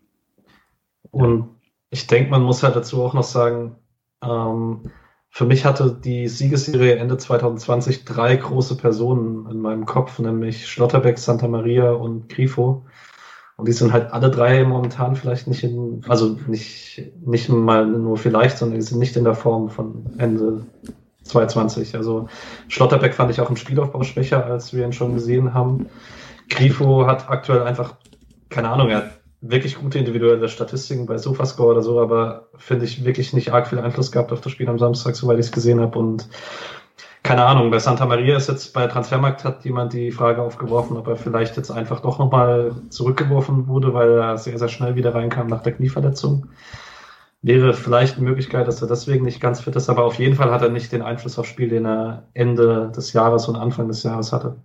[1.10, 1.48] Und
[1.90, 3.76] ich denke, man muss halt dazu auch noch sagen,
[4.22, 4.90] ähm,
[5.32, 11.18] für mich hatte die Siegesserie Ende 2020 drei große Personen in meinem Kopf, nämlich Schlotterbeck,
[11.18, 12.84] Santa Maria und Grifo.
[13.56, 18.16] Und die sind halt alle drei momentan vielleicht nicht in, also nicht, nicht mal nur
[18.16, 20.66] vielleicht, sondern die sind nicht in der Form von Ende
[21.22, 21.94] 2020.
[21.94, 22.28] Also
[22.68, 25.86] Schlotterbeck fand ich auch im Spielaufbau schwächer, als wir ihn schon gesehen haben.
[26.48, 27.94] Grifo hat aktuell einfach,
[28.48, 33.04] keine Ahnung, er hat wirklich gute individuelle Statistiken bei Sofascore oder so, aber finde ich
[33.04, 35.80] wirklich nicht arg viel Einfluss gehabt auf das Spiel am Samstag, soweit ich es gesehen
[35.80, 35.98] habe.
[35.98, 36.28] Und
[37.22, 41.06] keine Ahnung, bei Santa Maria ist jetzt bei Transfermarkt hat jemand die Frage aufgeworfen, ob
[41.06, 45.46] er vielleicht jetzt einfach doch nochmal zurückgeworfen wurde, weil er sehr, sehr schnell wieder reinkam
[45.46, 46.48] nach der Knieverletzung.
[47.42, 50.50] Wäre vielleicht eine Möglichkeit, dass er deswegen nicht ganz fit ist, aber auf jeden Fall
[50.50, 54.02] hat er nicht den Einfluss aufs Spiel, den er Ende des Jahres und Anfang des
[54.02, 54.56] Jahres hatte.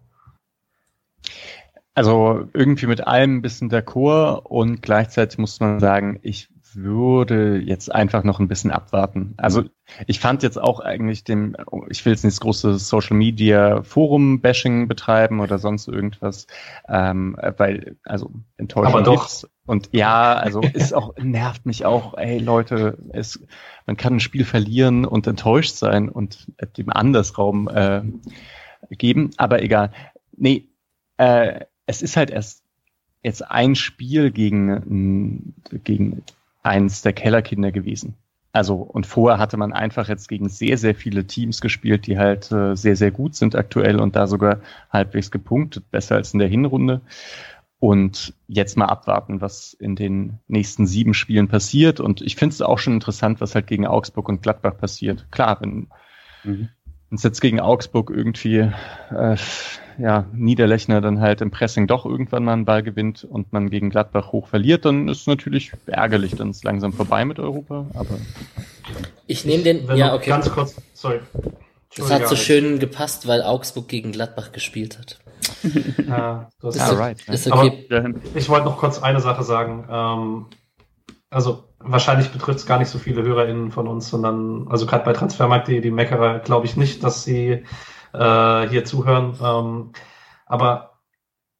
[1.95, 7.93] Also irgendwie mit allem ein bisschen d'accord und gleichzeitig muss man sagen, ich würde jetzt
[7.93, 9.33] einfach noch ein bisschen abwarten.
[9.37, 9.63] Also
[10.07, 11.55] ich fand jetzt auch eigentlich dem,
[11.89, 16.47] ich will jetzt nicht das große Social Media Forum Bashing betreiben oder sonst irgendwas,
[16.89, 19.29] ähm, weil also Enttäuschung Aber doch.
[19.65, 22.17] Und ja, also ist auch nervt mich auch.
[22.17, 23.39] Ey Leute, es
[23.85, 28.01] man kann ein Spiel verlieren und enttäuscht sein und dem Andersraum äh,
[28.89, 29.91] geben, aber egal.
[30.35, 30.67] Nee,
[31.17, 32.63] äh, es ist halt erst
[33.23, 35.53] jetzt ein Spiel gegen,
[35.83, 36.23] gegen
[36.63, 38.15] eins der Kellerkinder gewesen.
[38.51, 42.51] Also, und vorher hatte man einfach jetzt gegen sehr, sehr viele Teams gespielt, die halt
[42.51, 46.47] äh, sehr, sehr gut sind aktuell und da sogar halbwegs gepunktet, besser als in der
[46.47, 47.01] Hinrunde.
[47.79, 51.99] Und jetzt mal abwarten, was in den nächsten sieben Spielen passiert.
[51.99, 55.27] Und ich finde es auch schon interessant, was halt gegen Augsburg und Gladbach passiert.
[55.31, 55.87] Klar, wenn
[56.45, 56.69] Mhm.
[57.09, 58.69] Wenn es jetzt gegen Augsburg irgendwie
[59.11, 59.37] äh,
[59.97, 63.89] ja, Niederlechner dann halt im Pressing doch irgendwann mal einen Ball gewinnt und man gegen
[63.89, 67.85] Gladbach hoch verliert, dann ist es natürlich ärgerlich, dann ist es langsam vorbei mit Europa,
[67.93, 68.17] aber
[69.27, 70.29] Ich nehme den, Wenn ja, okay.
[70.31, 71.19] Ganz kurz, sorry.
[71.95, 75.17] Das hat so schön gepasst, weil Augsburg gegen Gladbach gespielt hat.
[75.17, 75.25] Alex.
[76.07, 77.01] Ja, du hast Ist, Ah, okay.
[77.01, 77.87] right, ist Aber- okay.
[77.89, 78.21] Dahin.
[78.33, 79.87] Ich wollte noch kurz eine Sache sagen.
[79.89, 80.45] Ähm,
[81.29, 85.13] also wahrscheinlich betrifft es gar nicht so viele HörerInnen von uns, sondern also gerade bei
[85.13, 87.63] Transfermarkt.de, die Meckerer, glaube ich nicht, dass sie
[88.13, 89.35] äh, hier zuhören.
[89.41, 89.91] Ähm,
[90.45, 90.99] aber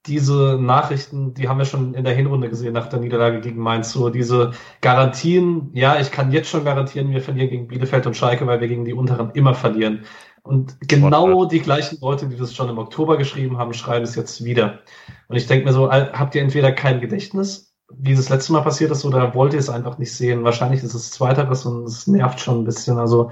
[0.06, 3.91] diese Nachrichten, die haben wir schon in der Hinrunde gesehen nach der Niederlage gegen Mainz.
[3.91, 8.45] So diese Garantien, ja, ich kann jetzt schon garantieren, wir verlieren gegen Bielefeld und Schalke,
[8.45, 10.06] weil wir gegen die unteren immer verlieren.
[10.43, 14.45] Und genau die gleichen Leute, die das schon im Oktober geschrieben haben, schreiben es jetzt
[14.45, 14.81] wieder.
[15.27, 18.62] Und ich denke mir so, al- habt ihr entweder kein Gedächtnis, wie das letzte Mal
[18.62, 20.44] passiert ist, oder wollt ihr es einfach nicht sehen?
[20.44, 22.98] Wahrscheinlich ist es zweiteres und es nervt schon ein bisschen.
[22.98, 23.32] Also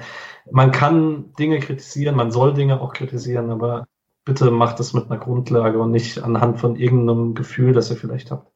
[0.52, 3.86] man kann Dinge kritisieren, man soll Dinge auch kritisieren, aber
[4.26, 8.32] bitte macht es mit einer Grundlage und nicht anhand von irgendeinem Gefühl, das ihr vielleicht
[8.32, 8.52] habt.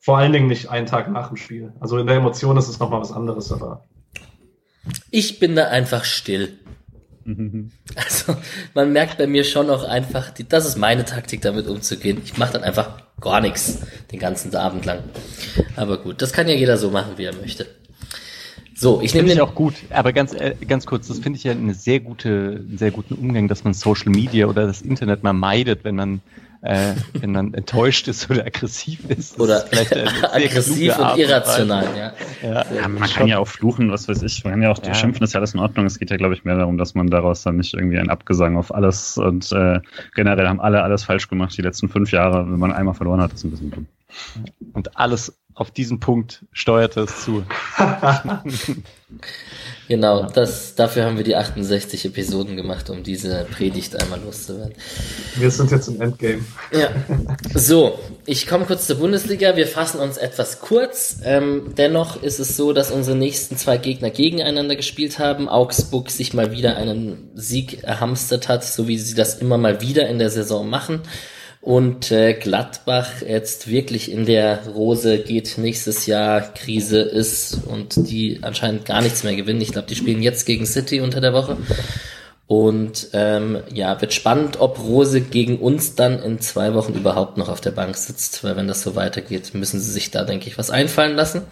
[0.00, 1.72] Vor allen Dingen nicht einen Tag nach dem Spiel.
[1.78, 3.84] Also in der Emotion ist es nochmal was anderes, aber
[5.10, 6.58] Ich bin da einfach still.
[7.94, 8.36] Also,
[8.74, 12.20] man merkt bei mir schon auch einfach, die, das ist meine Taktik, damit umzugehen.
[12.24, 13.80] Ich mache dann einfach gar nichts
[14.10, 15.00] den ganzen Abend lang.
[15.76, 17.66] Aber gut, das kann ja jeder so machen, wie er möchte.
[18.74, 19.74] So, ich nehme finde ich den auch gut.
[19.90, 23.14] Aber ganz, äh, ganz kurz, das finde ich ja eine sehr gute, einen sehr guten
[23.14, 26.20] Umgang, dass man Social Media oder das Internet mal meidet, wenn man,
[26.62, 29.38] äh, wenn man enttäuscht ist oder aggressiv ist.
[29.40, 29.92] Oder ist
[30.32, 32.12] aggressiv und irrational, ja.
[32.42, 32.64] Ja.
[32.74, 34.44] Ja, man kann ja auch fluchen, was weiß ich.
[34.44, 34.94] Man kann ja auch Ja.
[34.94, 35.86] schimpfen, ist ja alles in Ordnung.
[35.86, 38.56] Es geht ja, glaube ich, mehr darum, dass man daraus dann nicht irgendwie ein Abgesang
[38.56, 39.80] auf alles und äh,
[40.14, 42.46] generell haben alle alles falsch gemacht die letzten fünf Jahre.
[42.50, 43.86] Wenn man einmal verloren hat, ist ein bisschen dumm.
[44.72, 47.44] Und alles auf diesen Punkt steuerte es zu.
[49.88, 54.74] genau, das, dafür haben wir die 68 Episoden gemacht, um diese Predigt einmal loszuwerden.
[55.36, 56.44] Wir sind jetzt im Endgame.
[56.72, 56.90] Ja.
[57.54, 59.56] So, ich komme kurz zur Bundesliga.
[59.56, 61.18] Wir fassen uns etwas kurz.
[61.24, 65.48] Ähm, dennoch ist es so, dass unsere nächsten zwei Gegner gegeneinander gespielt haben.
[65.48, 70.08] Augsburg sich mal wieder einen Sieg erhamstert hat, so wie sie das immer mal wieder
[70.08, 71.02] in der Saison machen
[71.62, 78.40] und äh, Gladbach jetzt wirklich in der Rose geht, nächstes Jahr Krise ist und die
[78.42, 79.60] anscheinend gar nichts mehr gewinnen.
[79.60, 81.56] Ich glaube, die spielen jetzt gegen City unter der Woche.
[82.48, 87.48] Und ähm, ja, wird spannend, ob Rose gegen uns dann in zwei Wochen überhaupt noch
[87.48, 90.58] auf der Bank sitzt, weil wenn das so weitergeht, müssen sie sich da, denke ich,
[90.58, 91.42] was einfallen lassen.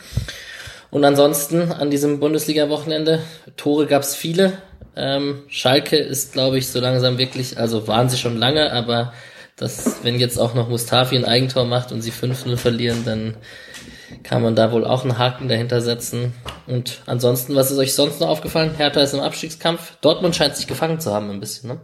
[0.90, 3.20] Und ansonsten an diesem Bundesliga-Wochenende,
[3.56, 4.54] Tore gab's viele.
[4.96, 9.12] Ähm, Schalke ist, glaube ich, so langsam wirklich, also waren sie schon lange, aber
[9.60, 13.36] dass wenn jetzt auch noch Mustafi ein Eigentor macht und sie 5-0 verlieren, dann
[14.22, 16.32] kann man da wohl auch einen Haken dahinter setzen.
[16.66, 18.74] Und ansonsten, was ist euch sonst noch aufgefallen?
[18.76, 19.98] Hertha ist im Abstiegskampf.
[20.00, 21.80] Dortmund scheint sich gefangen zu haben ein bisschen, ne?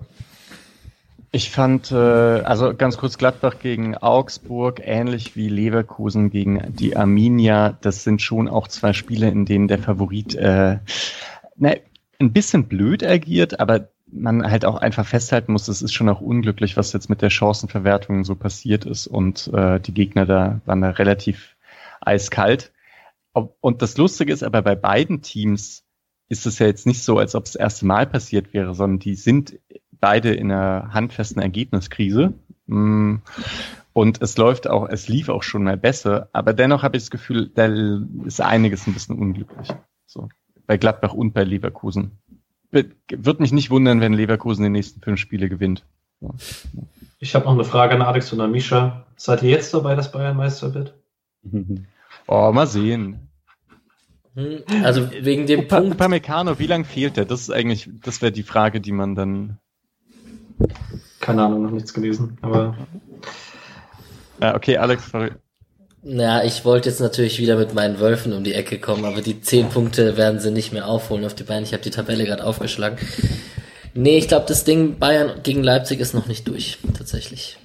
[1.32, 7.77] Ich fand, äh, also ganz kurz Gladbach gegen Augsburg, ähnlich wie Leverkusen gegen die Arminia.
[7.82, 10.78] Das sind schon auch zwei Spiele, in denen der Favorit äh,
[11.57, 11.81] ne,
[12.19, 16.20] ein bisschen blöd agiert, aber man halt auch einfach festhalten muss, es ist schon auch
[16.20, 20.81] unglücklich, was jetzt mit der Chancenverwertung so passiert ist und äh, die Gegner da waren
[20.81, 21.57] da relativ
[22.01, 22.73] eiskalt.
[23.33, 25.85] Und das Lustige ist aber bei beiden Teams
[26.28, 28.99] ist es ja jetzt nicht so, als ob es das erste Mal passiert wäre, sondern
[28.99, 29.59] die sind
[29.93, 32.33] beide in einer handfesten Ergebniskrise.
[32.66, 33.16] Mm.
[33.93, 37.11] Und es läuft auch, es lief auch schon mal besser, aber dennoch habe ich das
[37.11, 37.66] Gefühl, da
[38.27, 39.69] ist einiges ein bisschen unglücklich.
[40.05, 40.28] So.
[40.66, 42.19] Bei Gladbach und bei Leverkusen
[42.70, 45.84] wird mich nicht wundern, wenn Leverkusen die nächsten fünf Spiele gewinnt.
[46.20, 46.30] Ja.
[47.18, 49.06] Ich habe noch eine Frage an Alex und an Misha.
[49.16, 50.94] Seid ihr jetzt dabei, dass Bayern Meister wird?
[52.28, 53.28] Oh, mal sehen.
[54.34, 55.94] Hm, also wegen dem Upa, Punkt.
[55.94, 57.24] Upamecano, wie lange fehlt der?
[57.24, 59.59] Das ist eigentlich, das wäre die Frage, die man dann.
[61.20, 62.76] Keine Ahnung, noch nichts gelesen, aber.
[64.40, 65.30] Ja, okay, Alex, sorry.
[66.09, 69.41] Ja, ich wollte jetzt natürlich wieder mit meinen Wölfen um die Ecke kommen, aber die
[69.41, 71.66] zehn Punkte werden sie nicht mehr aufholen auf die Beine.
[71.66, 72.97] Ich habe die Tabelle gerade aufgeschlagen.
[73.93, 77.59] Nee, ich glaube, das Ding Bayern gegen Leipzig ist noch nicht durch, tatsächlich.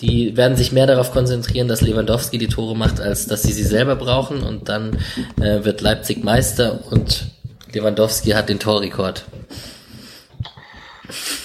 [0.00, 3.64] Die werden sich mehr darauf konzentrieren, dass Lewandowski die Tore macht, als dass sie sie
[3.64, 4.44] selber brauchen.
[4.44, 4.96] Und dann
[5.40, 7.26] äh, wird Leipzig Meister und
[7.72, 9.24] Lewandowski hat den Torrekord.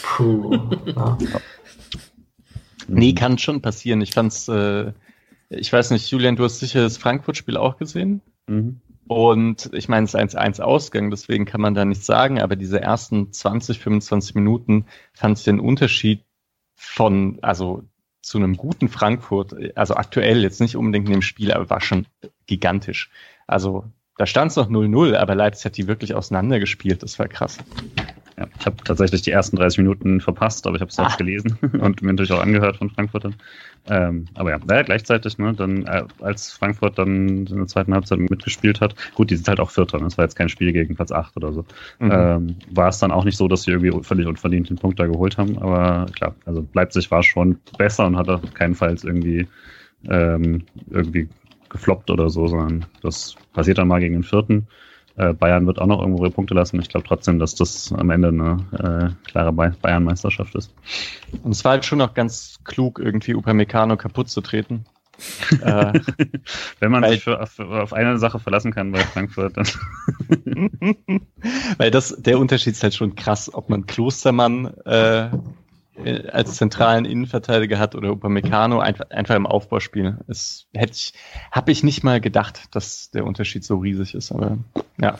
[0.04, 0.58] Puh.
[2.88, 4.02] nee, kann schon passieren.
[4.02, 4.92] Ich fand's äh,
[5.50, 8.22] ich weiß nicht, Julian, du hast sicher das Frankfurt-Spiel auch gesehen.
[8.48, 8.82] Mhm.
[9.08, 12.80] Und ich meine, es ist 1-1 Ausgang, deswegen kann man da nichts sagen, aber diese
[12.80, 16.24] ersten 20, 25 Minuten fand ich den Unterschied
[16.76, 17.84] von, also
[18.22, 22.06] zu einem guten Frankfurt, also aktuell jetzt nicht unbedingt in dem Spiel, aber war schon
[22.46, 23.10] gigantisch.
[23.48, 23.86] Also
[24.18, 27.58] da stand es noch 0-0, aber Leipzig hat die wirklich auseinandergespielt, das war krass.
[28.40, 31.16] Ja, ich habe tatsächlich die ersten 30 Minuten verpasst, aber ich habe es auch ah.
[31.18, 33.36] gelesen und mir natürlich auch angehört von Frankfurtern.
[33.90, 38.20] Ähm, aber ja, naja, gleichzeitig, ne, dann, äh, als Frankfurt dann in der zweiten Halbzeit
[38.20, 40.96] mitgespielt hat, gut, die sind halt auch Vierter, ne, das war jetzt kein Spiel gegen
[40.96, 41.66] Platz 8 oder so,
[42.00, 42.12] mhm.
[42.12, 45.06] ähm, war es dann auch nicht so, dass sie irgendwie völlig unverdient den Punkt da
[45.06, 49.48] geholt haben, aber klar, also Leipzig war schon besser und hat auf keinen Fall irgendwie,
[50.10, 51.28] ähm, irgendwie
[51.68, 54.68] gefloppt oder so, sondern das passiert dann mal gegen den Vierten.
[55.20, 56.80] Äh, Bayern wird auch noch irgendwo ihre Punkte lassen.
[56.80, 60.74] Ich glaube trotzdem, dass das am Ende eine äh, klare Bayern-Meisterschaft ist.
[61.44, 64.86] Und es war halt schon noch ganz klug, irgendwie Upamecano kaputt zu treten.
[65.62, 66.00] äh,
[66.80, 69.68] Wenn man weil, sich für, auf, auf, eine Sache verlassen kann bei Frankfurt, dann.
[71.78, 75.30] weil das, der Unterschied ist halt schon krass, ob man Klostermann äh, äh,
[76.32, 80.18] als zentralen Innenverteidiger hat oder Upamecano einfach, einfach im Aufbauspiel.
[80.28, 81.14] Es hätte ich,
[81.52, 84.58] habe ich nicht mal gedacht, dass der Unterschied so riesig ist, aber
[85.00, 85.20] ja.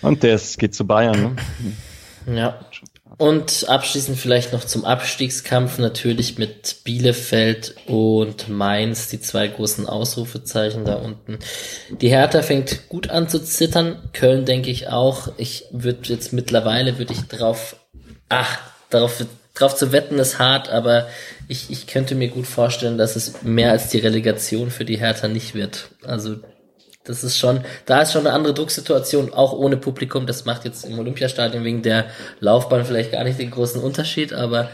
[0.00, 1.36] Und der geht zu Bayern,
[2.26, 2.36] ne?
[2.36, 2.60] Ja.
[3.18, 10.84] Und abschließend vielleicht noch zum Abstiegskampf natürlich mit Bielefeld und Mainz, die zwei großen Ausrufezeichen
[10.84, 11.38] da unten.
[11.90, 15.28] Die Hertha fängt gut an zu zittern, Köln denke ich auch.
[15.36, 17.76] Ich würde jetzt mittlerweile würde ich drauf,
[18.28, 21.08] ach, darauf drauf zu wetten ist hart, aber
[21.48, 25.28] ich, ich könnte mir gut vorstellen, dass es mehr als die Relegation für die Hertha
[25.28, 25.90] nicht wird.
[26.04, 26.36] Also
[27.04, 30.26] das ist schon, da ist schon eine andere Drucksituation, auch ohne Publikum.
[30.26, 32.06] Das macht jetzt im Olympiastadion wegen der
[32.40, 34.70] Laufbahn vielleicht gar nicht den großen Unterschied, aber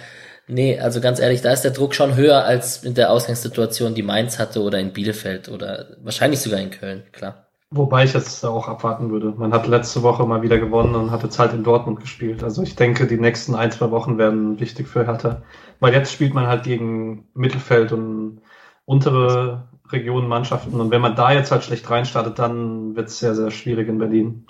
[0.47, 4.03] nee, also ganz ehrlich, da ist der Druck schon höher als in der Ausgangssituation, die
[4.03, 7.48] Mainz hatte oder in Bielefeld oder wahrscheinlich sogar in Köln, klar.
[7.71, 9.35] Wobei ich jetzt auch abwarten würde.
[9.37, 12.43] Man hat letzte Woche mal wieder gewonnen und hat jetzt halt in Dortmund gespielt.
[12.43, 15.43] Also ich denke, die nächsten ein, zwei Wochen werden wichtig für Hertha.
[15.79, 18.41] Weil jetzt spielt man halt gegen Mittelfeld und
[18.87, 20.81] untere Regionen Mannschaften.
[20.81, 23.99] Und wenn man da jetzt halt schlecht reinstartet, dann wird es sehr, sehr schwierig in
[23.99, 24.47] Berlin.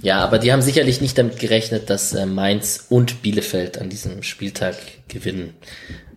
[0.00, 4.22] Ja, aber die haben sicherlich nicht damit gerechnet, dass äh, Mainz und Bielefeld an diesem
[4.22, 4.76] Spieltag
[5.08, 5.54] gewinnen.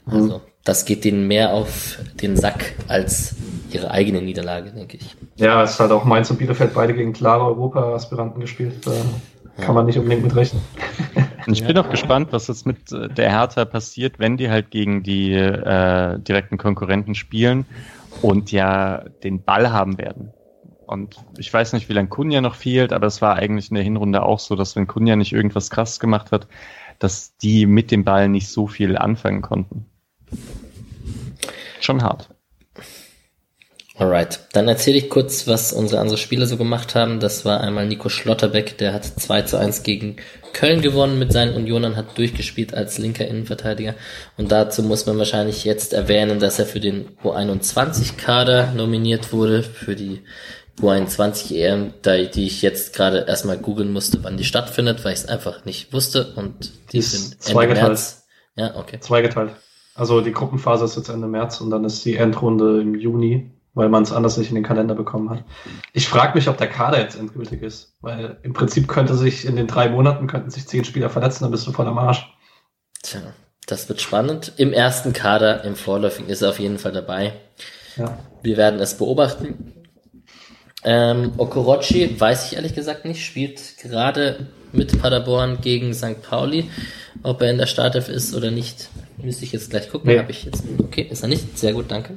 [0.05, 0.41] Also mhm.
[0.67, 3.35] Das geht denen mehr auf den Sack als
[3.71, 5.15] ihre eigene Niederlage, denke ich.
[5.37, 8.85] Ja, es ist halt auch Mainz und Bielefeld beide gegen klare Europa-Aspiranten gespielt.
[8.85, 9.63] Da ja.
[9.63, 10.61] kann man nicht unbedingt mit rechnen.
[11.49, 15.01] Ich bin auch gespannt, was jetzt mit äh, der Hertha passiert, wenn die halt gegen
[15.01, 17.65] die äh, direkten Konkurrenten spielen
[18.21, 20.33] und ja den Ball haben werden.
[20.85, 23.83] Und ich weiß nicht, wie lange Kunja noch fehlt, aber es war eigentlich in der
[23.85, 26.47] Hinrunde auch so, dass wenn Kunja nicht irgendwas krass gemacht hat,
[26.99, 29.85] dass die mit dem Ball nicht so viel anfangen konnten.
[31.79, 32.29] Schon hart.
[33.99, 37.19] Alright, dann erzähle ich kurz, was unsere anderen Spieler so gemacht haben.
[37.19, 40.17] Das war einmal Nico Schlotterbeck, der hat 2 zu 1 gegen
[40.53, 43.95] Köln gewonnen mit seinen Unionern, hat durchgespielt als linker Innenverteidiger.
[44.37, 49.95] Und dazu muss man wahrscheinlich jetzt erwähnen, dass er für den U21-Kader nominiert wurde, für
[49.95, 50.21] die
[50.79, 55.27] U21 EM, die ich jetzt gerade erstmal googeln musste, wann die stattfindet, weil ich es
[55.27, 56.33] einfach nicht wusste.
[56.35, 57.87] Und die, die sind zweigeteilt.
[57.87, 58.27] März.
[58.55, 58.99] Ja, okay.
[58.99, 59.53] Zweigeteilt.
[59.97, 63.89] Also die Gruppenphase ist jetzt Ende März und dann ist die Endrunde im Juni weil
[63.89, 65.43] man es anders nicht in den Kalender bekommen hat.
[65.93, 69.55] Ich frage mich, ob der Kader jetzt endgültig ist, weil im Prinzip könnte sich in
[69.55, 72.27] den drei Monaten könnten sich zehn Spieler verletzen, dann bist du voll am Arsch.
[73.03, 73.21] Tja,
[73.67, 74.51] das wird spannend.
[74.57, 77.33] Im ersten Kader, im Vorläufigen ist er auf jeden Fall dabei.
[77.97, 78.17] Ja.
[78.41, 79.73] Wir werden es beobachten.
[80.83, 86.21] Ähm, Okorochi, weiß ich ehrlich gesagt nicht, spielt gerade mit Paderborn gegen St.
[86.21, 86.69] Pauli.
[87.23, 90.11] Ob er in der Startelf ist oder nicht, müsste ich jetzt gleich gucken.
[90.11, 90.19] Nee.
[90.19, 90.63] Habe ich jetzt.
[90.79, 91.57] Okay, ist er nicht.
[91.57, 92.15] Sehr gut, danke.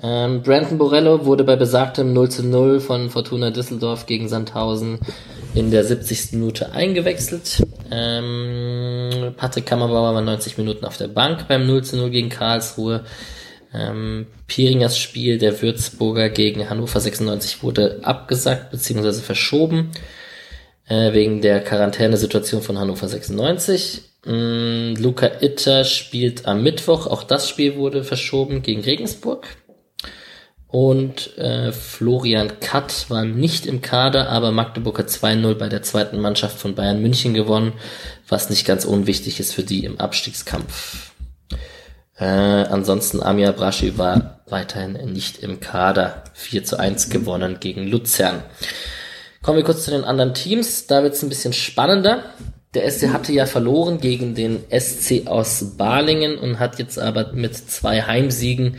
[0.00, 4.98] Ähm, Brandon Borello wurde bei besagtem 0 zu 0 von Fortuna Düsseldorf gegen Sandhausen
[5.54, 6.32] in der 70.
[6.34, 7.66] Minute eingewechselt.
[7.90, 13.04] Ähm, Patrick Kammerbauer war 90 Minuten auf der Bank beim 0 zu 0 gegen Karlsruhe.
[13.74, 19.12] Ähm, Piringers Spiel der Würzburger gegen Hannover 96 wurde abgesagt bzw.
[19.14, 19.90] verschoben
[20.88, 24.02] äh, wegen der Quarantänesituation von Hannover 96.
[24.26, 29.46] Ähm, Luca Itter spielt am Mittwoch, auch das Spiel wurde verschoben gegen Regensburg.
[30.66, 36.20] Und äh, Florian Katt war nicht im Kader, aber Magdeburg hat 2-0 bei der zweiten
[36.20, 37.72] Mannschaft von Bayern München gewonnen,
[38.28, 41.12] was nicht ganz unwichtig ist für die im Abstiegskampf.
[42.18, 46.24] Äh, ansonsten Amir Braschi war weiterhin nicht im Kader.
[46.34, 48.42] 4 zu 1 gewonnen gegen Luzern.
[49.42, 50.86] Kommen wir kurz zu den anderen Teams.
[50.86, 52.24] Da wird es ein bisschen spannender.
[52.74, 57.56] Der SC hatte ja verloren gegen den SC aus Balingen und hat jetzt aber mit
[57.56, 58.76] zwei Heimsiegen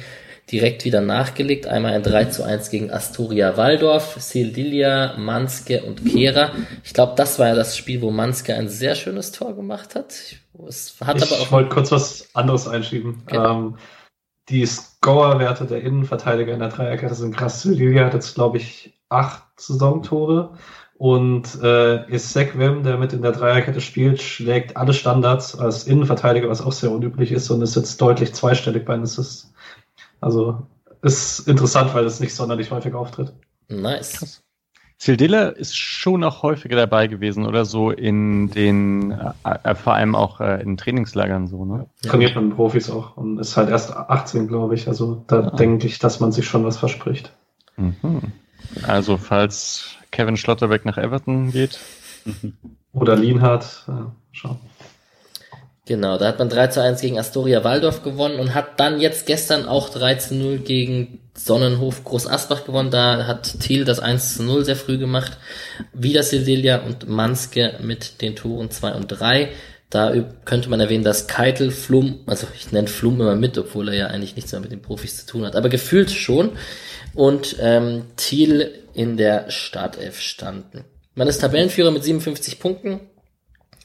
[0.51, 1.67] direkt wieder nachgelegt.
[1.67, 6.51] Einmal ein 3 zu 1 gegen Asturia Waldorf, Sildilia, Manske und Kehra.
[6.83, 10.13] Ich glaube, das war ja das Spiel, wo Manske ein sehr schönes Tor gemacht hat.
[10.67, 13.23] Es hat ich aber auch wollte kurz was anderes einschieben.
[13.25, 13.37] Okay.
[13.37, 13.77] Ähm,
[14.49, 17.61] die Score-Werte der Innenverteidiger in der Dreierkette sind krass.
[17.61, 20.51] Sildilia hat jetzt, glaube ich, acht Saisontore.
[20.97, 26.61] Und äh, Wim, der mit in der Dreierkette spielt, schlägt alle Standards als Innenverteidiger, was
[26.61, 29.53] auch sehr unüblich ist, und ist jetzt deutlich zweistellig bei den Assists.
[30.19, 30.67] Also
[31.01, 33.31] ist interessant, weil es nicht sonderlich häufig auftritt.
[33.69, 34.19] Nice.
[34.19, 34.43] Krass.
[35.01, 39.31] Sildilla ist schon auch häufiger dabei gewesen oder so in den, äh,
[39.63, 41.85] äh vor allem auch äh, in Trainingslagern so, ne?
[42.03, 44.89] Trainiert man Profis auch und ist halt erst 18, glaube ich.
[44.89, 45.55] Also da ah.
[45.55, 47.31] denke ich, dass man sich schon was verspricht.
[47.77, 48.33] Mhm.
[48.83, 51.79] Also falls Kevin Schlotterbeck nach Everton geht.
[52.93, 54.59] Oder Lienhardt, ja, schauen.
[55.85, 59.25] Genau, da hat man 3 zu 1 gegen Astoria Waldorf gewonnen und hat dann jetzt
[59.25, 62.91] gestern auch 3 zu 0 gegen Sonnenhof Groß Asbach gewonnen.
[62.91, 65.39] Da hat Thiel das 1 zu 0 sehr früh gemacht.
[65.91, 69.49] Wieder Sildilia und Manske mit den Toren 2 und 3.
[69.89, 70.13] Da
[70.45, 74.07] könnte man erwähnen, dass Keitel, Flum, also ich nenne Flum immer mit, obwohl er ja
[74.07, 76.51] eigentlich nichts mehr mit den Profis zu tun hat, aber gefühlt schon.
[77.13, 80.85] Und ähm, Thiel in der Startelf standen.
[81.15, 82.99] Man ist Tabellenführer mit 57 Punkten,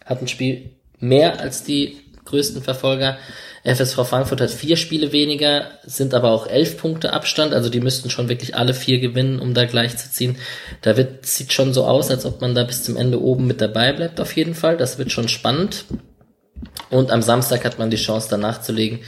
[0.04, 3.18] hat ein Spiel mehr als die größten Verfolger.
[3.64, 8.10] FSV Frankfurt hat vier Spiele weniger, sind aber auch elf Punkte Abstand, also die müssten
[8.10, 10.36] schon wirklich alle vier gewinnen, um da gleich zu ziehen.
[10.82, 13.60] Da wird, sieht schon so aus, als ob man da bis zum Ende oben mit
[13.60, 14.76] dabei bleibt, auf jeden Fall.
[14.76, 15.86] Das wird schon spannend.
[16.90, 19.00] Und am Samstag hat man die Chance, da nachzulegen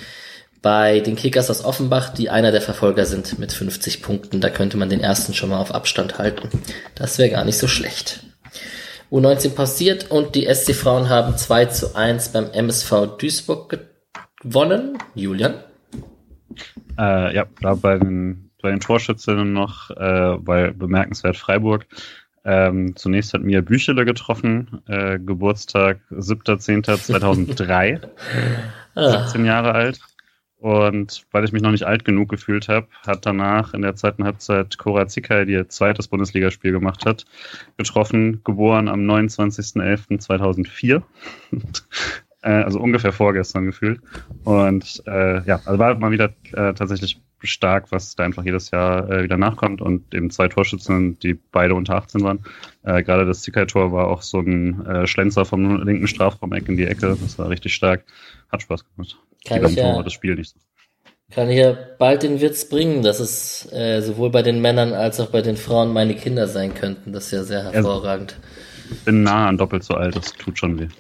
[0.67, 4.41] bei den Kickers aus Offenbach, die einer der Verfolger sind mit 50 Punkten.
[4.41, 6.49] Da könnte man den ersten schon mal auf Abstand halten.
[6.97, 8.25] Das wäre gar nicht so schlecht.
[9.13, 13.79] U19 passiert und die SC Frauen haben 2 zu 1 beim MSV Duisburg
[14.43, 14.99] gewonnen.
[15.15, 15.55] Julian?
[16.99, 19.95] Äh, ja, da bei den, bei den Torschützinnen noch, äh,
[20.45, 21.87] weil bemerkenswert Freiburg.
[22.45, 28.01] Ähm, zunächst hat Mia Büchele getroffen, äh, Geburtstag 7.10.2003,
[28.97, 29.45] 17 ah.
[29.45, 30.01] Jahre alt.
[30.59, 34.25] Und weil ich mich noch nicht alt genug gefühlt habe, hat danach in der zweiten
[34.25, 37.27] Halbzeit Cora Zickay, die ihr zweites Bundesligaspiel gemacht hat,
[37.77, 41.03] getroffen, geboren am 29.11.2004.
[42.43, 44.01] äh, also ungefähr vorgestern gefühlt.
[44.45, 49.11] Und äh, ja, also war mal wieder äh, tatsächlich stark, was da einfach jedes Jahr
[49.11, 52.41] äh, wieder nachkommt und eben zwei Torschützen, die beide unter 18 waren.
[52.83, 56.87] Äh, gerade das Zickay-Tor war auch so ein äh, Schlenzer vom linken Strafraum-Eck in die
[56.87, 57.17] Ecke.
[57.21, 58.05] Das war richtig stark.
[58.51, 59.19] Hat Spaß gemacht.
[59.45, 60.55] Kann ich ja, das Spiel nicht.
[61.31, 65.19] Kann ich ja bald den Witz bringen, dass es äh, sowohl bei den Männern als
[65.19, 67.13] auch bei den Frauen meine Kinder sein könnten.
[67.13, 68.37] Das ist ja sehr hervorragend.
[68.91, 70.89] Ich bin nah an doppelt so alt, das tut schon weh.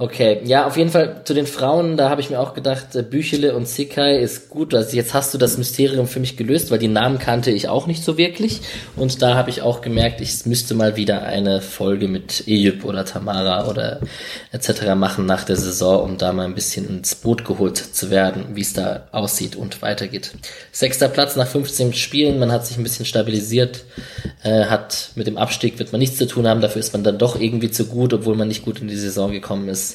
[0.00, 3.02] Okay, ja, auf jeden Fall zu den Frauen, da habe ich mir auch gedacht, äh,
[3.02, 4.72] Büchele und Sekai ist gut.
[4.72, 7.88] Also jetzt hast du das Mysterium für mich gelöst, weil die Namen kannte ich auch
[7.88, 8.60] nicht so wirklich.
[8.94, 13.04] Und da habe ich auch gemerkt, ich müsste mal wieder eine Folge mit Eyüp oder
[13.04, 13.98] Tamara oder
[14.52, 14.94] etc.
[14.94, 18.60] machen nach der Saison, um da mal ein bisschen ins Boot geholt zu werden, wie
[18.60, 20.30] es da aussieht und weitergeht.
[20.70, 23.84] Sechster Platz nach 15 Spielen, man hat sich ein bisschen stabilisiert,
[24.44, 27.18] äh, hat mit dem Abstieg wird man nichts zu tun haben, dafür ist man dann
[27.18, 29.87] doch irgendwie zu gut, obwohl man nicht gut in die Saison gekommen ist.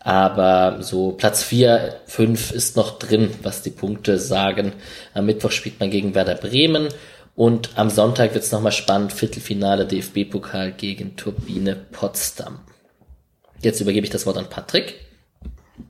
[0.00, 4.72] Aber so Platz 4, 5 ist noch drin, was die Punkte sagen.
[5.14, 6.88] Am Mittwoch spielt man gegen Werder Bremen
[7.34, 9.12] und am Sonntag wird es nochmal spannend.
[9.12, 12.58] Viertelfinale DFB-Pokal gegen Turbine Potsdam.
[13.60, 14.94] Jetzt übergebe ich das Wort an Patrick.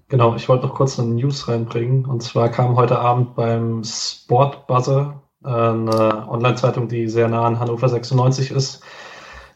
[0.09, 2.05] Genau, ich wollte noch kurz eine News reinbringen.
[2.05, 7.59] Und zwar kam heute Abend beim Sport Buzzer, äh, eine Online-Zeitung, die sehr nah an
[7.59, 8.81] Hannover 96 ist,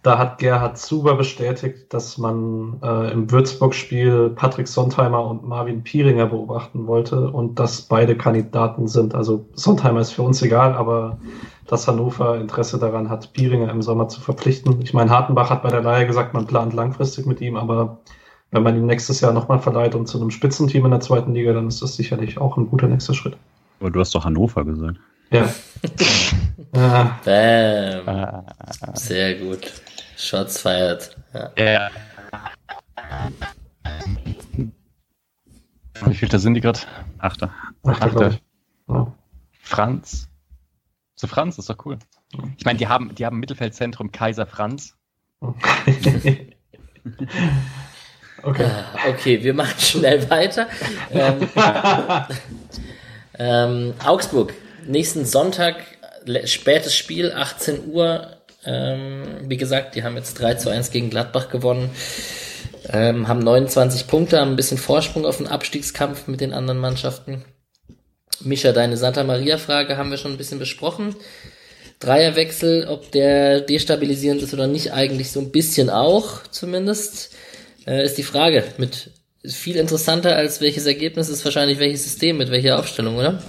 [0.09, 6.25] da hat Gerhard Zuber bestätigt, dass man äh, im Würzburg-Spiel Patrick Sontheimer und Marvin Pieringer
[6.25, 9.15] beobachten wollte und dass beide Kandidaten sind.
[9.15, 11.19] Also Sontheimer ist für uns egal, aber
[11.67, 14.81] dass Hannover Interesse daran hat, Pieringer im Sommer zu verpflichten.
[14.81, 17.99] Ich meine, Hartenbach hat bei der Leihe gesagt, man plant langfristig mit ihm, aber
[18.51, 21.53] wenn man ihn nächstes Jahr nochmal verleiht und zu einem Spitzenteam in der zweiten Liga,
[21.53, 23.37] dann ist das sicherlich auch ein guter nächster Schritt.
[23.79, 24.97] Aber du hast doch Hannover gesagt.
[25.31, 25.53] Ja.
[27.27, 28.45] Bam.
[28.95, 29.71] Sehr gut.
[30.19, 31.17] Shots feiert.
[31.33, 31.53] Ja.
[31.57, 31.91] ja.
[36.05, 36.81] Wie viel da sind die gerade?
[37.19, 37.53] Achter.
[37.85, 38.39] Achter.
[38.89, 39.13] Ja.
[39.63, 40.29] Franz.
[41.15, 41.99] So Franz ist doch cool.
[42.57, 44.97] Ich meine, die haben, die haben Mittelfeldzentrum Kaiser Franz.
[45.41, 46.55] okay.
[48.43, 50.67] Ah, okay, wir machen schnell weiter.
[51.11, 51.49] ähm,
[53.39, 54.53] ähm, Augsburg
[54.85, 55.77] nächsten Sonntag,
[56.45, 58.38] spätes Spiel, 18 Uhr.
[58.65, 61.91] Ähm, wie gesagt, die haben jetzt 3 zu 1 gegen Gladbach gewonnen.
[62.91, 67.45] Ähm, haben 29 Punkte, haben ein bisschen Vorsprung auf den Abstiegskampf mit den anderen Mannschaften.
[68.41, 71.17] Micha, deine Santa Maria-Frage haben wir schon ein bisschen besprochen.
[71.99, 77.35] Dreierwechsel, ob der destabilisierend ist oder nicht, eigentlich so ein bisschen auch, zumindest,
[77.87, 78.63] äh, ist die Frage.
[78.79, 79.11] Mit
[79.45, 83.43] viel interessanter als welches Ergebnis ist wahrscheinlich welches System mit welcher Aufstellung, oder?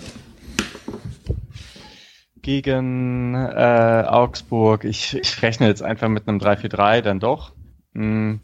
[2.42, 4.84] Gegen äh, Augsburg.
[4.84, 7.54] Ich, ich rechne jetzt einfach mit einem 3-4-3 dann doch.
[7.94, 8.40] Hm,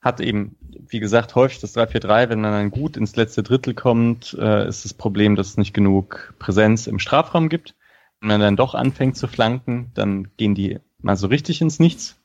[0.00, 0.56] hat eben,
[0.88, 4.84] wie gesagt, häufig das 3-4-3, wenn man dann gut ins letzte Drittel kommt, äh, ist
[4.84, 7.74] das Problem, dass es nicht genug Präsenz im Strafraum gibt.
[8.20, 12.16] Wenn man dann doch anfängt zu flanken, dann gehen die mal so richtig ins Nichts.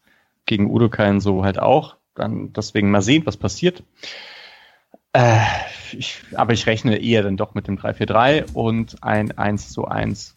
[0.45, 1.97] Gegen Udo Udokain so halt auch.
[2.15, 3.83] Dann deswegen mal sehen, was passiert.
[5.13, 5.39] Äh,
[5.91, 10.35] ich, aber ich rechne eher dann doch mit dem 3-4-3 und ein 1 zu 1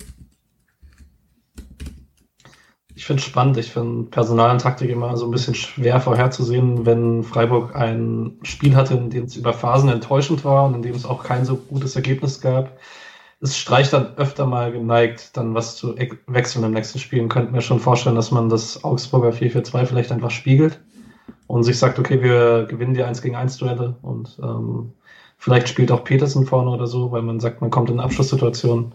[2.94, 3.56] ich finde es spannend.
[3.56, 8.76] Ich finde Personal und Taktik immer so ein bisschen schwer vorherzusehen, wenn Freiburg ein Spiel
[8.76, 11.56] hatte, in dem es über Phasen enttäuschend war und in dem es auch kein so
[11.56, 12.78] gutes Ergebnis gab.
[13.40, 15.96] Es streicht dann öfter mal geneigt, dann was zu
[16.26, 17.22] wechseln im nächsten Spiel.
[17.22, 20.78] Und könnte mir schon vorstellen, dass man das Augsburger 4-4-2 vielleicht einfach spiegelt
[21.48, 24.92] und sich sagt, okay, wir gewinnen die 1 gegen 1 Duelle und ähm,
[25.38, 28.92] vielleicht spielt auch Petersen vorne oder so, weil man sagt, man kommt in eine Abschlusssituation.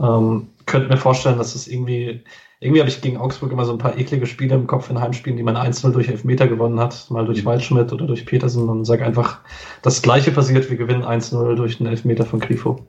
[0.00, 2.24] Ähm, könnte mir vorstellen, dass es irgendwie
[2.60, 5.36] irgendwie habe ich gegen Augsburg immer so ein paar eklige Spiele im Kopf in Heimspielen,
[5.36, 7.46] die man 1-0 durch Elfmeter gewonnen hat, mal durch mhm.
[7.46, 9.40] Waldschmidt oder durch Petersen und sage einfach,
[9.82, 12.86] das gleiche passiert, wir gewinnen 1-0 durch einen Elfmeter von Grifo.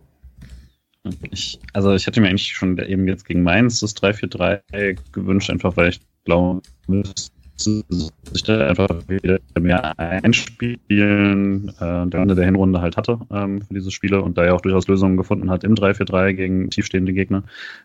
[1.30, 5.78] Ich, also ich hatte mir eigentlich schon eben jetzt gegen Mainz das 3-4-3 gewünscht, einfach
[5.78, 6.62] weil ich glaube,
[7.58, 13.74] sich da einfach wieder mehr einspielen, äh, der Ende der Hinrunde halt hatte ähm, für
[13.74, 17.44] diese Spiele und da ja auch durchaus Lösungen gefunden hat im 3-4-3 gegen tiefstehende Gegner,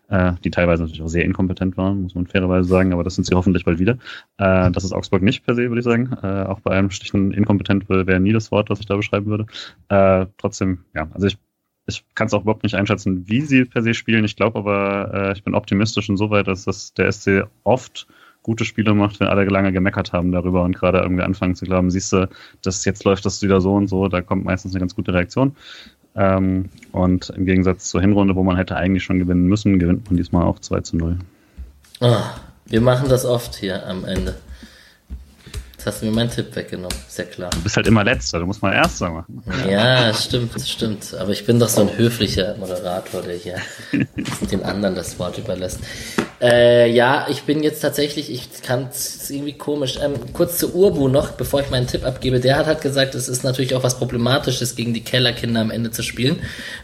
[0.08, 3.26] äh, die teilweise natürlich auch sehr inkompetent waren, muss man fairerweise sagen, aber das sind
[3.26, 3.94] sie hoffentlich bald wieder.
[4.38, 6.10] Äh, das ist Augsburg nicht per se, würde ich sagen.
[6.22, 9.46] Äh, auch bei einem Stichen inkompetent wäre nie das Wort, was ich da beschreiben würde.
[9.88, 11.38] Äh, trotzdem, ja, also ich
[11.86, 14.24] ich kann es auch überhaupt nicht einschätzen, wie sie per se spielen.
[14.24, 18.06] Ich glaube aber, äh, ich bin optimistisch insoweit, dass das der SC oft
[18.42, 21.90] gute Spiele macht, wenn alle lange gemeckert haben darüber und gerade irgendwie anfangen zu glauben,
[21.90, 22.28] siehst du,
[22.62, 25.56] dass jetzt läuft das wieder so und so, da kommt meistens eine ganz gute Reaktion.
[26.16, 30.16] Ähm, und im Gegensatz zur Hinrunde, wo man hätte eigentlich schon gewinnen müssen, gewinnt man
[30.16, 31.18] diesmal auch 2 zu 0.
[32.00, 32.16] Oh,
[32.66, 34.36] wir machen das oft hier am Ende.
[35.80, 37.48] Jetzt hast du mir meinen Tipp weggenommen, ist ja klar.
[37.48, 39.42] Du bist halt immer Letzter, du musst mal Erster machen.
[39.66, 41.14] Ja, stimmt, stimmt.
[41.18, 43.56] Aber ich bin doch so ein höflicher Moderator, der hier
[44.50, 45.80] den anderen das Wort überlässt.
[46.38, 49.98] Äh, ja, ich bin jetzt tatsächlich, ich kann es irgendwie komisch.
[50.02, 52.40] Ähm, kurz zu Urbu noch, bevor ich meinen Tipp abgebe.
[52.40, 55.90] Der hat halt gesagt, es ist natürlich auch was Problematisches, gegen die Kellerkinder am Ende
[55.92, 56.40] zu spielen.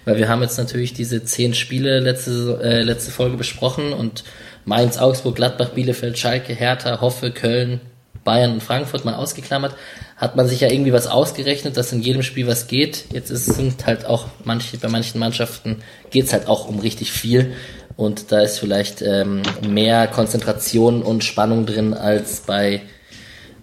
[0.07, 4.25] Weil wir haben jetzt natürlich diese zehn Spiele letzte, äh, letzte Folge besprochen und
[4.65, 7.83] Mainz, Augsburg, Gladbach, Bielefeld, Schalke, Hertha, Hoffe, Köln,
[8.27, 9.75] Bayern und Frankfurt mal ausgeklammert,
[10.19, 13.07] hat man sich ja irgendwie was ausgerechnet, dass in jedem Spiel was geht.
[13.13, 17.55] Jetzt ist, sind halt auch manche, bei manchen Mannschaften geht's halt auch um richtig viel.
[17.97, 22.83] Und da ist vielleicht ähm, mehr Konzentration und Spannung drin als bei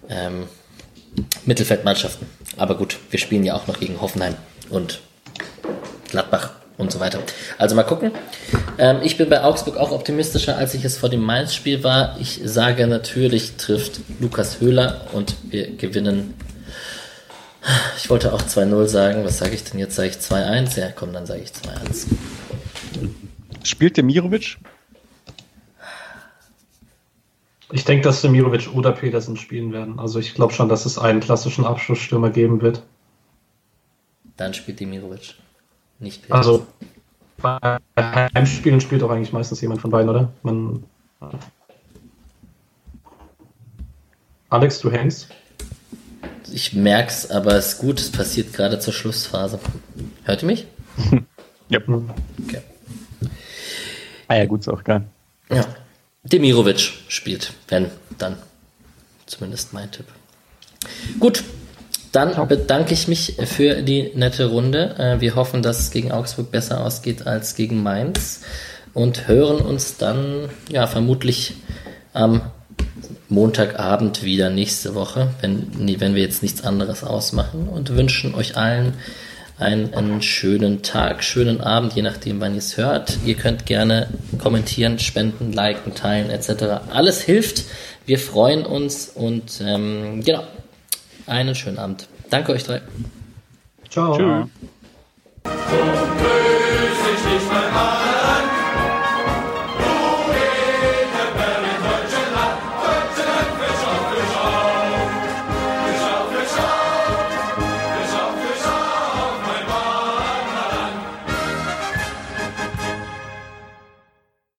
[0.08, 0.48] ähm,
[1.44, 2.26] Mittelfeldmannschaften.
[2.56, 4.34] Aber gut, wir spielen ja auch noch gegen Hoffenheim
[4.70, 5.00] und
[6.10, 7.20] Gladbach und so weiter.
[7.58, 8.12] Also mal gucken.
[8.78, 12.16] Ähm, ich bin bei Augsburg auch optimistischer, als ich es vor dem Mainz-Spiel war.
[12.20, 16.34] Ich sage natürlich trifft Lukas Höhler und wir gewinnen.
[17.96, 19.24] Ich wollte auch 2-0 sagen.
[19.24, 19.94] Was sage ich denn jetzt?
[19.94, 20.78] Sage ich 2-1?
[20.78, 22.06] Ja, komm, dann sage ich 2-1.
[23.62, 24.58] Spielt der Mirovic?
[27.72, 29.98] Ich denke, dass Demirovic oder Petersen spielen werden.
[29.98, 32.82] Also ich glaube schon, dass es einen klassischen Abschlussstürmer geben wird.
[34.36, 35.34] Dann spielt Demirovic.
[36.04, 36.36] Nicht Petersen.
[36.36, 36.66] Also
[37.40, 40.32] bei Heimspielen spielt auch eigentlich meistens jemand von beiden, oder?
[40.42, 40.84] Man,
[44.50, 45.28] Alex, du hängst?
[46.52, 49.58] Ich merk's, aber es ist gut, es passiert gerade zur Schlussphase.
[50.24, 50.66] Hört ihr mich?
[51.70, 51.80] ja.
[51.88, 52.60] Okay.
[54.28, 55.04] Ah ja, gut, ist auch geil.
[55.50, 55.64] Ja.
[56.22, 58.36] Demirovic spielt, wenn, dann.
[59.24, 60.06] Zumindest mein Tipp.
[61.18, 61.42] Gut,
[62.14, 64.94] dann bedanke ich mich für die nette Runde.
[64.98, 68.42] Äh, wir hoffen, dass es gegen Augsburg besser ausgeht als gegen Mainz
[68.92, 71.54] und hören uns dann ja vermutlich
[72.12, 72.42] am
[73.28, 75.66] Montagabend wieder nächste Woche, wenn,
[75.98, 78.94] wenn wir jetzt nichts anderes ausmachen und wünschen euch allen
[79.58, 83.18] einen, einen schönen Tag, schönen Abend, je nachdem, wann ihr es hört.
[83.24, 84.08] Ihr könnt gerne
[84.38, 86.90] kommentieren, spenden, liken, teilen etc.
[86.92, 87.64] Alles hilft.
[88.04, 90.44] Wir freuen uns und ähm, genau,
[91.26, 92.08] einen schönen Abend.
[92.30, 92.80] Danke euch drei.
[93.90, 94.16] Ciao.
[94.16, 94.48] Tschüss.